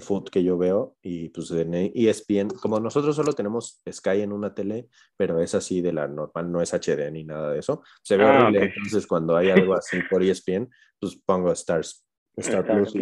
[0.00, 4.54] foot que yo veo y pues en ESPN, como nosotros solo tenemos Sky en una
[4.54, 8.16] tele, pero es así de la normal, no es HD ni nada de eso, se
[8.16, 10.68] ve ah, horrible, entonces cuando hay algo así por ESPN,
[11.00, 12.06] pues pongo Stars,
[12.36, 12.94] Star Plus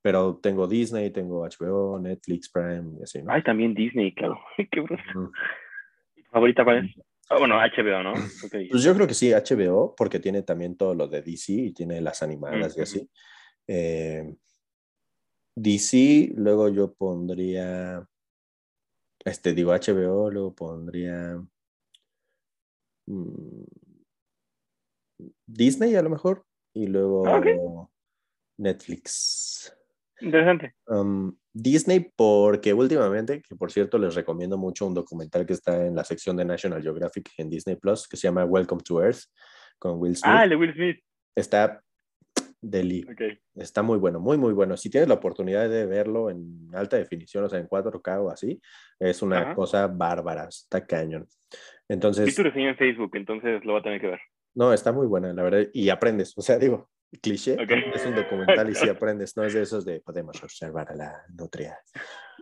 [0.00, 3.32] pero tengo Disney, tengo HBO, Netflix, Prime y así, ¿no?
[3.32, 4.84] Ay, también Disney, claro, qué
[6.30, 6.94] ¿Favorita cuál es?
[7.30, 8.14] Ah, bueno, HBO, ¿no?
[8.70, 12.00] Pues yo creo que sí, HBO, porque tiene también todo lo de DC y tiene
[12.00, 13.10] las animadas y así.
[13.66, 14.34] Eh,
[15.58, 18.06] DC, luego yo pondría,
[19.24, 21.44] este, digo HBO, luego pondría
[23.06, 23.64] mm,
[25.46, 26.44] Disney a lo mejor,
[26.74, 27.88] y luego ah,
[28.58, 29.74] Netflix.
[30.20, 30.74] Interesante.
[30.86, 35.94] Um, Disney porque últimamente, que por cierto les recomiendo mucho un documental que está en
[35.94, 39.22] la sección de National Geographic en Disney Plus, que se llama Welcome to Earth,
[39.78, 40.32] con Will Smith.
[40.32, 40.98] Ah, el de Will Smith.
[41.34, 41.82] Está
[42.60, 43.06] Delhi.
[43.54, 44.76] Está muy bueno, muy, muy bueno.
[44.76, 48.60] Si tienes la oportunidad de verlo en alta definición, o sea, en 4K o así,
[48.98, 51.26] es una cosa bárbara, está cañón.
[51.88, 52.28] Entonces...
[52.28, 54.20] Y tú en Facebook, entonces lo va a tener que ver.
[54.54, 56.90] No, está muy buena, la verdad, y aprendes, o sea, digo,
[57.22, 57.56] cliché,
[57.94, 61.22] es un documental y si aprendes, no es de esos de podemos observar a la
[61.36, 61.78] nutria,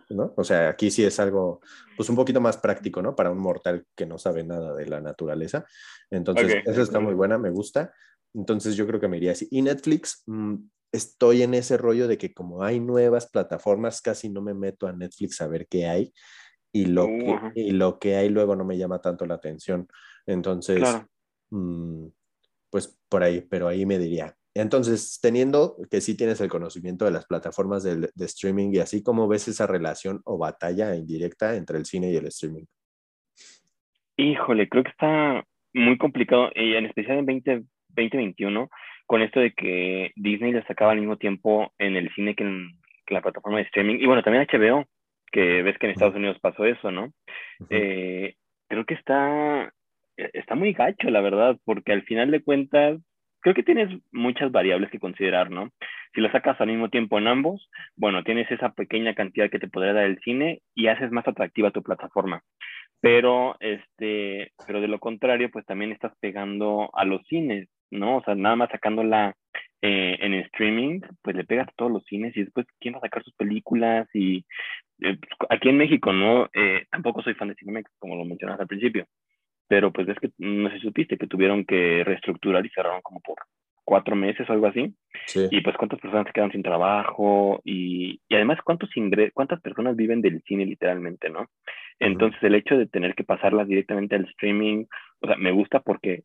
[0.09, 0.33] ¿no?
[0.35, 1.61] O sea, aquí sí es algo,
[1.95, 3.15] pues un poquito más práctico, ¿no?
[3.15, 5.65] Para un mortal que no sabe nada de la naturaleza.
[6.09, 7.93] Entonces, eso está muy buena, me gusta.
[8.33, 9.47] Entonces, yo creo que me iría así.
[9.51, 10.55] Y Netflix, mm,
[10.91, 14.93] estoy en ese rollo de que como hay nuevas plataformas, casi no me meto a
[14.93, 16.13] Netflix a ver qué hay.
[16.71, 19.87] Y lo, que, y lo que hay luego no me llama tanto la atención.
[20.25, 20.83] Entonces,
[21.49, 22.07] mm,
[22.69, 27.11] pues por ahí, pero ahí me diría, entonces, teniendo que sí tienes el conocimiento de
[27.11, 31.85] las plataformas de, streaming y así, ¿cómo ves esa relación o batalla indirecta entre el
[31.85, 32.65] cine y el streaming?
[34.17, 35.45] Híjole, creo que está
[35.75, 37.27] muy complicado, y en especial en
[38.03, 38.69] 2021,
[39.05, 42.71] con esto de que Disney le sacaba al mismo tiempo en el cine que en
[43.09, 43.99] la plataforma de streaming.
[43.99, 44.85] Y bueno, también HBO,
[45.31, 47.11] que ves que en Estados Unidos pasó eso, ¿no?
[47.69, 48.35] Eh,
[48.67, 49.73] creo que está,
[50.15, 52.99] está muy gacho, la verdad, porque al final de cuentas,
[53.41, 55.69] creo que tienes muchas variables que considerar, ¿no?
[56.13, 59.67] Si lo sacas al mismo tiempo en ambos, bueno, tienes esa pequeña cantidad que te
[59.67, 62.41] podría dar el cine y haces más atractiva tu plataforma.
[62.99, 68.17] Pero, este, pero de lo contrario, pues también estás pegando a los cines, ¿no?
[68.17, 69.35] O sea, nada más sacándola
[69.81, 73.01] eh, en streaming, pues le pegas a todos los cines y después, ¿quién va a
[73.01, 74.07] sacar sus películas?
[74.13, 74.45] Y
[75.01, 75.17] eh,
[75.49, 76.49] aquí en México, ¿no?
[76.53, 79.05] Eh, tampoco soy fan de Cinemex, como lo mencionas al principio
[79.67, 83.19] pero pues es que no sé si supiste que tuvieron que reestructurar y cerraron como
[83.19, 83.37] por
[83.83, 84.93] cuatro meses o algo así.
[85.27, 85.47] Sí.
[85.51, 89.95] Y pues cuántas personas se quedan sin trabajo y, y además cuántos ingres cuántas personas
[89.95, 91.47] viven del cine literalmente, ¿no?
[91.99, 94.85] Entonces el hecho de tener que pasarlas directamente al streaming,
[95.21, 96.23] o sea, me gusta porque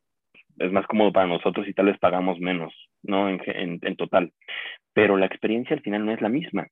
[0.58, 2.72] es más cómodo para nosotros y tal vez pagamos menos,
[3.02, 3.28] ¿no?
[3.28, 4.32] En, en, en total.
[4.92, 6.66] Pero la experiencia al final no es la misma.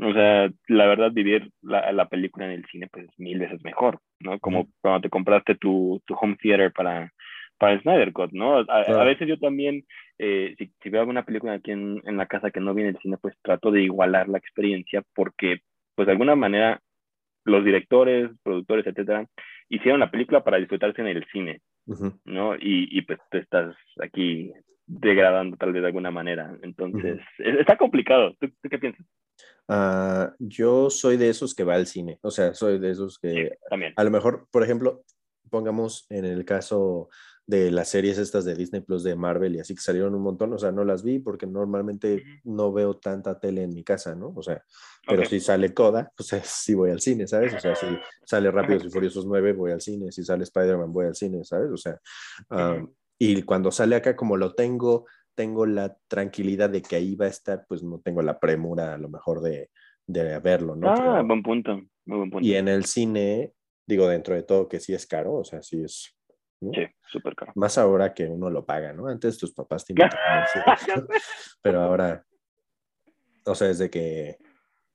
[0.00, 3.62] O sea, la verdad, vivir la, la, película en el cine, pues es mil veces
[3.64, 4.38] mejor, ¿no?
[4.38, 7.12] Como cuando te compraste tu, tu home theater para,
[7.58, 8.58] para Snyder Cut, ¿no?
[8.58, 9.84] A, veces yo también,
[10.18, 12.98] eh, si, si, veo alguna película aquí en, en, la casa que no viene el
[12.98, 15.62] cine, pues trato de igualar la experiencia porque,
[15.96, 16.80] pues de alguna manera,
[17.44, 19.26] los directores, productores, etcétera,
[19.68, 21.60] hicieron la película para disfrutarse en el cine,
[22.24, 22.54] ¿no?
[22.56, 24.52] Y, y pues tú estás aquí
[24.86, 26.56] degradando tal vez de alguna manera.
[26.62, 28.34] Entonces, está complicado.
[28.40, 29.06] ¿Tú, qué piensas?
[29.68, 33.58] Uh, yo soy de esos que va al cine, o sea, soy de esos que
[33.68, 33.92] también.
[33.96, 35.02] a lo mejor, por ejemplo,
[35.50, 37.10] pongamos en el caso
[37.48, 40.52] de las series estas de Disney Plus de Marvel y así que salieron un montón,
[40.52, 44.34] o sea, no las vi porque normalmente no veo tanta tele en mi casa, ¿no?
[44.36, 44.62] O sea,
[45.06, 47.54] pero si sale Coda, pues sí voy al cine, ¿sabes?
[47.54, 47.86] O sea, si
[48.22, 51.70] sale Rápidos y Furiosos 9, voy al cine, si sale Spider-Man, voy al cine, ¿sabes?
[51.72, 51.98] O sea,
[53.18, 57.30] y cuando sale acá, como lo tengo, tengo la tranquilidad de que ahí va a
[57.30, 59.70] estar, pues no tengo la premura a lo mejor de,
[60.06, 60.90] de verlo, ¿no?
[60.90, 62.46] Ah, buen punto, muy buen punto.
[62.46, 63.54] Y en el cine,
[63.86, 66.14] digo, dentro de todo que sí es caro, o sea, sí es...
[66.60, 67.52] Sí, súper caro.
[67.54, 69.06] Más ahora que uno lo paga, ¿no?
[69.06, 71.06] Antes tus papás te invitaban,
[71.62, 72.24] pero ahora,
[73.44, 74.38] o sea, es de que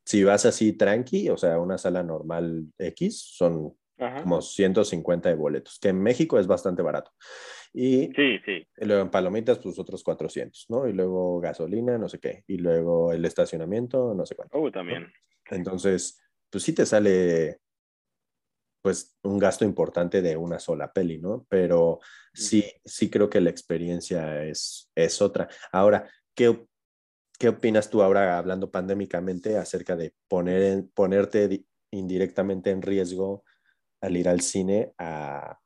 [0.05, 5.79] si vas así tranqui, o sea, una sala normal X, son como 150 de boletos,
[5.79, 7.11] que en México es bastante barato.
[7.73, 8.67] Y, sí, sí.
[8.77, 10.87] luego en palomitas, pues otros 400, ¿no?
[10.87, 12.43] Y luego gasolina, no sé qué.
[12.47, 14.57] Y luego el estacionamiento, no sé cuánto.
[14.59, 15.11] Oh, también.
[15.49, 17.59] Entonces, pues sí te sale,
[18.83, 21.45] pues, un gasto importante de una sola peli, ¿no?
[21.47, 22.01] Pero
[22.33, 25.47] sí, sí creo que la experiencia es, es otra.
[25.71, 26.67] Ahora, ¿qué,
[27.39, 33.45] ¿qué opinas tú ahora, hablando pandémicamente, acerca de poner en, ponerte indirectamente en riesgo
[34.01, 35.57] al ir al cine a,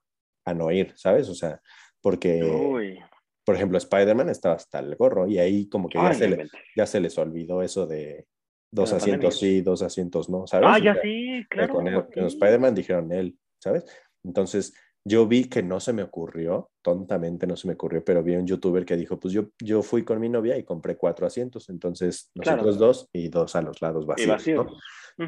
[0.46, 1.28] a no ir, ¿sabes?
[1.28, 1.60] O sea,
[2.02, 3.00] porque,
[3.44, 7.00] por ejemplo, Spider-Man estaba hasta el gorro y ahí como que ya, se, ya se
[7.00, 8.28] les olvidó eso de
[8.72, 10.70] dos asientos sí, dos asientos no, ¿sabes?
[10.72, 11.74] Ah, ya sí, claro.
[11.74, 11.88] Con,
[12.26, 13.86] Spider-Man dijeron él, ¿sabes?
[14.24, 14.74] Entonces,
[15.06, 18.48] yo vi que no se me ocurrió, tontamente no se me ocurrió, pero vi un
[18.48, 22.32] youtuber que dijo, pues yo, yo fui con mi novia y compré cuatro asientos, entonces
[22.34, 24.46] nosotros dos y dos a los lados vacíos.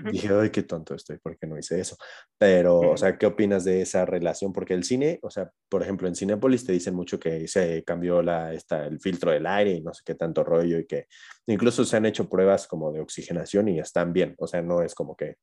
[0.10, 1.98] Dije, ay, qué tonto estoy, porque no hice eso?
[2.38, 4.54] Pero, o sea, ¿qué opinas de esa relación?
[4.54, 8.22] Porque el cine, o sea, por ejemplo, en Cinepolis te dicen mucho que se cambió
[8.22, 11.08] la, esta, el filtro del aire y no sé qué tanto rollo y que
[11.48, 14.96] incluso se han hecho pruebas como de oxigenación y están bien, o sea, no es
[14.96, 15.36] como que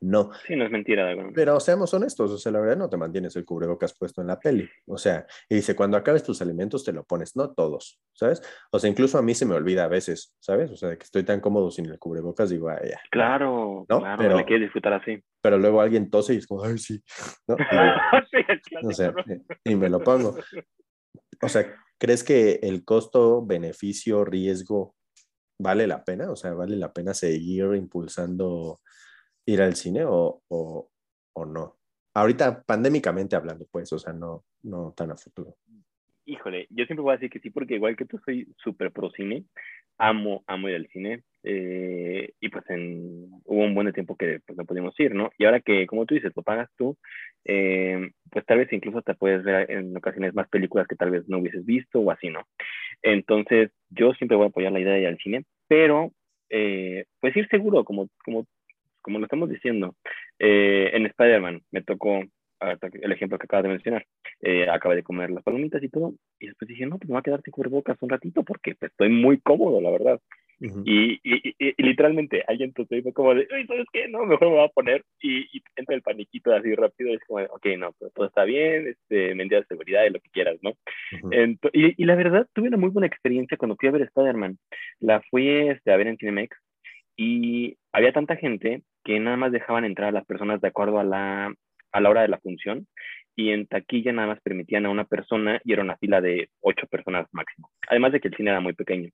[0.00, 0.30] no.
[0.46, 1.14] Sí, no es mentira.
[1.34, 4.38] Pero seamos honestos, o sea, la verdad no te mantienes el cubrebocas puesto en la
[4.38, 4.68] peli.
[4.86, 8.42] O sea, y dice, cuando acabes tus alimentos te lo pones, no todos, ¿sabes?
[8.70, 10.70] O sea, incluso a mí se me olvida a veces, ¿sabes?
[10.70, 13.00] O sea, de que estoy tan cómodo sin el cubrebocas, digo, ay, ya.
[13.10, 14.00] Claro, ¿no?
[14.00, 15.22] claro, pero, le quieres disfrutar así.
[15.40, 17.02] Pero luego alguien tose y es como, ay, sí,
[17.46, 17.56] ¿no?
[18.82, 19.14] Y, o sea,
[19.64, 20.36] y me lo pongo.
[21.40, 24.94] O sea, ¿crees que el costo, beneficio, riesgo
[25.58, 26.30] vale la pena?
[26.30, 28.80] O sea, ¿vale la pena seguir impulsando
[29.46, 30.90] ir al cine o, o,
[31.34, 31.76] o, no.
[32.14, 35.56] Ahorita, pandémicamente hablando, pues, o sea, no, no tan a futuro.
[36.26, 39.10] híjole, yo siempre voy a decir que sí, porque igual que tú soy súper pro
[39.10, 39.44] cine,
[39.98, 44.56] amo, amo ir al cine, eh, y pues en, hubo un buen tiempo que pues
[44.56, 45.30] no pudimos ir, ¿no?
[45.38, 46.96] Y ahora que, como tú dices, lo pagas tú,
[47.44, 51.28] eh, pues tal vez incluso te puedes ver en ocasiones más películas que tal vez
[51.28, 52.46] no hubieses visto o así, ¿no?
[53.02, 56.12] Entonces, yo siempre voy a apoyar la idea de ir al cine, pero
[56.50, 58.46] eh, pues ir seguro, como, como,
[59.04, 59.94] como lo estamos diciendo.
[60.40, 62.24] en Spider-Man me tocó
[62.60, 64.06] el ejemplo que acabas de mencionar,
[64.40, 67.20] eh, acabé de comer las palomitas y todo, y después dije, no, pues me voy
[67.20, 70.20] a quedar sin cubrebocas un ratito porque pues, estoy muy cómodo, la verdad.
[70.60, 74.08] y, y, y, literalmente alguien entonces fue como de, ¿sabes qué?
[74.08, 77.44] No, mejor me voy a poner y, entra el paniquito así rápido, y es como,
[77.44, 80.72] ok, no, pues todo está bien, este, medida de seguridad y lo que quieras, ¿no?
[81.72, 84.58] y, la verdad, tuve una muy buena experiencia cuando fui a ver Spider-Man.
[85.00, 86.56] La fui este, a ver en Cinemex
[87.16, 91.04] y había tanta gente que nada más dejaban entrar a las personas de acuerdo a
[91.04, 91.54] la,
[91.92, 92.86] a la hora de la función
[93.36, 96.86] y en taquilla nada más permitían a una persona y era una fila de ocho
[96.86, 97.70] personas máximo.
[97.88, 99.10] Además de que el cine era muy pequeño.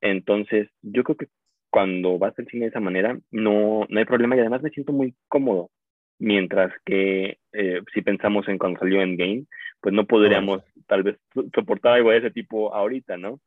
[0.00, 1.28] Entonces, yo creo que
[1.70, 4.92] cuando vas al cine de esa manera, no, no hay problema y además me siento
[4.92, 5.70] muy cómodo.
[6.18, 9.44] Mientras que eh, si pensamos en cuando salió Endgame,
[9.80, 11.18] pues no podríamos tal vez
[11.54, 13.40] soportar algo de ese tipo ahorita, ¿no?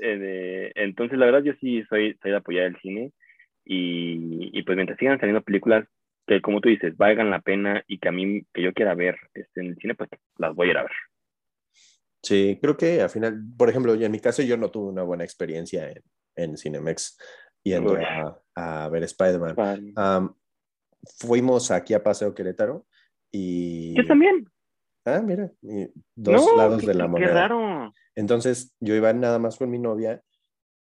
[0.00, 3.10] Eh, entonces, la verdad, yo sí soy, soy de apoyar el cine
[3.64, 5.86] y, y pues mientras sigan saliendo películas
[6.26, 9.16] que como tú dices, valgan la pena y que a mí, que yo quiera ver
[9.34, 10.08] este, en el cine, pues
[10.38, 10.92] las voy a ir a ver.
[12.22, 15.24] Sí, creo que al final, por ejemplo, en mi caso yo no tuve una buena
[15.24, 16.02] experiencia en,
[16.36, 17.18] en Cinemex
[17.62, 20.34] yendo a, a, ver Spider-Man.
[21.18, 22.86] fuimos aquí a Paseo Querétaro
[23.30, 23.94] y...
[23.94, 24.48] Yo también.
[25.04, 25.52] Ah, mira,
[26.14, 27.28] dos lados de la moneda.
[27.28, 27.92] Qué raro.
[28.14, 30.22] Entonces yo iba nada más con mi novia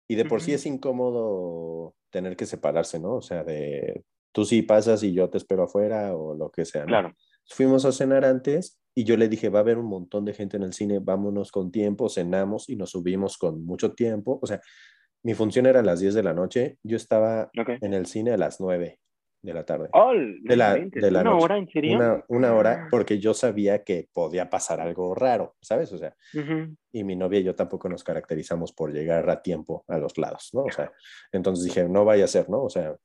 [0.07, 3.15] y de por sí es incómodo tener que separarse, ¿no?
[3.15, 6.85] O sea, de tú sí pasas y yo te espero afuera o lo que sea.
[6.85, 7.13] Claro.
[7.49, 10.57] Fuimos a cenar antes y yo le dije, va a haber un montón de gente
[10.57, 14.39] en el cine, vámonos con tiempo, cenamos y nos subimos con mucho tiempo.
[14.41, 14.61] O sea,
[15.23, 18.37] mi función era a las 10 de la noche, yo estaba en el cine a
[18.37, 18.99] las 9
[19.43, 19.89] de la tarde.
[19.91, 22.23] Oh, de la, de la ¿Una hora en serio?
[22.29, 25.91] Una, hora, porque yo sabía que podía pasar algo raro, ¿sabes?
[25.91, 26.15] O sea,
[26.91, 30.49] y mi novia y yo tampoco nos caracterizamos por llegar a tiempo a los lados,
[30.53, 30.63] ¿no?
[30.63, 30.91] O sea,
[31.33, 32.63] entonces dije, no vaya a ser, ¿no?
[32.63, 32.95] O sea,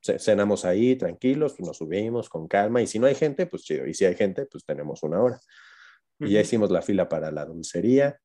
[0.00, 3.86] cenamos ahí tranquilos, nos subimos con calma y si no hay gente, pues chido.
[3.86, 5.40] Y si hay gente, pues tenemos una hora.
[6.20, 8.16] Y ya hicimos la fila para la dulcería.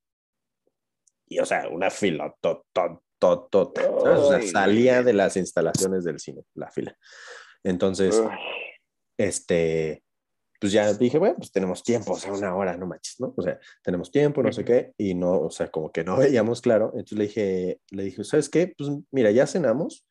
[1.28, 3.02] Y o sea, una fila, tot, tot,
[3.50, 6.96] tot, O sea, salía de las instalaciones del cine, la fila.
[7.68, 8.23] Entonces,
[9.18, 10.02] este,
[10.60, 13.34] pues ya dije, bueno, pues tenemos tiempo, o sea, una hora, no manches, ¿no?
[13.35, 16.61] O sea, tenemos tiempo, no sé qué, y no, o sea, como que no veíamos
[16.61, 16.91] claro.
[16.94, 18.73] Entonces le dije, le dije, ¿sabes qué?
[18.77, 20.07] Pues mira, ya cenamos,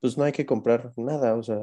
[0.00, 1.60] pues no hay que comprar nada, o sea,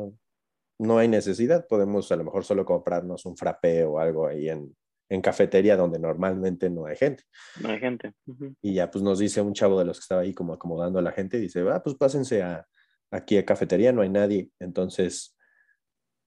[0.80, 4.74] no hay necesidad, podemos a lo mejor solo comprarnos un frappé o algo ahí en,
[5.10, 7.24] en cafetería donde normalmente no hay gente.
[7.60, 8.14] No hay gente.
[8.62, 11.02] Y ya pues nos dice un chavo de los que estaba ahí como acomodando a
[11.02, 12.66] la gente, dice, ah, pues pásense a,
[13.14, 14.50] aquí a cafetería, no hay nadie.
[14.60, 15.38] Entonces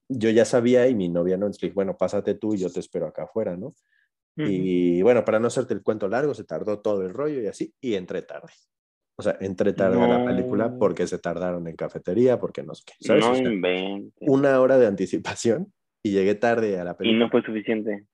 [0.09, 3.07] yo ya sabía y mi novia no, entonces bueno, pásate tú y yo te espero
[3.07, 3.75] acá afuera, ¿no?
[4.39, 7.73] Y bueno, para no hacerte el cuento largo, se tardó todo el rollo y así,
[7.81, 8.53] y entré tarde.
[9.15, 12.83] O sea, entré tarde a la película porque se tardaron en cafetería, porque no sé
[12.85, 12.93] qué.
[12.99, 13.25] ¿sabes?
[13.25, 15.73] No Una hora de anticipación
[16.03, 17.17] y llegué tarde a la película.
[17.17, 18.05] Y no fue suficiente.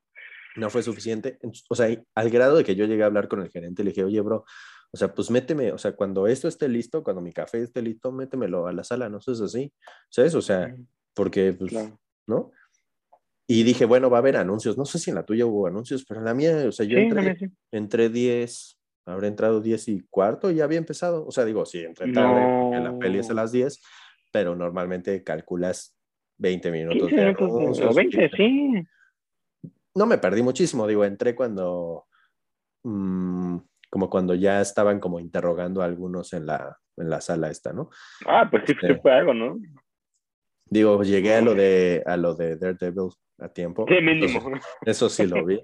[0.56, 1.38] No fue suficiente.
[1.68, 4.04] O sea, al grado de que yo llegué a hablar con el gerente, le dije,
[4.04, 4.46] oye, bro,
[4.94, 8.12] o sea, pues méteme, o sea, cuando esto esté listo, cuando mi café esté listo,
[8.12, 9.72] métemelo a la sala, no sé, es así,
[10.08, 10.36] ¿sabes?
[10.36, 10.72] O sea,
[11.14, 11.74] porque, pues,
[12.28, 12.52] ¿no?
[13.48, 16.04] Y dije, bueno, va a haber anuncios, no sé si en la tuya hubo anuncios,
[16.04, 20.52] pero en la mía, o sea, yo entré, entré 10, habrá entrado 10 y cuarto
[20.52, 21.26] y ya había empezado.
[21.26, 23.82] O sea, digo, sí, entré tarde, en la peli es a las 10,
[24.32, 25.96] pero normalmente calculas
[26.38, 27.10] 20 minutos.
[27.10, 28.86] de 20, sí.
[29.96, 32.06] No me perdí muchísimo, digo, entré cuando,
[32.84, 33.56] mm,
[33.94, 37.90] como cuando ya estaban como interrogando a algunos en la, en la sala esta, ¿no?
[38.26, 39.56] Ah, pues sí, este, fue algo, ¿no?
[40.68, 43.86] Digo, llegué a lo de, a lo de Daredevil a tiempo.
[43.88, 44.50] Sí, mínimo.
[44.84, 45.62] eso sí lo vi.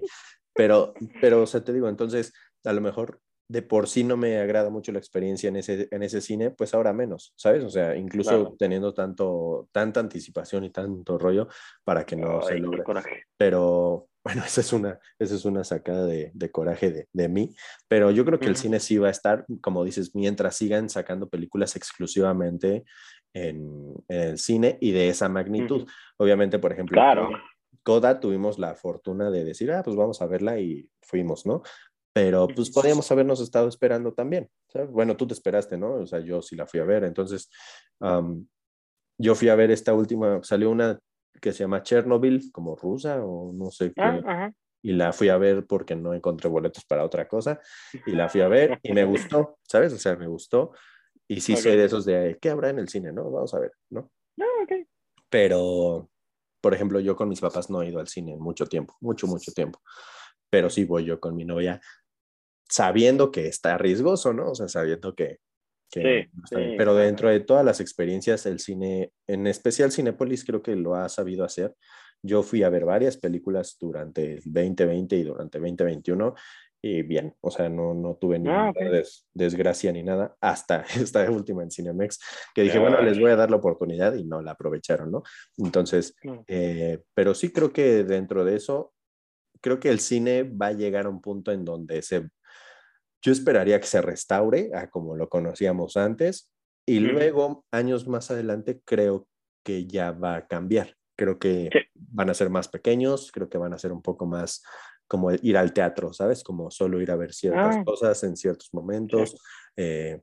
[0.53, 2.31] Pero, pero, o sea, te digo, entonces,
[2.63, 6.01] a lo mejor de por sí no me agrada mucho la experiencia en ese, en
[6.01, 7.65] ese cine, pues ahora menos, ¿sabes?
[7.65, 11.49] O sea, incluso teniendo tanto, tanta anticipación y tanto rollo
[11.83, 12.81] para que no se logre.
[13.35, 17.55] Pero bueno, esa es una, esa es una sacada de, de coraje de, de, mí,
[17.87, 21.29] pero yo creo que el cine sí va a estar, como dices, mientras sigan sacando
[21.29, 22.83] películas exclusivamente
[23.33, 25.87] en, el cine y de esa magnitud.
[26.17, 27.29] Obviamente, por ejemplo, claro.
[27.83, 31.63] Coda tuvimos la fortuna de decir, ah, pues vamos a verla y fuimos, ¿no?
[32.13, 34.49] pero pues podíamos habernos estado esperando también.
[34.89, 35.93] Bueno, tú te esperaste, ¿no?
[35.93, 37.49] O sea, yo sí la fui a ver, entonces
[39.17, 40.99] yo fui a ver esta última, salió una
[41.39, 44.01] que se llama Chernobyl, como rusa o no sé qué.
[44.01, 44.51] Ah,
[44.83, 47.59] y la fui a ver porque no encontré boletos para otra cosa
[48.05, 49.93] y la fui a ver y me gustó, ¿sabes?
[49.93, 50.71] O sea, me gustó
[51.27, 53.11] y sí soy de esos de, ¿qué habrá en el cine?
[53.13, 53.29] ¿No?
[53.29, 54.11] Vamos a ver, ¿no?
[54.35, 54.87] No, ok.
[55.29, 56.09] Pero,
[56.59, 59.27] por ejemplo, yo con mis papás no he ido al cine en mucho tiempo, mucho,
[59.27, 59.81] mucho tiempo,
[60.49, 61.79] pero sí voy yo con mi novia
[62.67, 64.51] sabiendo que está riesgoso, ¿no?
[64.51, 65.39] O sea, sabiendo que...
[65.91, 70.61] que Sí, sí, pero dentro de todas las experiencias, el cine, en especial Cinépolis, creo
[70.61, 71.75] que lo ha sabido hacer.
[72.23, 76.33] Yo fui a ver varias películas durante el 2020 y durante 2021
[76.83, 81.29] y bien, o sea, no, no tuve ninguna Ah, des- desgracia ni nada hasta esta
[81.29, 82.19] última en Cinemex,
[82.55, 85.21] que dije, bueno, les voy a dar la oportunidad y no la aprovecharon, ¿no?
[85.57, 86.43] Entonces, No.
[86.47, 88.93] eh, pero sí creo que dentro de eso,
[89.61, 92.29] creo que el cine va a llegar a un punto en donde se,
[93.21, 96.49] yo esperaría que se restaure a como lo conocíamos antes
[96.87, 97.13] y Ujú.
[97.13, 99.27] luego, años más adelante, creo
[99.63, 100.95] que ya va a cambiar.
[101.15, 101.79] Creo que Sí.
[101.95, 104.63] van a ser más pequeños, creo que van a ser un poco más
[105.07, 106.43] como ir al teatro, ¿sabes?
[106.43, 107.83] Como solo ir a ver ciertas Ah.
[107.85, 109.35] cosas en ciertos momentos.
[109.77, 110.19] eh,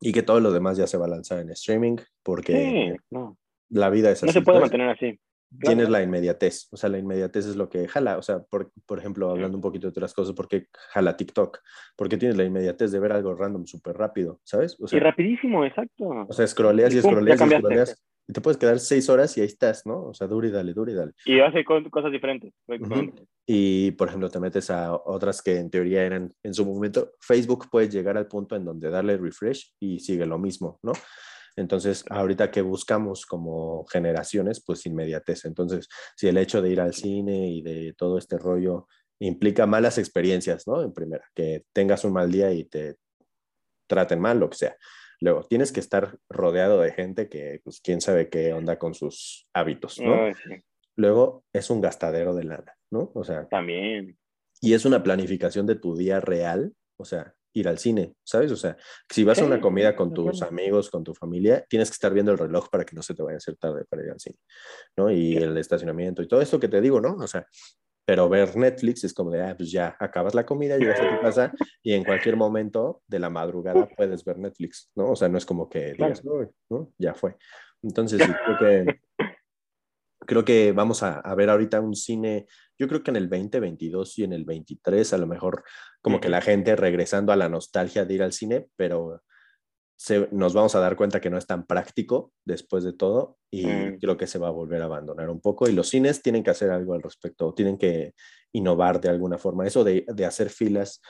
[0.00, 3.38] y que todo lo demás ya se va a lanzar en streaming, porque Sí, no.
[3.70, 4.26] la vida es así.
[4.26, 5.18] No se puede mantener así.
[5.60, 5.90] Tienes Claro.
[5.92, 9.30] la inmediatez, o sea, la inmediatez es lo que jala, o sea, por, por ejemplo,
[9.30, 11.58] hablando un poquito de otras cosas, porque jala TikTok?
[11.96, 14.76] Porque tienes la inmediatez de ver algo random súper rápido, ¿sabes?
[14.80, 16.04] O Y sea, rapidísimo, exacto.
[16.28, 19.40] o sea, scrolleas y Y scrolleas y scrolleas y te puedes quedar seis horas y
[19.40, 20.06] ahí estás, ¿no?
[20.06, 21.12] O sea, duro y dale, duro y dale.
[21.26, 22.52] Y hace co- cosas diferentes.
[22.66, 23.22] prácticamente.
[23.46, 27.66] Y, por ejemplo, te metes a otras que en teoría eran en su momento, Facebook
[27.70, 30.90] puedes llegar al punto en donde darle refresh y sigue lo mismo, ¿no?
[31.56, 35.46] Entonces, ahorita que buscamos como generaciones, pues inmediatez.
[35.46, 38.86] Entonces, si el hecho de ir al cine y de todo este rollo
[39.18, 40.82] implica malas experiencias, ¿no?
[40.82, 42.96] En primera, que tengas un mal día y te
[43.86, 44.76] traten mal, lo que sea.
[45.20, 49.48] Luego, tienes que estar rodeado de gente que, pues, quién sabe qué onda con sus
[49.54, 50.14] hábitos, ¿no?
[50.14, 50.62] Ay, sí,
[50.96, 53.12] Luego, es un gastadero de lana, ¿no?
[53.14, 54.18] O sea, También.
[54.60, 58.52] y es una planificación de tu día real, o sea, ir al cine, ¿sabes?
[58.52, 58.76] O sea,
[59.10, 62.30] si vas a una comida con tus amigos, con tu familia, tienes que estar viendo
[62.32, 64.38] el reloj para que no se te vaya a hacer tarde para ir al cine,
[64.96, 65.10] ¿no?
[65.10, 65.36] Y Sí.
[65.38, 67.14] el estacionamiento y todo esto que te digo, ¿no?
[67.14, 67.46] O sea,
[68.04, 71.20] pero ver Netflix es como de, ah, pues ya acabas la comida, llegas a tu
[71.20, 71.52] casa
[71.82, 75.10] y en cualquier momento de la madrugada puedes ver Netflix, ¿no?
[75.10, 76.92] O sea, no es como que digas, ¿no?
[76.98, 77.36] Ya fue.
[77.82, 79.00] Entonces, sí, creo que
[80.26, 82.46] creo que vamos a, a ver ahorita un cine,
[82.78, 85.64] yo creo que en el 2022 y en el 23, a lo mejor
[86.02, 89.22] como que la gente regresando a la nostalgia de ir al cine, pero
[89.98, 93.64] se- nos vamos a dar cuenta que no es tan práctico después de todo y
[93.64, 93.98] Mm.
[93.98, 96.50] creo que se va a volver a abandonar un poco y los cines tienen que
[96.50, 98.12] hacer algo al respecto, tienen que
[98.52, 99.66] innovar de alguna forma.
[99.66, 101.00] Eso de, de hacer filas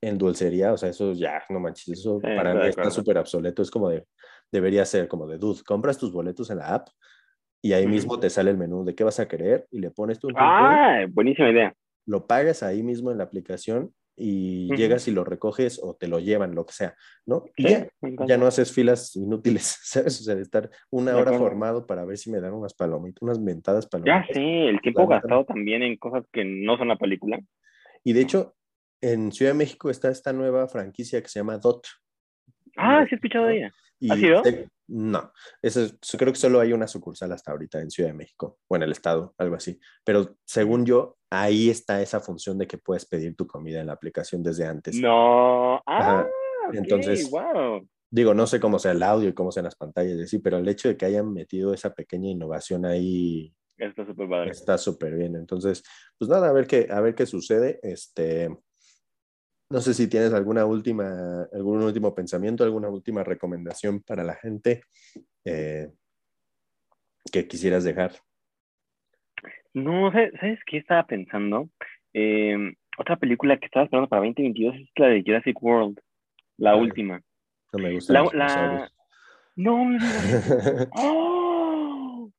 [0.00, 3.62] en dulcería, o sea, eso ya, no manches, eso Sí, para mí está súper obsoleto,
[3.62, 4.06] es como de,
[4.52, 6.88] debería ser como de, dude, compras tus boletos en la app
[7.64, 10.18] y ahí mismo te sale el menú de qué vas a querer y le pones
[10.18, 11.74] tu, Ah, buenísima idea.
[12.06, 16.20] lo pagas ahí mismo en la aplicación y llegas y lo recoges o te lo
[16.20, 16.94] llevan, lo que sea,
[17.26, 17.44] ¿no?
[17.56, 17.88] Y Sí, ya,
[18.26, 20.20] ya no haces filas inútiles, ¿sabes?
[20.20, 23.40] O sea, de estar una hora formado para ver si me dan unas palomitas, unas
[23.40, 24.36] mentadas Ya palomitas.
[24.36, 27.40] sé, el tiempo gastado también en cosas que no son la película.
[28.04, 28.54] Y de hecho,
[29.00, 31.86] en Ciudad de México está esta nueva franquicia que se llama DOT.
[32.76, 33.72] Ah, sí he escuchado de ella.
[34.04, 34.44] Y ¿Has ido?
[34.44, 35.32] sé- no,
[35.62, 38.76] eso es- creo que solo hay una sucursal hasta ahorita en Ciudad de México o
[38.76, 39.80] en el estado, algo así.
[40.04, 43.94] Pero según yo, ahí está esa función de que puedes pedir tu comida en la
[43.94, 44.96] aplicación desde antes.
[45.00, 45.76] No.
[45.76, 46.28] Ah, Ajá.
[46.68, 47.88] ok, Entonces- wow.
[48.10, 50.58] Digo, no sé cómo sea el audio y cómo sean las pantallas, y así, pero
[50.58, 55.34] el hecho de que hayan metido esa pequeña innovación ahí Está súper está súper bien.
[55.34, 55.82] Entonces,
[56.16, 57.80] pues nada, a ver qué, a ver qué sucede.
[57.82, 58.56] Este,
[59.70, 64.82] no sé si tienes alguna última, algún último pensamiento, alguna última recomendación para la gente
[65.44, 65.88] eh,
[67.32, 68.12] que quisieras dejar.
[69.72, 71.68] No, ¿sabes qué estaba pensando?
[72.12, 72.56] Eh,
[72.96, 75.98] otra película que estaba esperando para 2022 es la de Jurassic World,
[76.58, 77.20] la Ah, última.
[77.72, 78.90] No me gustan La, la...
[79.56, 80.90] No, me digas eso.
[80.96, 82.30] ¡Oh!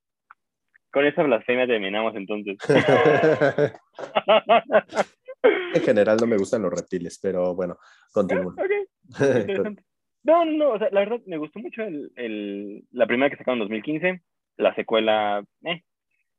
[0.91, 2.57] Con esa blasfemia terminamos entonces.
[5.73, 7.77] en general no me gustan los reptiles, pero bueno,
[8.13, 8.53] continúa.
[8.57, 8.71] Ok,
[9.41, 9.83] interesante.
[10.23, 13.37] No, no, no, o sea, la verdad me gustó mucho el, el- la primera que
[13.37, 14.21] sacaron en 2015,
[14.57, 15.83] la secuela, eh,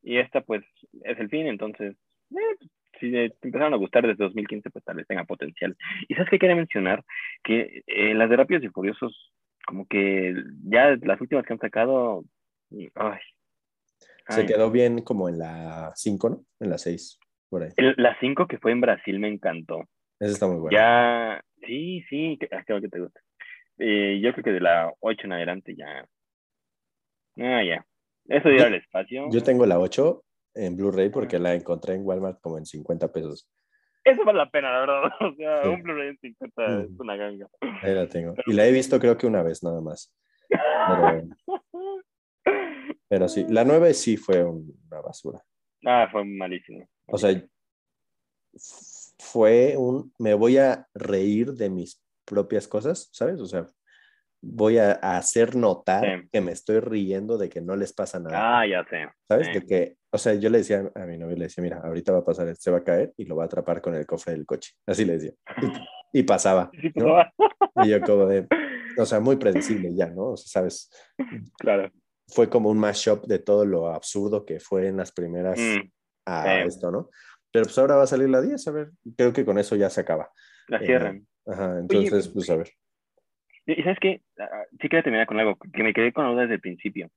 [0.03, 0.65] y esta pues
[1.05, 1.95] es el fin, entonces,
[2.33, 2.67] eh,
[2.99, 5.77] si te empezaron a gustar desde 2015, pues tal vez tenga potencial.
[6.09, 7.05] Y sabes qué quería mencionar,
[7.45, 9.33] que eh, las de Rápidos y Furiosos,
[9.67, 10.35] como que
[10.65, 12.25] ya las últimas que han sacado,
[12.95, 13.19] ay,
[14.29, 14.47] Se ay.
[14.47, 16.45] quedó bien como en la 5, ¿no?
[16.61, 17.19] En la 6,
[17.49, 17.71] por ahí.
[17.77, 19.85] El- la 5 que fue en Brasil me encantó.
[20.19, 20.77] Esa está muy buena.
[20.79, 23.21] Ya, sí, sí, que- ah, creo que te gusta.
[23.79, 26.07] Eh, yo creo que de la 8 en adelante ya.
[27.39, 27.85] Ah, ya.
[28.29, 29.29] Eso Yo- al espacio.
[29.31, 30.23] Yo tengo la 8,
[30.55, 33.49] en Blu-ray porque la encontré en Walmart como en 50 pesos.
[34.05, 35.03] Eso vale la pena, la verdad.
[35.33, 37.47] O sea, un Blu-ray en 50 es una ganga.
[37.83, 38.35] Ahí la tengo.
[38.47, 40.13] Y la he visto creo que una vez nada más.
[40.49, 41.23] Pero,
[43.09, 45.41] pero sí, la 9 sí fue una basura.
[45.85, 46.89] Ah, fue malísimo.
[47.07, 47.41] O sea,
[49.19, 53.41] fue un, me voy a reír de mis propias cosas, ¿sabes?
[53.41, 53.67] O sea,
[54.43, 58.61] voy a, hacer notar que me estoy riendo de que no les pasa nada.
[58.61, 59.09] Ah, ya sé.
[59.29, 59.53] ¿Sabes?
[59.53, 62.19] De que, o sea, yo le decía a mi novio, le decía, mira, ahorita va
[62.19, 64.47] a pasar, se va a caer y lo va a atrapar con el cofre del
[64.47, 64.73] coche.
[64.87, 65.33] Así le decía.
[66.13, 66.71] Y, pasaba.
[66.95, 67.17] ¿no?
[67.85, 68.47] Y yo como de,
[68.99, 70.33] o sea, muy predecible ya, ¿no?
[70.33, 70.91] O sea, ¿sabes?
[71.59, 71.91] Claro.
[72.29, 75.89] Fue como un mashup de todo lo absurdo que fue en las primeras mm,
[76.27, 77.11] a esto, ¿no?
[77.53, 79.89] Pero pues ahora va a salir la 10, a ver, creo que con eso ya
[79.89, 80.31] se acaba.
[80.69, 81.17] La cierran.
[81.17, 82.69] Eh, ajá, entonces, pues a ver.
[83.67, 86.31] Y sabes qué, ah, ah, sí quería terminar con algo que me quedé con la
[86.31, 87.11] duda desde el principio.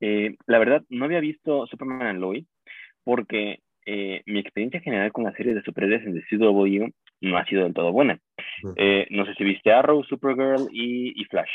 [0.00, 2.46] Eh, la verdad, no había visto Superman and Lois
[3.04, 6.86] porque eh, mi experiencia general con la serie de superhéroes en The CW
[7.20, 8.18] no ha sido del todo buena.
[8.76, 11.50] Eh, no sé si viste Arrow, Supergirl y, y, Flash.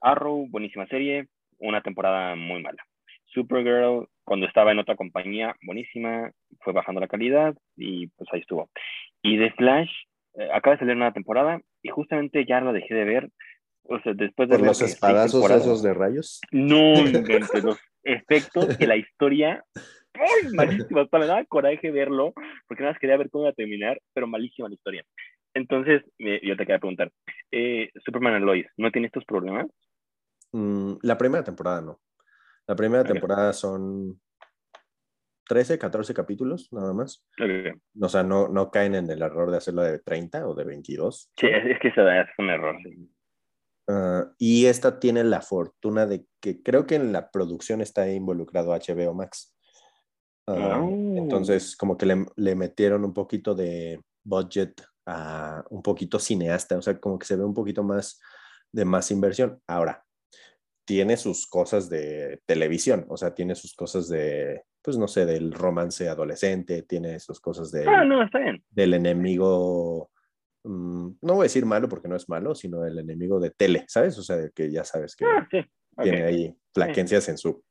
[0.00, 1.28] Arrow, buenísima serie,
[1.58, 2.82] una temporada muy mala.
[3.26, 6.30] Supergirl, cuando estaba en otra compañía, buenísima,
[6.60, 8.70] fue bajando la calidad y pues ahí estuvo.
[9.22, 9.90] Y de Flash,
[10.52, 13.30] acaba de salir una temporada y justamente ya la dejé de ver
[13.88, 16.40] o sea, después de ¿Por los espadazos esos de rayos?
[16.52, 19.64] No, entre los efectos de la historia.
[20.14, 21.02] ¡Ay, malísima!
[21.02, 22.34] Hasta me daba coraje verlo,
[22.66, 25.04] porque nada más quería ver cómo iba a terminar, pero malísima la historia.
[25.54, 27.10] Entonces, yo te quería preguntar,
[27.50, 29.66] eh, Superman and Lois, ¿no tiene estos problemas?
[30.52, 32.00] Mm, la primera temporada no.
[32.66, 34.20] La primera temporada son
[35.48, 37.26] 13, 14 capítulos, nada más.
[38.00, 41.32] O sea, no, no caen en el error de hacerlo de 30 o de 22.
[41.34, 42.76] Sí, es que eso es un error.
[43.88, 48.72] Ah, y esta tiene la fortuna de que creo que en la producción está involucrado
[48.72, 49.56] HBO Max.
[50.46, 51.16] Ah, oh.
[51.16, 52.06] Entonces, como que
[52.36, 57.36] le, metieron un poquito de budget a un poquito cineasta, o sea, como que se
[57.36, 58.20] ve un poquito más
[58.70, 59.58] de más inversión.
[59.66, 60.04] Ahora,
[60.88, 65.52] tiene sus cosas de televisión, o sea, tiene sus cosas de, pues no sé, del
[65.52, 68.18] romance adolescente, tiene sus cosas de, ah, no,
[68.70, 70.10] del enemigo
[70.64, 73.84] Mm, no voy a decir malo porque no es malo, sino el enemigo de tele,
[73.88, 74.18] ¿sabes?
[74.18, 75.48] O sea, que ya sabes que ah,
[76.02, 77.64] tiene ahí flaquencias en, su,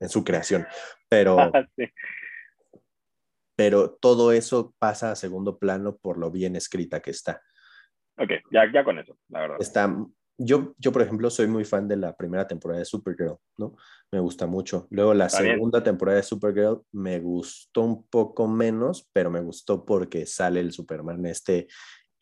[0.00, 0.66] en su creación.
[1.08, 1.52] Pero,
[3.54, 7.42] pero todo eso pasa a segundo plano por lo bien escrita que está.
[8.16, 9.56] Ok, ya, ya con eso, la verdad.
[9.60, 9.94] Está,
[10.44, 13.76] yo, yo, por ejemplo, soy muy fan de la primera temporada de Supergirl, ¿no?
[14.10, 14.86] Me gusta mucho.
[14.90, 20.26] Luego la segunda temporada de Supergirl me gustó un poco menos, pero me gustó porque
[20.26, 21.68] sale el Superman este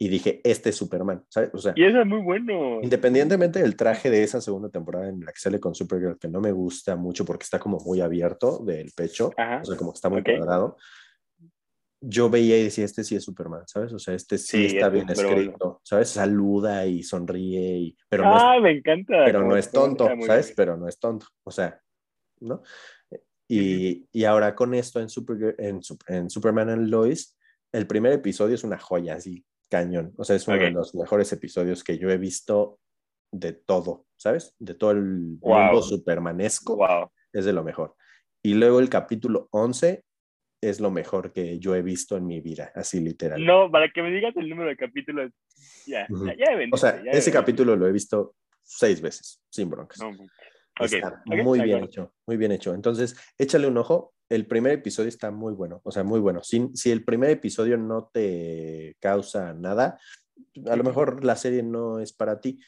[0.02, 1.50] y dije, este es Superman, ¿sabes?
[1.52, 2.80] O sea, y eso es muy bueno.
[2.80, 6.40] Independientemente del traje de esa segunda temporada en la que sale con Supergirl, que no
[6.40, 10.08] me gusta mucho porque está como muy abierto del pecho, o sea, como que está
[10.08, 10.78] muy cuadrado,
[12.00, 13.92] yo veía y decía, este sí es Superman, ¿sabes?
[13.92, 16.08] O sea, este sí, está bien escrito, ¿sabes?
[16.10, 19.24] Saluda y sonríe, y, pero no ah, me encanta.
[19.24, 20.52] Pero no es tonto, ¿sabes?
[20.56, 21.80] Pero no es tonto, o sea,
[22.40, 22.62] ¿no?
[23.48, 27.36] Y, y ahora con esto en, Super, en, en Superman and Lois,
[27.72, 30.14] el primer episodio es una joya, así, cañón.
[30.16, 32.78] O sea, es uno de los mejores episodios que yo he visto
[33.32, 34.54] de todo, ¿sabes?
[34.58, 35.02] De todo el
[35.40, 36.78] mundo supermanesco.
[37.32, 37.94] Es de lo mejor.
[38.42, 40.04] Y luego el capítulo 11
[40.60, 43.44] es lo mejor que yo he visto en mi vida, así literal.
[43.44, 45.32] No, para que me digas el número de capítulos,
[45.86, 49.98] ya, ya, O sea, ese capítulo lo he visto seis veces, sin broncas.
[50.80, 52.74] Está muy bien hecho, muy bien hecho.
[52.74, 56.42] Entonces, échale un ojo el primer episodio está muy bueno, o sea, muy bueno.
[56.44, 59.98] Si, si el primer episodio no te causa nada,
[60.66, 62.60] a lo mejor la serie no es para ti,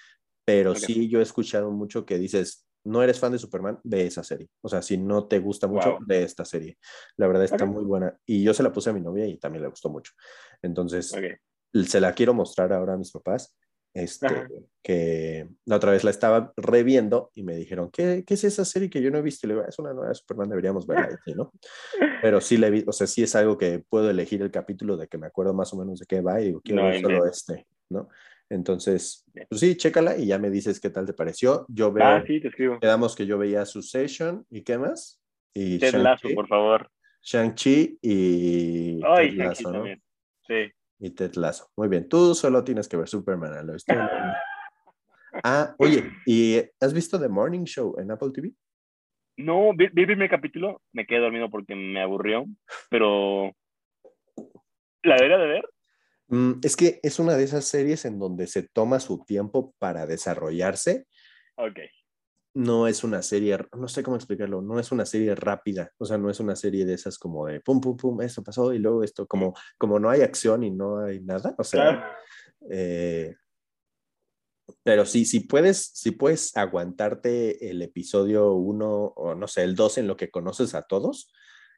[0.45, 4.23] pero sí yo he escuchado mucho que dices, no eres fan de Superman, ve esa
[4.23, 4.49] serie.
[4.61, 6.79] O sea, si no te gusta mucho, ve esta serie.
[7.17, 8.17] La verdad está muy buena.
[8.27, 10.13] Y yo se la puse a mi novia y también le gustó mucho.
[10.63, 11.15] Entonces,
[11.87, 13.55] se la quiero mostrar ahora a mis papás
[13.95, 14.27] este,
[14.83, 18.89] que la otra vez la estaba reviendo y me dijeron, ¿qué, ¿qué, es esa serie
[18.89, 19.47] que yo no he visto?
[19.47, 21.53] Y le digo, es una nueva Superman, deberíamos verla, ¿no?
[22.23, 25.09] Pero sí le vi, o sea, sí es algo que puedo elegir el capítulo de
[25.09, 27.67] que me acuerdo más o menos de qué va y digo, quiero ver solo este,
[27.91, 28.09] ¿no?
[28.53, 31.65] Entonces, pues sí, chécala y ya me dices qué tal te pareció.
[31.69, 32.79] Yo veo, ah, sí, te escribo.
[32.81, 35.21] Quedamos que yo veía Succession y qué más.
[35.55, 36.91] Y Ted Lasso, por favor.
[37.23, 39.85] Shang-Chi y Ay, Ted Lasso, ¿no?
[40.47, 40.73] Sí
[41.03, 41.69] y Ted Lasso.
[41.77, 43.67] Muy bien, tú solo tienes que ver Superman.
[43.67, 43.97] Lo estoy
[45.45, 48.53] ah, oye, ¿y has visto The Morning Show en Apple TV?
[49.37, 52.45] No, vi, el primer capítulo, me quedé dormido porque me aburrió,
[52.89, 53.53] pero
[55.03, 55.69] ¿la debería de ver?
[56.33, 60.07] Mm, es que es una de esas series en donde se toma su tiempo para
[60.07, 61.07] desarrollarse.
[61.57, 61.79] Ok.
[62.55, 66.19] no es una serie, no sé cómo explicarlo, no es una serie rápida, o sea,
[66.19, 69.03] no es una serie de esas como de pum, pum, pum, esto pasó y luego
[69.03, 72.15] esto, como, como no hay acción y no hay nada, o sea,
[72.71, 73.35] eh,
[74.83, 78.87] pero sí, si puedes, si puedes aguantarte el episodio 1
[79.17, 81.33] o no sé, el 2 en lo que conoces a todos,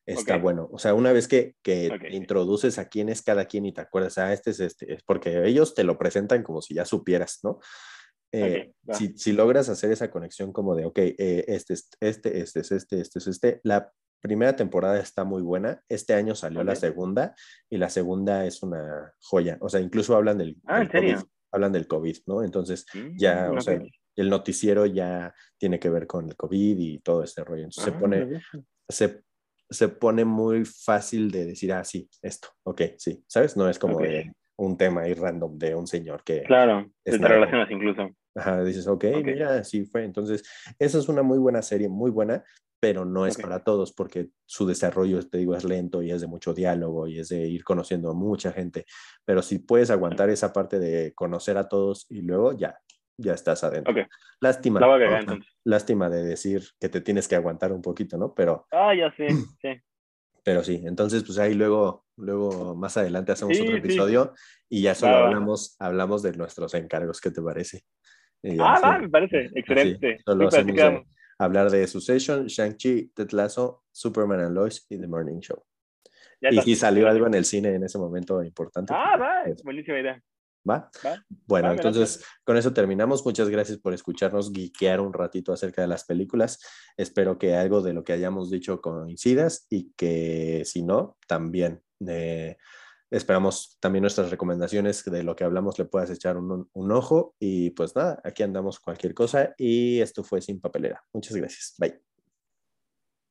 [0.06, 0.68] está bueno.
[0.72, 4.18] O sea, una vez que, que introduces a quién es cada quien y te acuerdas,
[4.18, 7.58] ah, este es este, es porque ellos te lo presentan como si ya supieras, ¿no?
[8.36, 12.60] Eh, si, si, logras hacer esa conexión como de, ok, eh, este, es, este, este
[12.60, 16.74] es este, este es este, la primera temporada está muy buena, este año salió la
[16.74, 17.34] segunda
[17.70, 21.18] y la segunda es una joya, o sea, incluso hablan del, ah, COVID,
[21.52, 22.42] hablan del COVID, ¿no?
[22.42, 23.80] Entonces, mm, ya, o sea,
[24.16, 27.90] el noticiero ya tiene que ver con el COVID y todo este rollo, entonces se
[27.90, 28.42] ah, pone,
[28.88, 29.22] se,
[29.68, 33.56] se, pone muy fácil de decir, ah, sí, esto, ok, sí, ¿sabes?
[33.56, 36.42] No es como de un tema ahí random de un señor que...
[36.42, 38.08] Claro, te relacionas incluso.
[38.36, 40.04] Ajá, dices, okay, ok, mira, sí fue.
[40.04, 40.42] Entonces,
[40.78, 42.42] esa es una muy buena serie, muy buena,
[42.84, 46.26] pero no es para todos porque su desarrollo, te digo, es lento y es de
[46.26, 48.84] mucho diálogo y es de ir conociendo a mucha gente.
[49.24, 52.76] Pero si puedes aguantar esa parte de conocer a todos y luego ya,
[53.16, 53.94] ya estás adentro.
[54.40, 54.80] Lástima.
[55.64, 58.34] lástima de decir que te tienes que aguantar un poquito, ¿no?
[58.34, 58.66] Pero.
[58.70, 59.28] Ah, ya sé,
[59.62, 59.80] sí.
[60.44, 64.34] Pero sí, entonces pues ahí luego, luego más adelante hacemos otro episodio
[64.68, 67.82] y ya solo hablamos, hablamos de nuestros encargos, ¿qué te parece?
[68.60, 70.18] ah, va, me parece, excelente.
[70.22, 70.50] solo
[71.38, 75.64] hablar de Succession, Shang-Chi, Ted Lasso, Superman and Lois y The Morning Show.
[76.42, 78.92] y si salió algo en el cine en ese momento importante.
[78.94, 80.22] Ah, va, es buenísima idea.
[80.68, 80.90] ¿Va?
[81.46, 83.24] Bueno, entonces con eso terminamos.
[83.24, 86.60] Muchas gracias por escucharnos guiquear un ratito acerca de las películas.
[86.96, 91.82] Espero que algo de lo que hayamos dicho coincidas y que si no, también.
[92.06, 92.56] Eh,
[93.14, 97.70] Esperamos también nuestras recomendaciones de lo que hablamos le puedas echar un, un ojo y
[97.70, 101.04] pues nada, aquí andamos cualquier cosa y esto fue Sin Papelera.
[101.12, 101.74] Muchas gracias.
[101.78, 102.13] Bye.